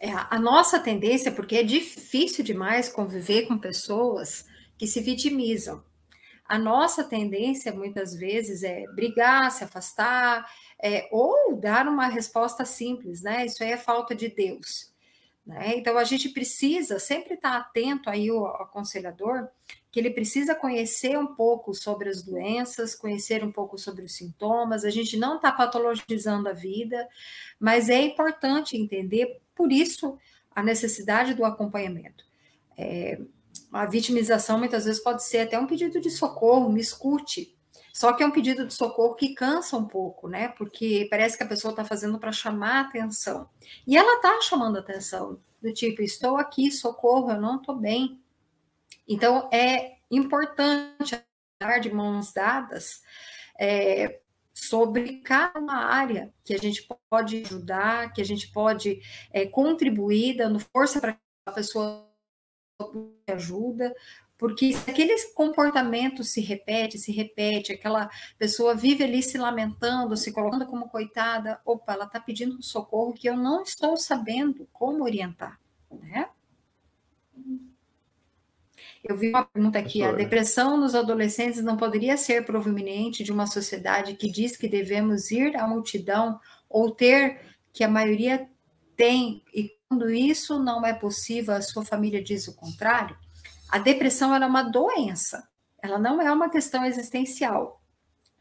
É, 0.00 0.10
a 0.12 0.38
nossa 0.38 0.78
tendência, 0.78 1.32
porque 1.32 1.56
é 1.56 1.62
difícil 1.62 2.44
demais 2.44 2.88
conviver 2.88 3.46
com 3.46 3.58
pessoas 3.58 4.46
que 4.76 4.86
se 4.86 5.00
vitimizam. 5.00 5.82
A 6.48 6.58
nossa 6.58 7.04
tendência, 7.04 7.72
muitas 7.72 8.14
vezes, 8.14 8.62
é 8.62 8.84
brigar, 8.94 9.50
se 9.50 9.64
afastar, 9.64 10.48
é, 10.82 11.08
ou 11.10 11.56
dar 11.56 11.86
uma 11.86 12.06
resposta 12.06 12.64
simples, 12.64 13.22
né? 13.22 13.44
Isso 13.44 13.62
aí 13.62 13.72
é 13.72 13.76
falta 13.76 14.14
de 14.14 14.28
Deus. 14.28 14.92
Né? 15.44 15.74
Então, 15.76 15.98
a 15.98 16.04
gente 16.04 16.28
precisa 16.28 16.98
sempre 16.98 17.34
estar 17.34 17.56
atento 17.56 18.08
aí, 18.08 18.30
o 18.30 18.46
aconselhador, 18.46 19.48
que 19.90 19.98
ele 19.98 20.10
precisa 20.10 20.54
conhecer 20.54 21.18
um 21.18 21.34
pouco 21.34 21.74
sobre 21.74 22.08
as 22.08 22.22
doenças, 22.22 22.94
conhecer 22.94 23.42
um 23.42 23.50
pouco 23.50 23.78
sobre 23.78 24.04
os 24.04 24.14
sintomas. 24.14 24.84
A 24.84 24.90
gente 24.90 25.16
não 25.16 25.36
está 25.36 25.50
patologizando 25.50 26.48
a 26.48 26.52
vida, 26.52 27.08
mas 27.58 27.88
é 27.88 28.02
importante 28.02 28.76
entender 28.76 29.40
por 29.54 29.72
isso, 29.72 30.16
a 30.54 30.62
necessidade 30.62 31.34
do 31.34 31.44
acompanhamento. 31.44 32.24
É, 32.76 33.20
a 33.72 33.84
vitimização 33.86 34.58
muitas 34.58 34.84
vezes 34.84 35.02
pode 35.02 35.24
ser 35.24 35.38
até 35.38 35.58
um 35.58 35.66
pedido 35.66 36.00
de 36.00 36.10
socorro, 36.10 36.70
me 36.70 36.80
escute. 36.80 37.56
Só 37.92 38.12
que 38.12 38.22
é 38.22 38.26
um 38.26 38.30
pedido 38.30 38.64
de 38.64 38.72
socorro 38.72 39.16
que 39.16 39.34
cansa 39.34 39.76
um 39.76 39.84
pouco, 39.84 40.28
né? 40.28 40.48
Porque 40.48 41.08
parece 41.10 41.36
que 41.36 41.42
a 41.42 41.48
pessoa 41.48 41.72
está 41.72 41.84
fazendo 41.84 42.18
para 42.18 42.30
chamar 42.30 42.82
atenção. 42.82 43.48
E 43.84 43.96
ela 43.96 44.16
está 44.16 44.40
chamando 44.40 44.78
atenção, 44.78 45.40
do 45.60 45.72
tipo, 45.72 46.02
estou 46.02 46.36
aqui, 46.36 46.70
socorro, 46.70 47.32
eu 47.32 47.40
não 47.40 47.56
estou 47.56 47.74
bem. 47.74 48.20
Então, 49.08 49.48
é 49.52 49.96
importante 50.10 51.20
dar 51.58 51.80
de 51.80 51.90
mãos 51.90 52.32
dadas 52.32 53.02
é, 53.58 54.20
sobre 54.52 55.20
cada 55.20 55.72
área 55.72 56.32
que 56.44 56.54
a 56.54 56.58
gente 56.58 56.86
pode 57.10 57.42
ajudar, 57.44 58.12
que 58.12 58.20
a 58.20 58.24
gente 58.24 58.50
pode 58.52 59.00
é, 59.32 59.46
contribuir, 59.46 60.36
dando 60.36 60.60
força 60.60 61.00
para 61.00 61.18
a 61.46 61.52
pessoa 61.52 62.06
ajuda, 63.26 63.94
Porque 64.36 64.72
se 64.72 64.90
aquele 64.90 65.14
comportamento 65.34 66.22
se 66.22 66.40
repete, 66.40 66.96
se 66.96 67.10
repete, 67.10 67.72
aquela 67.72 68.08
pessoa 68.38 68.74
vive 68.74 69.02
ali 69.02 69.20
se 69.20 69.36
lamentando, 69.36 70.16
se 70.16 70.32
colocando 70.32 70.64
como 70.66 70.88
coitada, 70.88 71.60
opa, 71.64 71.92
ela 71.92 72.04
está 72.04 72.20
pedindo 72.20 72.56
um 72.56 72.62
socorro 72.62 73.12
que 73.12 73.28
eu 73.28 73.36
não 73.36 73.62
estou 73.64 73.96
sabendo 73.96 74.68
como 74.72 75.02
orientar, 75.02 75.58
né? 75.90 76.28
Eu 79.04 79.16
vi 79.16 79.30
uma 79.30 79.44
pergunta 79.44 79.78
aqui: 79.78 80.02
a 80.02 80.12
depressão 80.12 80.76
nos 80.76 80.94
adolescentes 80.94 81.62
não 81.62 81.76
poderia 81.76 82.16
ser 82.16 82.44
proveniente 82.44 83.22
de 83.22 83.32
uma 83.32 83.46
sociedade 83.46 84.14
que 84.14 84.30
diz 84.30 84.56
que 84.56 84.68
devemos 84.68 85.30
ir 85.30 85.56
à 85.56 85.66
multidão 85.66 86.38
ou 86.68 86.90
ter 86.90 87.40
que 87.72 87.84
a 87.84 87.88
maioria 87.88 88.48
tem, 88.96 89.42
e 89.54 89.72
quando 89.88 90.10
isso 90.10 90.58
não 90.58 90.84
é 90.84 90.92
possível, 90.92 91.54
a 91.54 91.62
sua 91.62 91.84
família 91.84 92.22
diz 92.22 92.48
o 92.48 92.56
contrário? 92.56 93.16
A 93.68 93.78
depressão 93.78 94.34
é 94.34 94.44
uma 94.44 94.62
doença, 94.62 95.48
ela 95.80 95.98
não 95.98 96.20
é 96.20 96.30
uma 96.32 96.50
questão 96.50 96.84
existencial. 96.84 97.80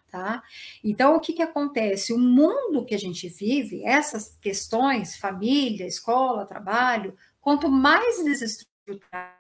Tá? 0.10 0.42
Então, 0.84 1.16
o 1.16 1.20
que, 1.20 1.34
que 1.34 1.42
acontece? 1.42 2.14
O 2.14 2.18
mundo 2.18 2.86
que 2.86 2.96
a 2.96 2.98
gente 2.98 3.28
vive, 3.28 3.84
essas 3.84 4.36
questões, 4.42 5.18
família, 5.18 5.86
escola, 5.86 6.46
trabalho, 6.46 7.16
quanto 7.42 7.70
mais 7.70 8.24
desestruturado, 8.24 9.37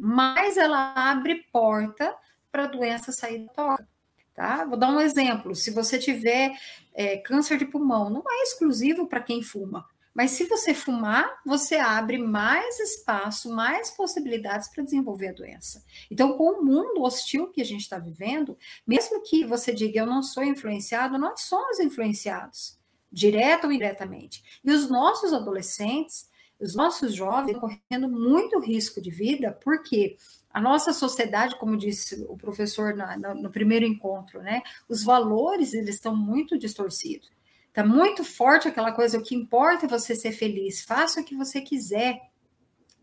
mais 0.00 0.56
ela 0.56 0.94
abre 0.96 1.46
porta 1.52 2.16
para 2.50 2.64
a 2.64 2.68
doença 2.68 3.12
sair 3.12 3.46
da 3.46 3.52
toca. 3.52 3.88
Tá? 4.34 4.64
Vou 4.64 4.78
dar 4.78 4.88
um 4.88 5.00
exemplo: 5.00 5.54
se 5.54 5.70
você 5.70 5.98
tiver 5.98 6.58
é, 6.94 7.18
câncer 7.18 7.58
de 7.58 7.66
pulmão, 7.66 8.08
não 8.08 8.22
é 8.26 8.42
exclusivo 8.42 9.06
para 9.06 9.20
quem 9.20 9.42
fuma. 9.42 9.86
Mas 10.14 10.32
se 10.32 10.44
você 10.44 10.74
fumar, 10.74 11.40
você 11.46 11.76
abre 11.76 12.18
mais 12.18 12.80
espaço, 12.80 13.48
mais 13.54 13.90
possibilidades 13.90 14.68
para 14.68 14.82
desenvolver 14.82 15.28
a 15.28 15.32
doença. 15.32 15.84
Então, 16.10 16.36
com 16.36 16.50
o 16.50 16.64
mundo 16.64 17.02
hostil 17.02 17.48
que 17.48 17.60
a 17.60 17.64
gente 17.64 17.82
está 17.82 17.98
vivendo, 17.98 18.56
mesmo 18.86 19.22
que 19.22 19.44
você 19.44 19.72
diga 19.72 20.00
eu 20.00 20.06
não 20.06 20.22
sou 20.22 20.42
influenciado, 20.42 21.16
nós 21.16 21.42
somos 21.42 21.78
influenciados, 21.78 22.76
direto 23.10 23.64
ou 23.64 23.72
indiretamente. 23.72 24.42
E 24.64 24.70
os 24.72 24.90
nossos 24.90 25.32
adolescentes, 25.32 26.28
os 26.60 26.74
nossos 26.74 27.14
jovens, 27.14 27.58
correndo 27.58 28.08
muito 28.08 28.60
risco 28.60 29.00
de 29.00 29.10
vida, 29.10 29.58
porque 29.64 30.16
a 30.50 30.60
nossa 30.60 30.92
sociedade, 30.92 31.58
como 31.58 31.76
disse 31.76 32.24
o 32.28 32.36
professor 32.36 32.94
na, 32.94 33.16
no 33.34 33.50
primeiro 33.50 33.86
encontro, 33.86 34.42
né, 34.42 34.62
os 34.88 35.02
valores 35.02 35.72
eles 35.72 35.94
estão 35.94 36.14
muito 36.14 36.58
distorcidos. 36.58 37.30
Tá 37.72 37.84
muito 37.84 38.24
forte 38.24 38.66
aquela 38.66 38.92
coisa, 38.92 39.16
o 39.16 39.22
que 39.22 39.34
importa 39.34 39.86
é 39.86 39.88
você 39.88 40.14
ser 40.14 40.32
feliz, 40.32 40.82
faça 40.82 41.20
o 41.20 41.24
que 41.24 41.36
você 41.36 41.60
quiser. 41.60 42.20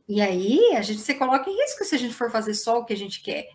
E 0.07 0.21
aí 0.21 0.75
a 0.75 0.81
gente 0.81 1.01
se 1.01 1.15
coloca 1.15 1.49
em 1.49 1.55
risco 1.55 1.85
se 1.85 1.95
a 1.95 1.97
gente 1.97 2.13
for 2.13 2.29
fazer 2.29 2.53
só 2.53 2.79
o 2.79 2.85
que 2.85 2.93
a 2.93 2.97
gente 2.97 3.21
quer. 3.21 3.47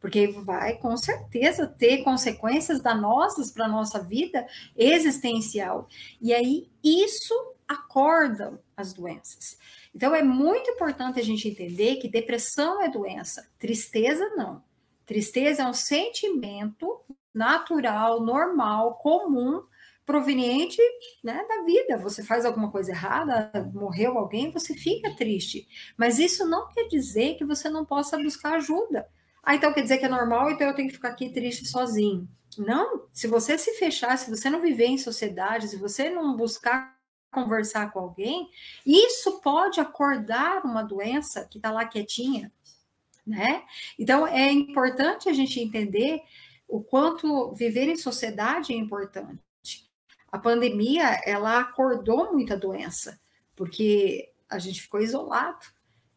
Porque 0.00 0.28
vai 0.28 0.76
com 0.76 0.96
certeza 0.96 1.66
ter 1.66 2.04
consequências 2.04 2.80
danosas 2.80 3.50
para 3.50 3.64
a 3.64 3.68
nossa 3.68 4.02
vida 4.02 4.46
existencial. 4.76 5.88
E 6.20 6.34
aí 6.34 6.68
isso 6.82 7.34
acorda 7.68 8.60
as 8.76 8.92
doenças. 8.92 9.58
Então 9.94 10.14
é 10.14 10.22
muito 10.22 10.70
importante 10.70 11.20
a 11.20 11.24
gente 11.24 11.48
entender 11.48 11.96
que 11.96 12.08
depressão 12.08 12.82
é 12.82 12.88
doença, 12.88 13.46
tristeza 13.58 14.28
não. 14.30 14.62
Tristeza 15.04 15.62
é 15.62 15.66
um 15.66 15.74
sentimento 15.74 17.00
natural, 17.32 18.20
normal, 18.20 18.96
comum 18.96 19.62
proveniente 20.08 20.80
né, 21.22 21.44
da 21.46 21.64
vida. 21.64 21.98
Você 21.98 22.22
faz 22.22 22.46
alguma 22.46 22.70
coisa 22.70 22.92
errada, 22.92 23.52
morreu 23.74 24.16
alguém, 24.16 24.50
você 24.50 24.72
fica 24.72 25.14
triste. 25.14 25.68
Mas 25.98 26.18
isso 26.18 26.46
não 26.46 26.66
quer 26.68 26.88
dizer 26.88 27.36
que 27.36 27.44
você 27.44 27.68
não 27.68 27.84
possa 27.84 28.16
buscar 28.16 28.54
ajuda. 28.54 29.06
Ah, 29.42 29.54
então 29.54 29.72
quer 29.72 29.82
dizer 29.82 29.98
que 29.98 30.06
é 30.06 30.08
normal, 30.08 30.50
então 30.50 30.66
eu 30.66 30.74
tenho 30.74 30.88
que 30.88 30.94
ficar 30.94 31.10
aqui 31.10 31.28
triste 31.28 31.66
sozinho. 31.66 32.26
Não, 32.56 33.06
se 33.12 33.26
você 33.26 33.56
se 33.56 33.74
fechar, 33.74 34.16
se 34.16 34.30
você 34.30 34.50
não 34.50 34.60
viver 34.60 34.86
em 34.86 34.98
sociedade, 34.98 35.68
se 35.68 35.76
você 35.76 36.10
não 36.10 36.34
buscar 36.34 36.97
conversar 37.30 37.92
com 37.92 38.00
alguém, 38.00 38.48
isso 38.84 39.40
pode 39.40 39.80
acordar 39.80 40.64
uma 40.64 40.82
doença 40.82 41.44
que 41.44 41.58
está 41.58 41.70
lá 41.70 41.84
quietinha, 41.84 42.52
né? 43.26 43.64
Então 43.98 44.26
é 44.26 44.50
importante 44.50 45.28
a 45.28 45.32
gente 45.32 45.60
entender 45.60 46.22
o 46.66 46.82
quanto 46.82 47.52
viver 47.52 47.88
em 47.88 47.96
sociedade 47.96 48.72
é 48.72 48.76
importante 48.76 49.40
a 50.30 50.38
pandemia 50.38 51.20
ela 51.24 51.60
acordou 51.60 52.32
muita 52.32 52.56
doença, 52.56 53.18
porque 53.56 54.30
a 54.48 54.58
gente 54.58 54.82
ficou 54.82 55.00
isolado. 55.00 55.66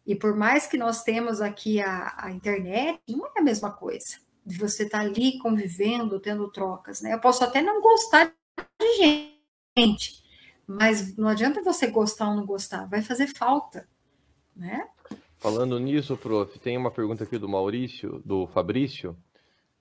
E 0.05 0.16
por 0.16 0.36
mais 0.36 0.68
que 0.68 0.78
nós 0.78 1.03
temos 1.03 1.41
aqui 1.41 1.80
a, 1.80 2.14
a 2.18 2.32
internet, 2.32 2.99
não 3.07 3.28
é 3.28 3.39
a 3.39 3.43
mesma 3.43 3.72
coisa 3.72 4.18
de 4.45 4.57
você 4.57 4.84
estar 4.84 4.99
tá 4.99 5.05
ali 5.05 5.38
convivendo, 5.39 6.20
tendo 6.20 6.51
trocas, 6.51 7.01
né? 7.01 7.14
Eu 7.14 7.20
posso 7.20 7.43
até 7.43 7.62
não 7.62 7.80
gostar 7.82 8.34
de 8.80 8.95
gente, 9.78 10.24
mas 10.78 11.15
não 11.17 11.28
adianta 11.28 11.61
você 11.61 11.88
gostar 11.88 12.30
ou 12.30 12.36
não 12.36 12.45
gostar, 12.45 12.86
vai 12.86 13.01
fazer 13.01 13.28
falta, 13.28 13.88
né? 14.55 14.88
Falando 15.38 15.80
nisso, 15.80 16.15
prof, 16.15 16.59
tem 16.59 16.78
uma 16.78 16.91
pergunta 16.91 17.24
aqui 17.24 17.38
do 17.38 17.49
Maurício, 17.49 18.22
do 18.24 18.45
Fabrício. 18.47 19.17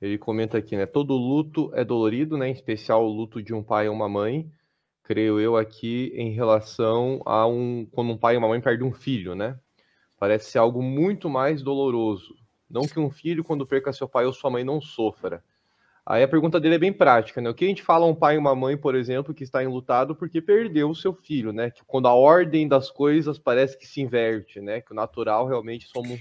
Ele 0.00 0.16
comenta 0.16 0.56
aqui, 0.56 0.76
né? 0.76 0.86
Todo 0.86 1.14
luto 1.14 1.70
é 1.74 1.84
dolorido, 1.84 2.38
né? 2.38 2.48
Em 2.48 2.52
especial 2.52 3.04
o 3.04 3.12
luto 3.12 3.42
de 3.42 3.52
um 3.52 3.62
pai 3.62 3.86
ou 3.86 3.94
uma 3.94 4.08
mãe. 4.08 4.50
Creio 5.02 5.38
eu 5.38 5.56
aqui 5.56 6.12
em 6.14 6.30
relação 6.30 7.20
a 7.26 7.46
um 7.46 7.86
quando 7.92 8.12
um 8.12 8.16
pai 8.16 8.36
ou 8.36 8.38
uma 8.38 8.48
mãe 8.48 8.60
perde 8.60 8.82
um 8.82 8.92
filho, 8.92 9.34
né? 9.34 9.58
Parece 10.18 10.50
ser 10.50 10.58
algo 10.58 10.82
muito 10.82 11.28
mais 11.28 11.62
doloroso. 11.62 12.34
Não 12.68 12.86
que 12.86 12.98
um 12.98 13.10
filho, 13.10 13.44
quando 13.44 13.66
perca 13.66 13.92
seu 13.92 14.08
pai 14.08 14.24
ou 14.24 14.32
sua 14.32 14.50
mãe, 14.50 14.64
não 14.64 14.80
sofra. 14.80 15.44
Aí 16.10 16.24
a 16.24 16.28
pergunta 16.28 16.58
dele 16.58 16.74
é 16.74 16.78
bem 16.78 16.92
prática, 16.92 17.40
né? 17.40 17.48
O 17.48 17.54
que 17.54 17.64
a 17.64 17.68
gente 17.68 17.84
fala 17.84 18.04
a 18.04 18.08
um 18.08 18.14
pai 18.16 18.34
e 18.34 18.38
uma 18.38 18.52
mãe, 18.52 18.76
por 18.76 18.96
exemplo, 18.96 19.32
que 19.32 19.44
está 19.44 19.62
enlutado 19.62 20.12
porque 20.12 20.40
perdeu 20.40 20.90
o 20.90 20.94
seu 20.94 21.14
filho, 21.14 21.52
né? 21.52 21.70
Que 21.70 21.84
quando 21.86 22.08
a 22.08 22.12
ordem 22.12 22.66
das 22.66 22.90
coisas 22.90 23.38
parece 23.38 23.78
que 23.78 23.86
se 23.86 24.00
inverte, 24.00 24.60
né? 24.60 24.80
Que 24.80 24.90
o 24.90 24.94
natural 24.94 25.46
realmente 25.46 25.86
somos, 25.86 26.18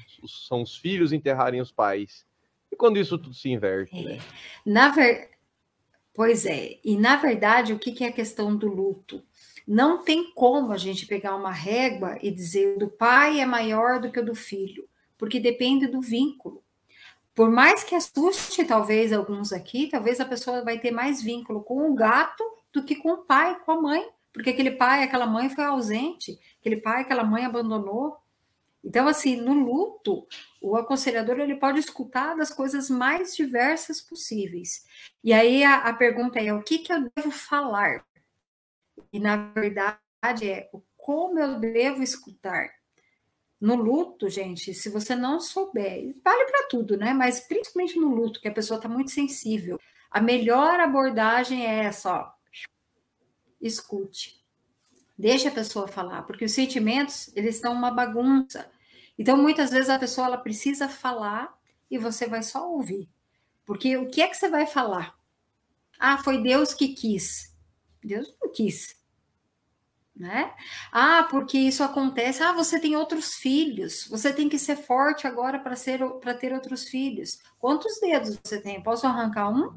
são 0.47 0.61
os 0.61 0.77
filhos 0.77 1.11
enterrarem 1.11 1.59
os 1.59 1.71
pais. 1.71 2.23
E 2.71 2.75
quando 2.75 2.99
isso 2.99 3.17
tudo 3.17 3.33
se 3.33 3.49
inverte, 3.49 3.97
é. 3.97 4.03
né? 4.03 4.19
Na 4.63 4.89
ver... 4.89 5.31
Pois 6.13 6.45
é, 6.45 6.77
e 6.85 6.95
na 6.95 7.15
verdade, 7.15 7.73
o 7.73 7.79
que 7.79 8.03
é 8.03 8.09
a 8.09 8.13
questão 8.13 8.55
do 8.55 8.67
luto? 8.67 9.23
Não 9.67 10.03
tem 10.03 10.31
como 10.35 10.71
a 10.71 10.77
gente 10.77 11.07
pegar 11.07 11.35
uma 11.35 11.51
régua 11.51 12.15
e 12.21 12.29
dizer 12.29 12.77
do 12.77 12.89
pai 12.89 13.39
é 13.39 13.45
maior 13.45 13.99
do 13.99 14.11
que 14.11 14.19
o 14.19 14.25
do 14.25 14.35
filho, 14.35 14.87
porque 15.17 15.39
depende 15.39 15.87
do 15.87 15.99
vínculo. 15.99 16.61
Por 17.39 17.49
mais 17.49 17.85
que 17.85 17.95
assuste, 17.95 18.65
talvez, 18.65 19.13
alguns 19.13 19.53
aqui, 19.53 19.87
talvez 19.87 20.19
a 20.19 20.25
pessoa 20.25 20.61
vai 20.61 20.77
ter 20.77 20.91
mais 20.91 21.21
vínculo 21.23 21.63
com 21.63 21.89
o 21.89 21.95
gato 21.95 22.43
do 22.73 22.83
que 22.83 22.97
com 22.97 23.13
o 23.13 23.17
pai, 23.19 23.57
com 23.61 23.71
a 23.71 23.81
mãe, 23.81 24.05
porque 24.33 24.49
aquele 24.49 24.71
pai, 24.71 25.03
aquela 25.03 25.25
mãe 25.25 25.49
foi 25.49 25.63
ausente, 25.63 26.37
aquele 26.59 26.81
pai, 26.81 26.99
aquela 26.99 27.23
mãe 27.23 27.45
abandonou. 27.45 28.17
Então, 28.83 29.07
assim, 29.07 29.37
no 29.37 29.53
luto, 29.53 30.27
o 30.61 30.75
aconselhador 30.75 31.39
ele 31.39 31.55
pode 31.55 31.79
escutar 31.79 32.35
das 32.35 32.51
coisas 32.51 32.89
mais 32.89 33.33
diversas 33.33 34.01
possíveis. 34.01 34.83
E 35.23 35.31
aí 35.31 35.63
a, 35.63 35.75
a 35.75 35.93
pergunta 35.93 36.41
é: 36.41 36.53
o 36.53 36.61
que, 36.61 36.79
que 36.79 36.91
eu 36.91 37.09
devo 37.15 37.31
falar? 37.31 38.03
E 39.13 39.17
na 39.17 39.37
verdade 39.53 40.01
é 40.43 40.69
como 40.97 41.39
eu 41.39 41.57
devo 41.57 42.03
escutar. 42.03 42.78
No 43.59 43.75
luto, 43.75 44.29
gente, 44.29 44.73
se 44.73 44.89
você 44.89 45.15
não 45.15 45.39
souber, 45.39 46.15
vale 46.23 46.45
para 46.45 46.67
tudo, 46.67 46.95
né? 46.95 47.13
Mas 47.13 47.41
principalmente 47.41 47.99
no 47.99 48.13
luto, 48.13 48.39
que 48.39 48.47
a 48.47 48.53
pessoa 48.53 48.77
está 48.77 48.87
muito 48.87 49.11
sensível, 49.11 49.79
a 50.09 50.21
melhor 50.21 50.79
abordagem 50.79 51.65
é 51.65 51.83
essa, 51.83 52.13
ó. 52.13 52.31
Escute. 53.61 54.41
Deixa 55.17 55.49
a 55.49 55.51
pessoa 55.51 55.87
falar, 55.87 56.23
porque 56.23 56.45
os 56.45 56.53
sentimentos, 56.53 57.29
eles 57.35 57.55
estão 57.55 57.73
uma 57.73 57.91
bagunça. 57.91 58.71
Então, 59.17 59.35
muitas 59.35 59.69
vezes 59.69 59.89
a 59.89 59.99
pessoa 59.99 60.27
ela 60.27 60.37
precisa 60.37 60.87
falar 60.87 61.53
e 61.91 61.97
você 61.97 62.25
vai 62.25 62.41
só 62.41 62.71
ouvir. 62.71 63.09
Porque 63.65 63.97
o 63.97 64.07
que 64.07 64.21
é 64.21 64.27
que 64.29 64.37
você 64.37 64.47
vai 64.47 64.65
falar? 64.65 65.19
Ah, 65.99 66.17
foi 66.23 66.41
Deus 66.41 66.73
que 66.73 66.89
quis. 66.89 67.53
Deus 68.01 68.33
não 68.41 68.49
quis. 68.49 68.98
Né? 70.19 70.53
Ah, 70.91 71.25
porque 71.31 71.57
isso 71.57 71.81
acontece. 71.81 72.43
Ah, 72.43 72.51
você 72.51 72.77
tem 72.77 72.97
outros 72.97 73.35
filhos. 73.35 74.05
Você 74.09 74.33
tem 74.33 74.49
que 74.49 74.59
ser 74.59 74.75
forte 74.75 75.25
agora 75.25 75.57
para 75.59 75.77
ser 75.77 76.03
para 76.19 76.33
ter 76.33 76.51
outros 76.51 76.89
filhos. 76.89 77.39
Quantos 77.57 78.01
dedos 78.01 78.37
você 78.43 78.59
tem? 78.59 78.83
Posso 78.83 79.07
arrancar 79.07 79.49
um? 79.49 79.71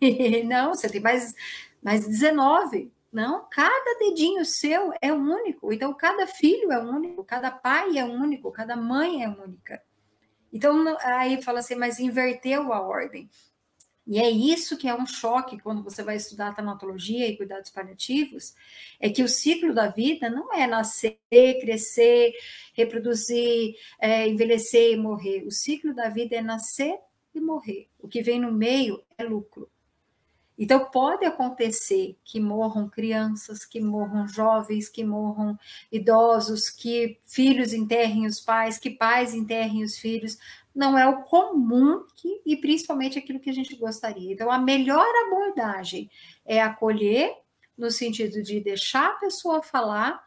não, 0.46 0.74
você 0.74 0.88
tem 0.88 1.00
mais 1.00 1.32
mais 1.80 2.08
19. 2.08 2.92
Não, 3.12 3.46
cada 3.48 3.96
dedinho 4.00 4.44
seu 4.44 4.92
é 5.00 5.12
único. 5.12 5.72
Então, 5.72 5.94
cada 5.94 6.26
filho 6.26 6.72
é 6.72 6.78
único, 6.82 7.22
cada 7.22 7.48
pai 7.48 7.96
é 7.96 8.04
único, 8.04 8.50
cada 8.50 8.74
mãe 8.74 9.22
é 9.22 9.28
única. 9.28 9.80
Então, 10.52 10.96
aí 11.00 11.40
fala 11.40 11.60
assim, 11.60 11.76
mas 11.76 12.00
inverteu 12.00 12.72
a 12.72 12.80
ordem. 12.80 13.30
E 14.06 14.18
é 14.18 14.30
isso 14.30 14.76
que 14.76 14.86
é 14.86 14.94
um 14.94 15.06
choque 15.06 15.58
quando 15.60 15.82
você 15.82 16.02
vai 16.02 16.16
estudar 16.16 16.54
tanatologia 16.54 17.26
e 17.26 17.36
cuidados 17.36 17.70
paliativos, 17.70 18.54
é 19.00 19.08
que 19.08 19.22
o 19.22 19.28
ciclo 19.28 19.72
da 19.72 19.88
vida 19.88 20.28
não 20.28 20.52
é 20.52 20.66
nascer, 20.66 21.18
crescer, 21.30 22.32
reproduzir, 22.74 23.76
é, 23.98 24.28
envelhecer 24.28 24.92
e 24.92 24.96
morrer. 24.96 25.44
O 25.46 25.50
ciclo 25.50 25.94
da 25.94 26.10
vida 26.10 26.36
é 26.36 26.42
nascer 26.42 26.98
e 27.34 27.40
morrer. 27.40 27.88
O 27.98 28.06
que 28.06 28.22
vem 28.22 28.38
no 28.38 28.52
meio 28.52 29.02
é 29.16 29.24
lucro. 29.24 29.70
Então, 30.56 30.88
pode 30.88 31.24
acontecer 31.24 32.16
que 32.24 32.38
morram 32.38 32.88
crianças, 32.88 33.64
que 33.64 33.80
morram 33.80 34.28
jovens, 34.28 34.88
que 34.88 35.02
morram 35.02 35.58
idosos, 35.90 36.70
que 36.70 37.18
filhos 37.26 37.72
enterrem 37.72 38.24
os 38.26 38.40
pais, 38.40 38.78
que 38.78 38.90
pais 38.90 39.34
enterrem 39.34 39.82
os 39.82 39.98
filhos. 39.98 40.38
Não 40.74 40.98
é 40.98 41.06
o 41.06 41.22
comum 41.22 42.04
que, 42.16 42.42
e 42.44 42.56
principalmente 42.56 43.18
aquilo 43.18 43.38
que 43.38 43.50
a 43.50 43.54
gente 43.54 43.76
gostaria. 43.76 44.32
Então, 44.32 44.50
a 44.50 44.58
melhor 44.58 45.06
abordagem 45.26 46.10
é 46.44 46.60
acolher, 46.60 47.32
no 47.76 47.90
sentido 47.90 48.42
de 48.42 48.60
deixar 48.60 49.10
a 49.10 49.16
pessoa 49.16 49.62
falar, 49.62 50.24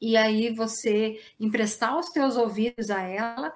e 0.00 0.16
aí 0.16 0.52
você 0.54 1.20
emprestar 1.38 1.98
os 1.98 2.08
teus 2.10 2.36
ouvidos 2.36 2.90
a 2.90 3.02
ela 3.02 3.52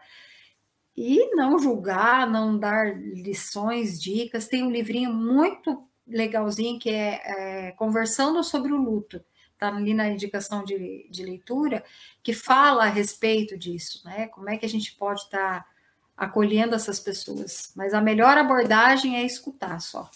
e 0.97 1.35
não 1.35 1.59
julgar, 1.59 2.31
não 2.31 2.59
dar 2.59 2.97
lições, 2.97 4.01
dicas. 4.01 4.47
Tem 4.47 4.63
um 4.63 4.71
livrinho 4.71 5.13
muito 5.13 5.89
legalzinho 6.07 6.79
que 6.79 6.91
é, 6.91 7.69
é 7.69 7.73
Conversando 7.73 8.45
sobre 8.45 8.73
o 8.73 8.77
Luto, 8.77 9.25
está 9.53 9.69
ali 9.69 9.95
na 9.95 10.09
indicação 10.09 10.63
de, 10.65 11.09
de, 11.11 11.25
leitura, 11.25 11.83
que 12.23 12.33
fala 12.33 12.85
a 12.85 12.89
respeito 12.89 13.57
disso, 13.57 14.03
né? 14.05 14.29
Como 14.29 14.51
é 14.51 14.57
que 14.57 14.67
a 14.67 14.69
gente 14.69 14.95
pode 14.95 15.23
estar 15.23 15.65
tá 15.65 15.74
acolhendo 16.17 16.75
essas 16.75 17.01
pessoas. 17.01 17.73
Mas 17.75 17.95
a 17.95 18.01
melhor 18.01 18.39
abordagem 18.39 19.17
é 19.17 19.25
escutar 19.25 19.81
só. 19.81 20.09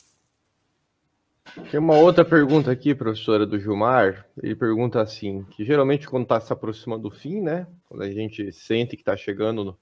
Tem 1.71 1.81
uma 1.81 1.97
outra 1.97 2.25
pergunta 2.25 2.71
aqui, 2.71 2.95
professora 2.95 3.47
do 3.47 3.59
Gilmar. 3.59 4.27
Ele 4.43 4.55
pergunta 4.55 5.01
assim: 5.01 5.45
que 5.51 5.65
geralmente 5.65 6.07
quando 6.07 6.25
está 6.25 6.41
se 6.41 6.53
aproximando 6.53 7.09
do 7.09 7.11
fim, 7.11 7.41
né? 7.41 7.67
Quando 7.87 8.03
a 8.03 8.11
gente 8.11 8.53
sente 8.53 8.97
que 8.97 9.03
está 9.03 9.17
chegando 9.17 9.65
no, 9.65 9.79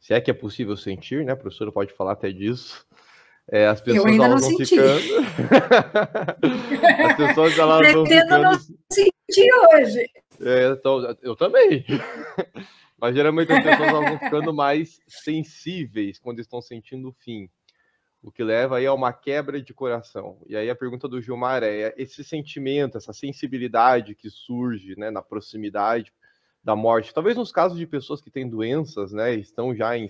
se 0.00 0.14
é 0.14 0.20
que 0.20 0.30
é 0.30 0.34
possível 0.34 0.76
sentir, 0.76 1.24
né? 1.24 1.32
A 1.32 1.36
professora 1.36 1.72
pode 1.72 1.92
falar 1.92 2.12
até 2.12 2.30
disso. 2.30 2.86
É, 3.50 3.66
as 3.66 3.80
pessoas 3.80 4.04
eu 4.04 4.10
ainda 4.10 4.28
não 4.28 4.38
vão 4.38 4.50
senti. 4.50 4.66
ficando. 4.66 4.92
as 7.06 7.16
pessoas 7.16 7.58
elas 7.58 7.92
vão 7.92 8.06
ficando. 8.06 8.42
não 8.42 8.58
senti 8.92 9.48
hoje. 9.72 10.10
É, 10.40 10.72
então, 10.72 11.16
eu 11.22 11.34
também. 11.34 11.84
Mas 13.00 13.14
geralmente 13.14 13.52
as 13.52 13.62
pessoas 13.62 13.90
vão 13.90 14.18
ficando 14.18 14.52
mais 14.52 15.00
sensíveis 15.06 16.18
quando 16.18 16.40
estão 16.40 16.60
sentindo 16.60 17.08
o 17.08 17.12
fim. 17.12 17.48
O 18.20 18.32
que 18.32 18.42
leva 18.42 18.78
aí 18.78 18.86
a 18.86 18.92
uma 18.92 19.12
quebra 19.12 19.62
de 19.62 19.72
coração. 19.72 20.42
E 20.48 20.56
aí 20.56 20.68
a 20.68 20.74
pergunta 20.74 21.06
do 21.06 21.22
Gilmar 21.22 21.62
é: 21.62 21.94
esse 21.96 22.24
sentimento, 22.24 22.98
essa 22.98 23.12
sensibilidade 23.12 24.14
que 24.14 24.28
surge 24.28 24.96
né, 24.98 25.10
na 25.10 25.22
proximidade, 25.22 26.12
da 26.68 26.76
morte. 26.76 27.14
Talvez 27.14 27.36
nos 27.36 27.50
casos 27.50 27.78
de 27.78 27.86
pessoas 27.86 28.20
que 28.20 28.30
têm 28.30 28.48
doenças, 28.48 29.12
né, 29.12 29.34
estão 29.34 29.74
já 29.74 29.96
em, 29.96 30.06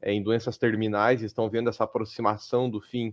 é, 0.00 0.12
em 0.12 0.22
doenças 0.22 0.56
terminais, 0.56 1.22
estão 1.22 1.50
vendo 1.50 1.68
essa 1.68 1.84
aproximação 1.84 2.70
do 2.70 2.80
fim, 2.80 3.12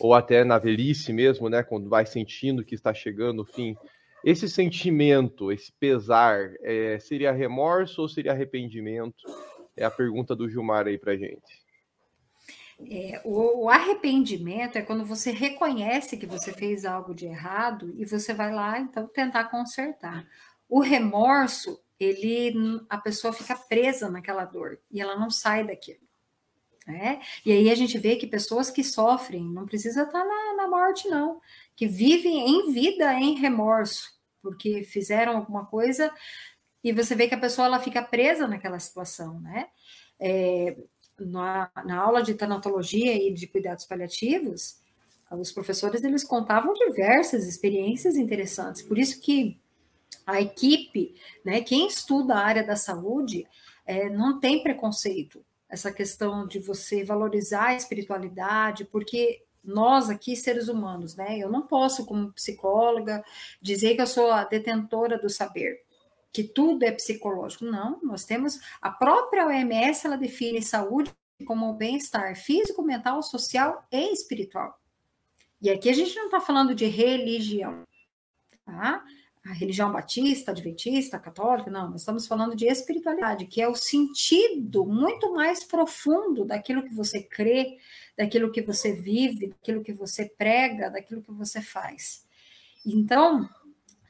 ou 0.00 0.12
até 0.12 0.42
na 0.42 0.58
velhice 0.58 1.12
mesmo, 1.12 1.48
né, 1.48 1.62
quando 1.62 1.88
vai 1.88 2.04
sentindo 2.04 2.64
que 2.64 2.74
está 2.74 2.92
chegando 2.92 3.42
o 3.42 3.44
fim. 3.44 3.76
Esse 4.24 4.48
sentimento, 4.48 5.52
esse 5.52 5.72
pesar, 5.72 6.52
é, 6.62 6.98
seria 6.98 7.32
remorso 7.32 8.02
ou 8.02 8.08
seria 8.08 8.32
arrependimento? 8.32 9.24
É 9.76 9.84
a 9.84 9.90
pergunta 9.90 10.34
do 10.34 10.48
Gilmar 10.48 10.86
aí 10.86 10.98
para 10.98 11.16
gente. 11.16 11.66
É, 12.90 13.22
o, 13.24 13.64
o, 13.64 13.70
arrependimento 13.70 14.76
é 14.76 14.82
quando 14.82 15.04
você 15.04 15.30
reconhece 15.30 16.16
que 16.16 16.26
você 16.26 16.52
fez 16.52 16.84
algo 16.84 17.14
de 17.14 17.24
errado 17.24 17.94
e 17.96 18.04
você 18.04 18.34
vai 18.34 18.52
lá, 18.52 18.78
então, 18.78 19.06
tentar 19.06 19.44
consertar. 19.44 20.26
O 20.68 20.80
remorso 20.80 21.80
ele 21.98 22.52
a 22.88 22.98
pessoa 22.98 23.32
fica 23.32 23.56
presa 23.56 24.10
naquela 24.10 24.44
dor 24.44 24.78
e 24.90 25.00
ela 25.00 25.16
não 25.18 25.30
sai 25.30 25.66
daquilo. 25.66 26.04
Né? 26.86 27.20
E 27.44 27.50
aí 27.50 27.70
a 27.70 27.74
gente 27.74 27.98
vê 27.98 28.14
que 28.14 28.28
pessoas 28.28 28.70
que 28.70 28.84
sofrem, 28.84 29.42
não 29.42 29.66
precisa 29.66 30.02
estar 30.02 30.24
na, 30.24 30.54
na 30.54 30.68
morte, 30.68 31.08
não, 31.08 31.40
que 31.76 31.86
vivem 31.86 32.48
em 32.48 32.72
vida 32.72 33.12
em 33.14 33.34
remorso, 33.34 34.08
porque 34.42 34.82
fizeram 34.82 35.36
alguma 35.36 35.66
coisa 35.66 36.10
e 36.82 36.92
você 36.92 37.14
vê 37.14 37.28
que 37.28 37.34
a 37.34 37.40
pessoa 37.40 37.66
ela 37.66 37.80
fica 37.80 38.02
presa 38.02 38.46
naquela 38.46 38.78
situação, 38.78 39.40
né? 39.40 39.68
É, 40.18 40.76
na, 41.18 41.70
na 41.84 41.98
aula 41.98 42.22
de 42.22 42.34
tanatologia 42.34 43.14
e 43.14 43.32
de 43.32 43.46
cuidados 43.46 43.84
paliativos, 43.84 44.80
os 45.30 45.50
professores 45.50 46.04
eles 46.04 46.22
contavam 46.22 46.72
diversas 46.74 47.46
experiências 47.46 48.16
interessantes. 48.16 48.82
Por 48.82 48.98
isso 48.98 49.20
que 49.20 49.58
a 50.24 50.40
equipe, 50.40 51.14
né, 51.44 51.60
quem 51.60 51.86
estuda 51.86 52.34
a 52.34 52.44
área 52.44 52.64
da 52.64 52.76
saúde, 52.76 53.46
é, 53.84 54.08
não 54.08 54.38
tem 54.38 54.62
preconceito. 54.62 55.44
Essa 55.68 55.90
questão 55.90 56.46
de 56.46 56.60
você 56.60 57.02
valorizar 57.02 57.68
a 57.68 57.74
espiritualidade, 57.74 58.84
porque 58.84 59.42
nós 59.66 60.08
aqui, 60.08 60.36
seres 60.36 60.68
humanos, 60.68 61.16
né, 61.16 61.38
eu 61.38 61.50
não 61.50 61.62
posso, 61.62 62.06
como 62.06 62.32
psicóloga, 62.32 63.24
dizer 63.60 63.96
que 63.96 64.02
eu 64.02 64.06
sou 64.06 64.30
a 64.30 64.44
detentora 64.44 65.18
do 65.18 65.28
saber, 65.28 65.82
que 66.32 66.44
tudo 66.44 66.84
é 66.84 66.92
psicológico. 66.92 67.64
Não, 67.64 67.98
nós 68.02 68.24
temos 68.24 68.58
a 68.80 68.90
própria 68.90 69.46
OMS, 69.46 70.06
ela 70.06 70.16
define 70.16 70.62
saúde 70.62 71.12
como 71.44 71.74
bem-estar 71.74 72.34
físico, 72.36 72.82
mental, 72.82 73.22
social 73.22 73.86
e 73.92 74.12
espiritual. 74.12 74.78
E 75.60 75.70
aqui 75.70 75.88
a 75.88 75.92
gente 75.92 76.14
não 76.14 76.26
está 76.26 76.40
falando 76.40 76.74
de 76.74 76.86
religião, 76.86 77.82
tá? 78.64 79.02
A 79.48 79.52
religião 79.52 79.92
batista, 79.92 80.50
adventista, 80.50 81.18
católica, 81.18 81.70
não, 81.70 81.90
nós 81.90 82.00
estamos 82.00 82.26
falando 82.26 82.56
de 82.56 82.66
espiritualidade, 82.66 83.46
que 83.46 83.62
é 83.62 83.68
o 83.68 83.76
sentido 83.76 84.84
muito 84.84 85.32
mais 85.32 85.62
profundo 85.62 86.44
daquilo 86.44 86.82
que 86.82 86.92
você 86.92 87.22
crê, 87.22 87.78
daquilo 88.18 88.50
que 88.50 88.60
você 88.60 88.92
vive, 88.92 89.48
daquilo 89.48 89.84
que 89.84 89.92
você 89.92 90.28
prega, 90.36 90.90
daquilo 90.90 91.22
que 91.22 91.30
você 91.30 91.62
faz. 91.62 92.24
Então, 92.84 93.48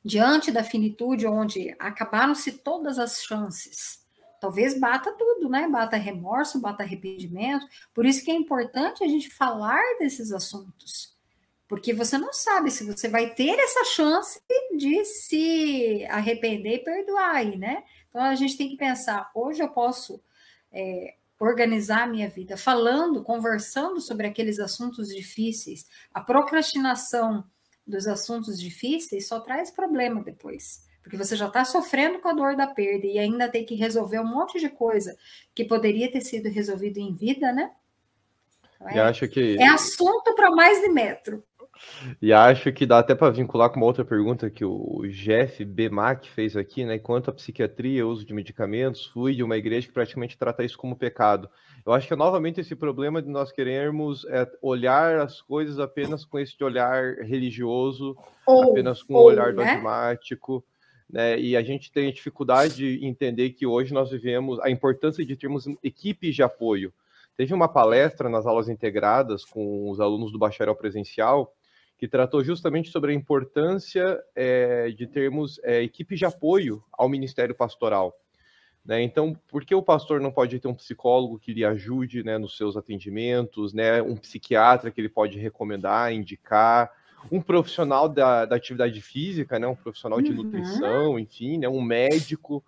diante 0.03 0.51
da 0.51 0.64
finitude, 0.64 1.26
onde 1.26 1.74
acabaram-se 1.78 2.53
todas 2.53 2.99
as 2.99 3.22
chances, 3.22 4.03
talvez 4.41 4.78
bata 4.78 5.12
tudo, 5.12 5.51
né? 5.51 5.68
Bata 5.68 5.97
remorso, 5.97 6.61
bata 6.61 6.82
arrependimento. 6.82 7.66
Por 7.93 8.07
isso 8.07 8.24
que 8.24 8.30
é 8.30 8.34
importante 8.34 9.05
a 9.05 9.09
gente 9.09 9.28
falar 9.28 9.82
desses 9.99 10.32
assuntos 10.32 11.16
porque 11.69 11.93
você 11.93 12.17
não 12.17 12.33
sabe 12.33 12.71
se 12.71 12.85
você 12.85 13.09
vai 13.09 13.35
ter 13.35 13.59
essa 13.59 13.85
chance 13.85 14.41
de 14.77 15.05
se 15.05 16.07
arrepender 16.09 16.75
e 16.75 16.85
perdoar 16.85 17.35
aí, 17.35 17.57
né? 17.57 17.83
Então 18.09 18.23
a 18.23 18.35
gente 18.35 18.57
tem 18.57 18.69
que 18.69 18.77
pensar, 18.77 19.31
hoje 19.35 19.62
eu 19.62 19.69
posso 19.69 20.23
é, 20.73 21.17
organizar 21.39 22.05
a 22.05 22.07
minha 22.07 22.29
vida 22.29 22.57
falando, 22.57 23.23
conversando 23.23 24.01
sobre 24.01 24.27
aqueles 24.27 24.59
assuntos 24.59 25.09
difíceis. 25.09 25.87
A 26.14 26.21
procrastinação 26.21 27.45
dos 27.87 28.07
assuntos 28.07 28.59
difíceis 28.59 29.29
só 29.29 29.41
traz 29.41 29.71
problema 29.71 30.23
depois. 30.23 30.85
Porque 31.03 31.17
você 31.17 31.37
já 31.37 31.47
está 31.47 31.64
sofrendo 31.64 32.19
com 32.19 32.29
a 32.29 32.33
dor 32.33 32.57
da 32.57 32.67
perda 32.67 33.07
e 33.07 33.19
ainda 33.19 33.49
tem 33.49 33.64
que 33.64 33.77
resolver 33.77 34.19
um 34.19 34.27
monte 34.27 34.59
de 34.59 34.69
coisa 34.69 35.17
que 35.55 35.64
poderia 35.64 36.11
ter 36.11 36.21
sido 36.21 36.49
resolvido 36.49 36.99
em 36.99 37.12
vida, 37.12 37.53
né? 37.53 37.71
Então, 38.77 38.89
é, 38.89 39.01
acho 39.01 39.29
que... 39.29 39.57
é 39.57 39.69
assunto 39.69 40.35
para 40.35 40.51
mais 40.51 40.81
de 40.81 40.89
metro. 40.89 41.45
E 42.20 42.33
acho 42.33 42.72
que 42.72 42.87
dá 42.87 42.99
até 42.99 43.14
para 43.14 43.33
vincular 43.33 43.70
com 43.70 43.77
uma 43.77 43.87
outra 43.87 44.05
pergunta 44.05 44.51
que 44.51 44.64
o 44.64 45.03
Jeff 45.09 45.64
Bemac 45.64 46.29
fez 46.31 46.57
aqui, 46.57 46.85
né? 46.85 46.99
Quanto 46.99 47.31
à 47.31 47.33
psiquiatria, 47.33 48.07
uso 48.07 48.24
de 48.24 48.35
medicamentos, 48.35 49.07
fui 49.07 49.35
de 49.35 49.43
uma 49.43 49.57
igreja 49.57 49.87
que 49.87 49.93
praticamente 49.93 50.39
trata 50.39 50.64
isso 50.64 50.79
como 50.79 50.97
pecado. 50.97 51.49
Eu 51.85 51.93
acho 51.93 52.07
que 52.07 52.14
é 52.14 52.16
novamente 52.16 52.61
esse 52.61 52.74
problema 52.74 53.22
de 53.22 53.29
nós 53.29 53.53
querermos 53.53 54.24
é, 54.27 54.47
olhar 54.61 55.20
as 55.20 55.41
coisas 55.41 55.79
apenas 55.79 56.24
com 56.24 56.39
esse 56.39 56.62
olhar 56.62 57.16
religioso, 57.18 58.16
ou, 58.47 58.70
apenas 58.70 59.03
com 59.03 59.14
o 59.14 59.18
um 59.18 59.22
olhar 59.22 59.53
né? 59.53 59.74
dogmático. 59.74 60.64
Né? 61.09 61.39
E 61.39 61.57
a 61.57 61.62
gente 61.62 61.93
tem 61.93 62.12
dificuldade 62.12 62.74
de 62.74 63.07
entender 63.07 63.51
que 63.51 63.66
hoje 63.66 63.95
nós 63.95 64.11
vivemos 64.11 64.59
a 64.61 64.70
importância 64.70 65.24
de 65.24 65.37
termos 65.37 65.66
equipes 65.83 66.35
de 66.35 66.43
apoio. 66.43 66.93
Teve 67.37 67.53
uma 67.53 67.68
palestra 67.68 68.29
nas 68.29 68.47
aulas 68.47 68.68
integradas 68.68 69.45
com 69.45 69.91
os 69.91 70.01
alunos 70.01 70.33
do 70.33 70.39
bacharel 70.39 70.74
presencial 70.74 71.55
que 71.99 72.07
tratou 72.07 72.44
justamente 72.44 72.90
sobre 72.90 73.12
a 73.12 73.14
importância 73.14 74.22
é, 74.34 74.90
de 74.90 75.07
termos 75.07 75.59
é, 75.62 75.82
equipes 75.82 76.18
de 76.18 76.24
apoio 76.24 76.82
ao 76.92 77.09
Ministério 77.09 77.55
Pastoral. 77.55 78.14
Né? 78.84 79.03
Então, 79.03 79.36
por 79.49 79.64
que 79.64 79.74
o 79.74 79.82
pastor 79.82 80.20
não 80.20 80.30
pode 80.30 80.61
ter 80.61 80.68
um 80.68 80.74
psicólogo 80.74 81.38
que 81.38 81.53
lhe 81.53 81.64
ajude 81.64 82.22
né, 82.22 82.38
nos 82.38 82.57
seus 82.57 82.76
atendimentos, 82.76 83.72
né? 83.72 84.01
um 84.01 84.16
psiquiatra 84.16 84.90
que 84.90 85.01
ele 85.01 85.09
pode 85.09 85.38
recomendar, 85.38 86.12
indicar, 86.12 86.90
um 87.32 87.40
profissional 87.40 88.09
da, 88.09 88.44
da 88.44 88.55
atividade 88.55 89.01
física, 89.01 89.59
né? 89.59 89.66
um 89.66 89.74
profissional 89.74 90.20
de 90.20 90.30
uhum. 90.30 90.44
nutrição, 90.44 91.18
enfim, 91.18 91.59
né? 91.59 91.68
um 91.68 91.82
médico, 91.82 92.62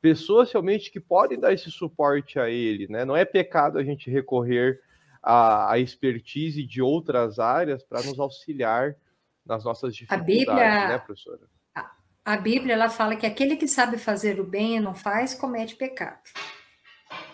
pessoas 0.00 0.52
realmente 0.52 0.92
que 0.92 1.00
podem 1.00 1.40
dar 1.40 1.52
esse 1.52 1.70
suporte 1.70 2.38
a 2.38 2.48
ele. 2.48 2.86
Né? 2.86 3.04
Não 3.04 3.16
é 3.16 3.24
pecado 3.24 3.78
a 3.78 3.82
gente 3.82 4.08
recorrer 4.08 4.80
a, 5.24 5.72
a 5.72 5.78
expertise 5.78 6.62
de 6.62 6.82
outras 6.82 7.38
áreas 7.38 7.82
para 7.82 8.02
nos 8.02 8.20
auxiliar 8.20 8.94
nas 9.44 9.64
nossas 9.64 9.96
dificuldades, 9.96 10.36
Bíblia, 10.38 10.88
né, 10.88 10.98
professora? 10.98 11.40
A, 11.74 11.90
a 12.24 12.36
Bíblia 12.36 12.74
ela 12.74 12.90
fala 12.90 13.16
que 13.16 13.24
aquele 13.24 13.56
que 13.56 13.66
sabe 13.66 13.96
fazer 13.96 14.38
o 14.38 14.44
bem 14.44 14.76
e 14.76 14.80
não 14.80 14.94
faz, 14.94 15.34
comete 15.34 15.76
pecado. 15.76 16.20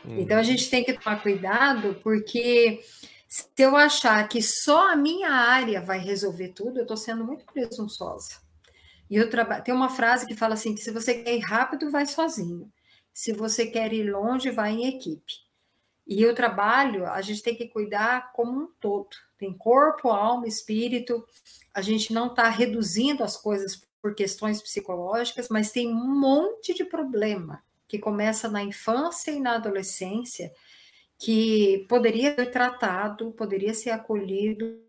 Hum. 0.04 0.20
Então 0.20 0.38
a 0.38 0.42
gente 0.44 0.70
tem 0.70 0.84
que 0.84 0.92
tomar 0.92 1.20
cuidado, 1.20 1.98
porque 2.00 2.80
se 3.28 3.48
eu 3.58 3.76
achar 3.76 4.26
que 4.28 4.40
só 4.40 4.92
a 4.92 4.96
minha 4.96 5.30
área 5.30 5.80
vai 5.80 5.98
resolver 5.98 6.50
tudo, 6.50 6.78
eu 6.78 6.82
estou 6.82 6.96
sendo 6.96 7.24
muito 7.24 7.44
presunçosa. 7.44 8.40
E 9.10 9.16
eu 9.16 9.28
trabalho. 9.28 9.64
Tem 9.64 9.74
uma 9.74 9.88
frase 9.88 10.26
que 10.26 10.36
fala 10.36 10.54
assim: 10.54 10.76
que 10.76 10.80
se 10.80 10.92
você 10.92 11.14
quer 11.14 11.36
ir 11.36 11.40
rápido, 11.40 11.90
vai 11.90 12.06
sozinho. 12.06 12.70
Se 13.12 13.32
você 13.32 13.66
quer 13.66 13.92
ir 13.92 14.08
longe, 14.08 14.50
vai 14.52 14.70
em 14.70 14.86
equipe. 14.86 15.49
E 16.10 16.26
o 16.26 16.34
trabalho, 16.34 17.06
a 17.06 17.22
gente 17.22 17.40
tem 17.40 17.54
que 17.54 17.68
cuidar 17.68 18.32
como 18.32 18.62
um 18.62 18.68
todo. 18.80 19.10
Tem 19.38 19.56
corpo, 19.56 20.08
alma, 20.08 20.48
espírito. 20.48 21.24
A 21.72 21.80
gente 21.80 22.12
não 22.12 22.26
está 22.26 22.48
reduzindo 22.48 23.22
as 23.22 23.36
coisas 23.36 23.80
por 24.02 24.12
questões 24.16 24.60
psicológicas, 24.60 25.48
mas 25.48 25.70
tem 25.70 25.86
um 25.88 26.18
monte 26.18 26.74
de 26.74 26.84
problema 26.84 27.62
que 27.86 27.96
começa 27.96 28.48
na 28.48 28.60
infância 28.60 29.30
e 29.30 29.38
na 29.38 29.54
adolescência 29.54 30.52
que 31.16 31.86
poderia 31.88 32.34
ser 32.34 32.50
tratado, 32.50 33.30
poderia 33.32 33.74
ser 33.74 33.90
acolhido, 33.90 34.80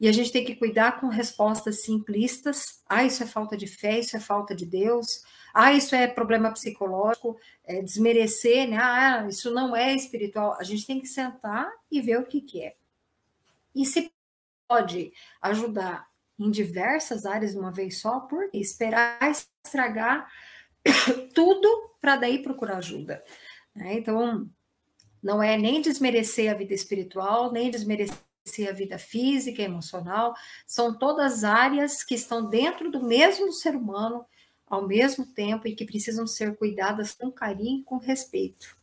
e 0.00 0.08
a 0.08 0.12
gente 0.12 0.32
tem 0.32 0.44
que 0.44 0.56
cuidar 0.56 0.98
com 0.98 1.08
respostas 1.08 1.82
simplistas. 1.82 2.80
Ah, 2.88 3.04
isso 3.04 3.22
é 3.22 3.26
falta 3.26 3.56
de 3.56 3.66
fé, 3.66 4.00
isso 4.00 4.16
é 4.16 4.20
falta 4.20 4.54
de 4.56 4.64
Deus. 4.64 5.22
Ah, 5.60 5.72
isso 5.72 5.92
é 5.92 6.06
problema 6.06 6.52
psicológico, 6.52 7.36
é 7.64 7.82
desmerecer, 7.82 8.68
né? 8.68 8.78
Ah, 8.80 9.26
isso 9.28 9.50
não 9.50 9.74
é 9.74 9.92
espiritual. 9.92 10.56
A 10.56 10.62
gente 10.62 10.86
tem 10.86 11.00
que 11.00 11.08
sentar 11.08 11.68
e 11.90 12.00
ver 12.00 12.20
o 12.20 12.26
que, 12.26 12.40
que 12.40 12.62
é. 12.62 12.76
E 13.74 13.84
se 13.84 14.08
pode 14.68 15.12
ajudar 15.42 16.06
em 16.38 16.48
diversas 16.48 17.26
áreas 17.26 17.54
de 17.54 17.58
uma 17.58 17.72
vez 17.72 18.00
só, 18.00 18.20
por 18.20 18.48
esperar 18.54 19.18
estragar 19.64 20.30
tudo 21.34 21.68
para 22.00 22.14
daí 22.14 22.40
procurar 22.40 22.76
ajuda. 22.76 23.20
Né? 23.74 23.94
Então, 23.94 24.48
não 25.20 25.42
é 25.42 25.56
nem 25.58 25.82
desmerecer 25.82 26.52
a 26.52 26.54
vida 26.54 26.72
espiritual, 26.72 27.50
nem 27.50 27.68
desmerecer 27.68 28.16
a 28.68 28.72
vida 28.72 28.96
física, 28.96 29.60
emocional, 29.60 30.36
são 30.64 30.96
todas 30.96 31.42
áreas 31.42 32.04
que 32.04 32.14
estão 32.14 32.48
dentro 32.48 32.92
do 32.92 33.02
mesmo 33.02 33.52
ser 33.52 33.74
humano 33.74 34.24
ao 34.70 34.86
mesmo 34.86 35.26
tempo 35.26 35.68
e 35.68 35.74
que 35.74 35.84
precisam 35.84 36.26
ser 36.26 36.56
cuidadas 36.56 37.12
com 37.12 37.30
carinho 37.30 37.80
e 37.80 37.84
com 37.84 37.98
respeito. 37.98 38.77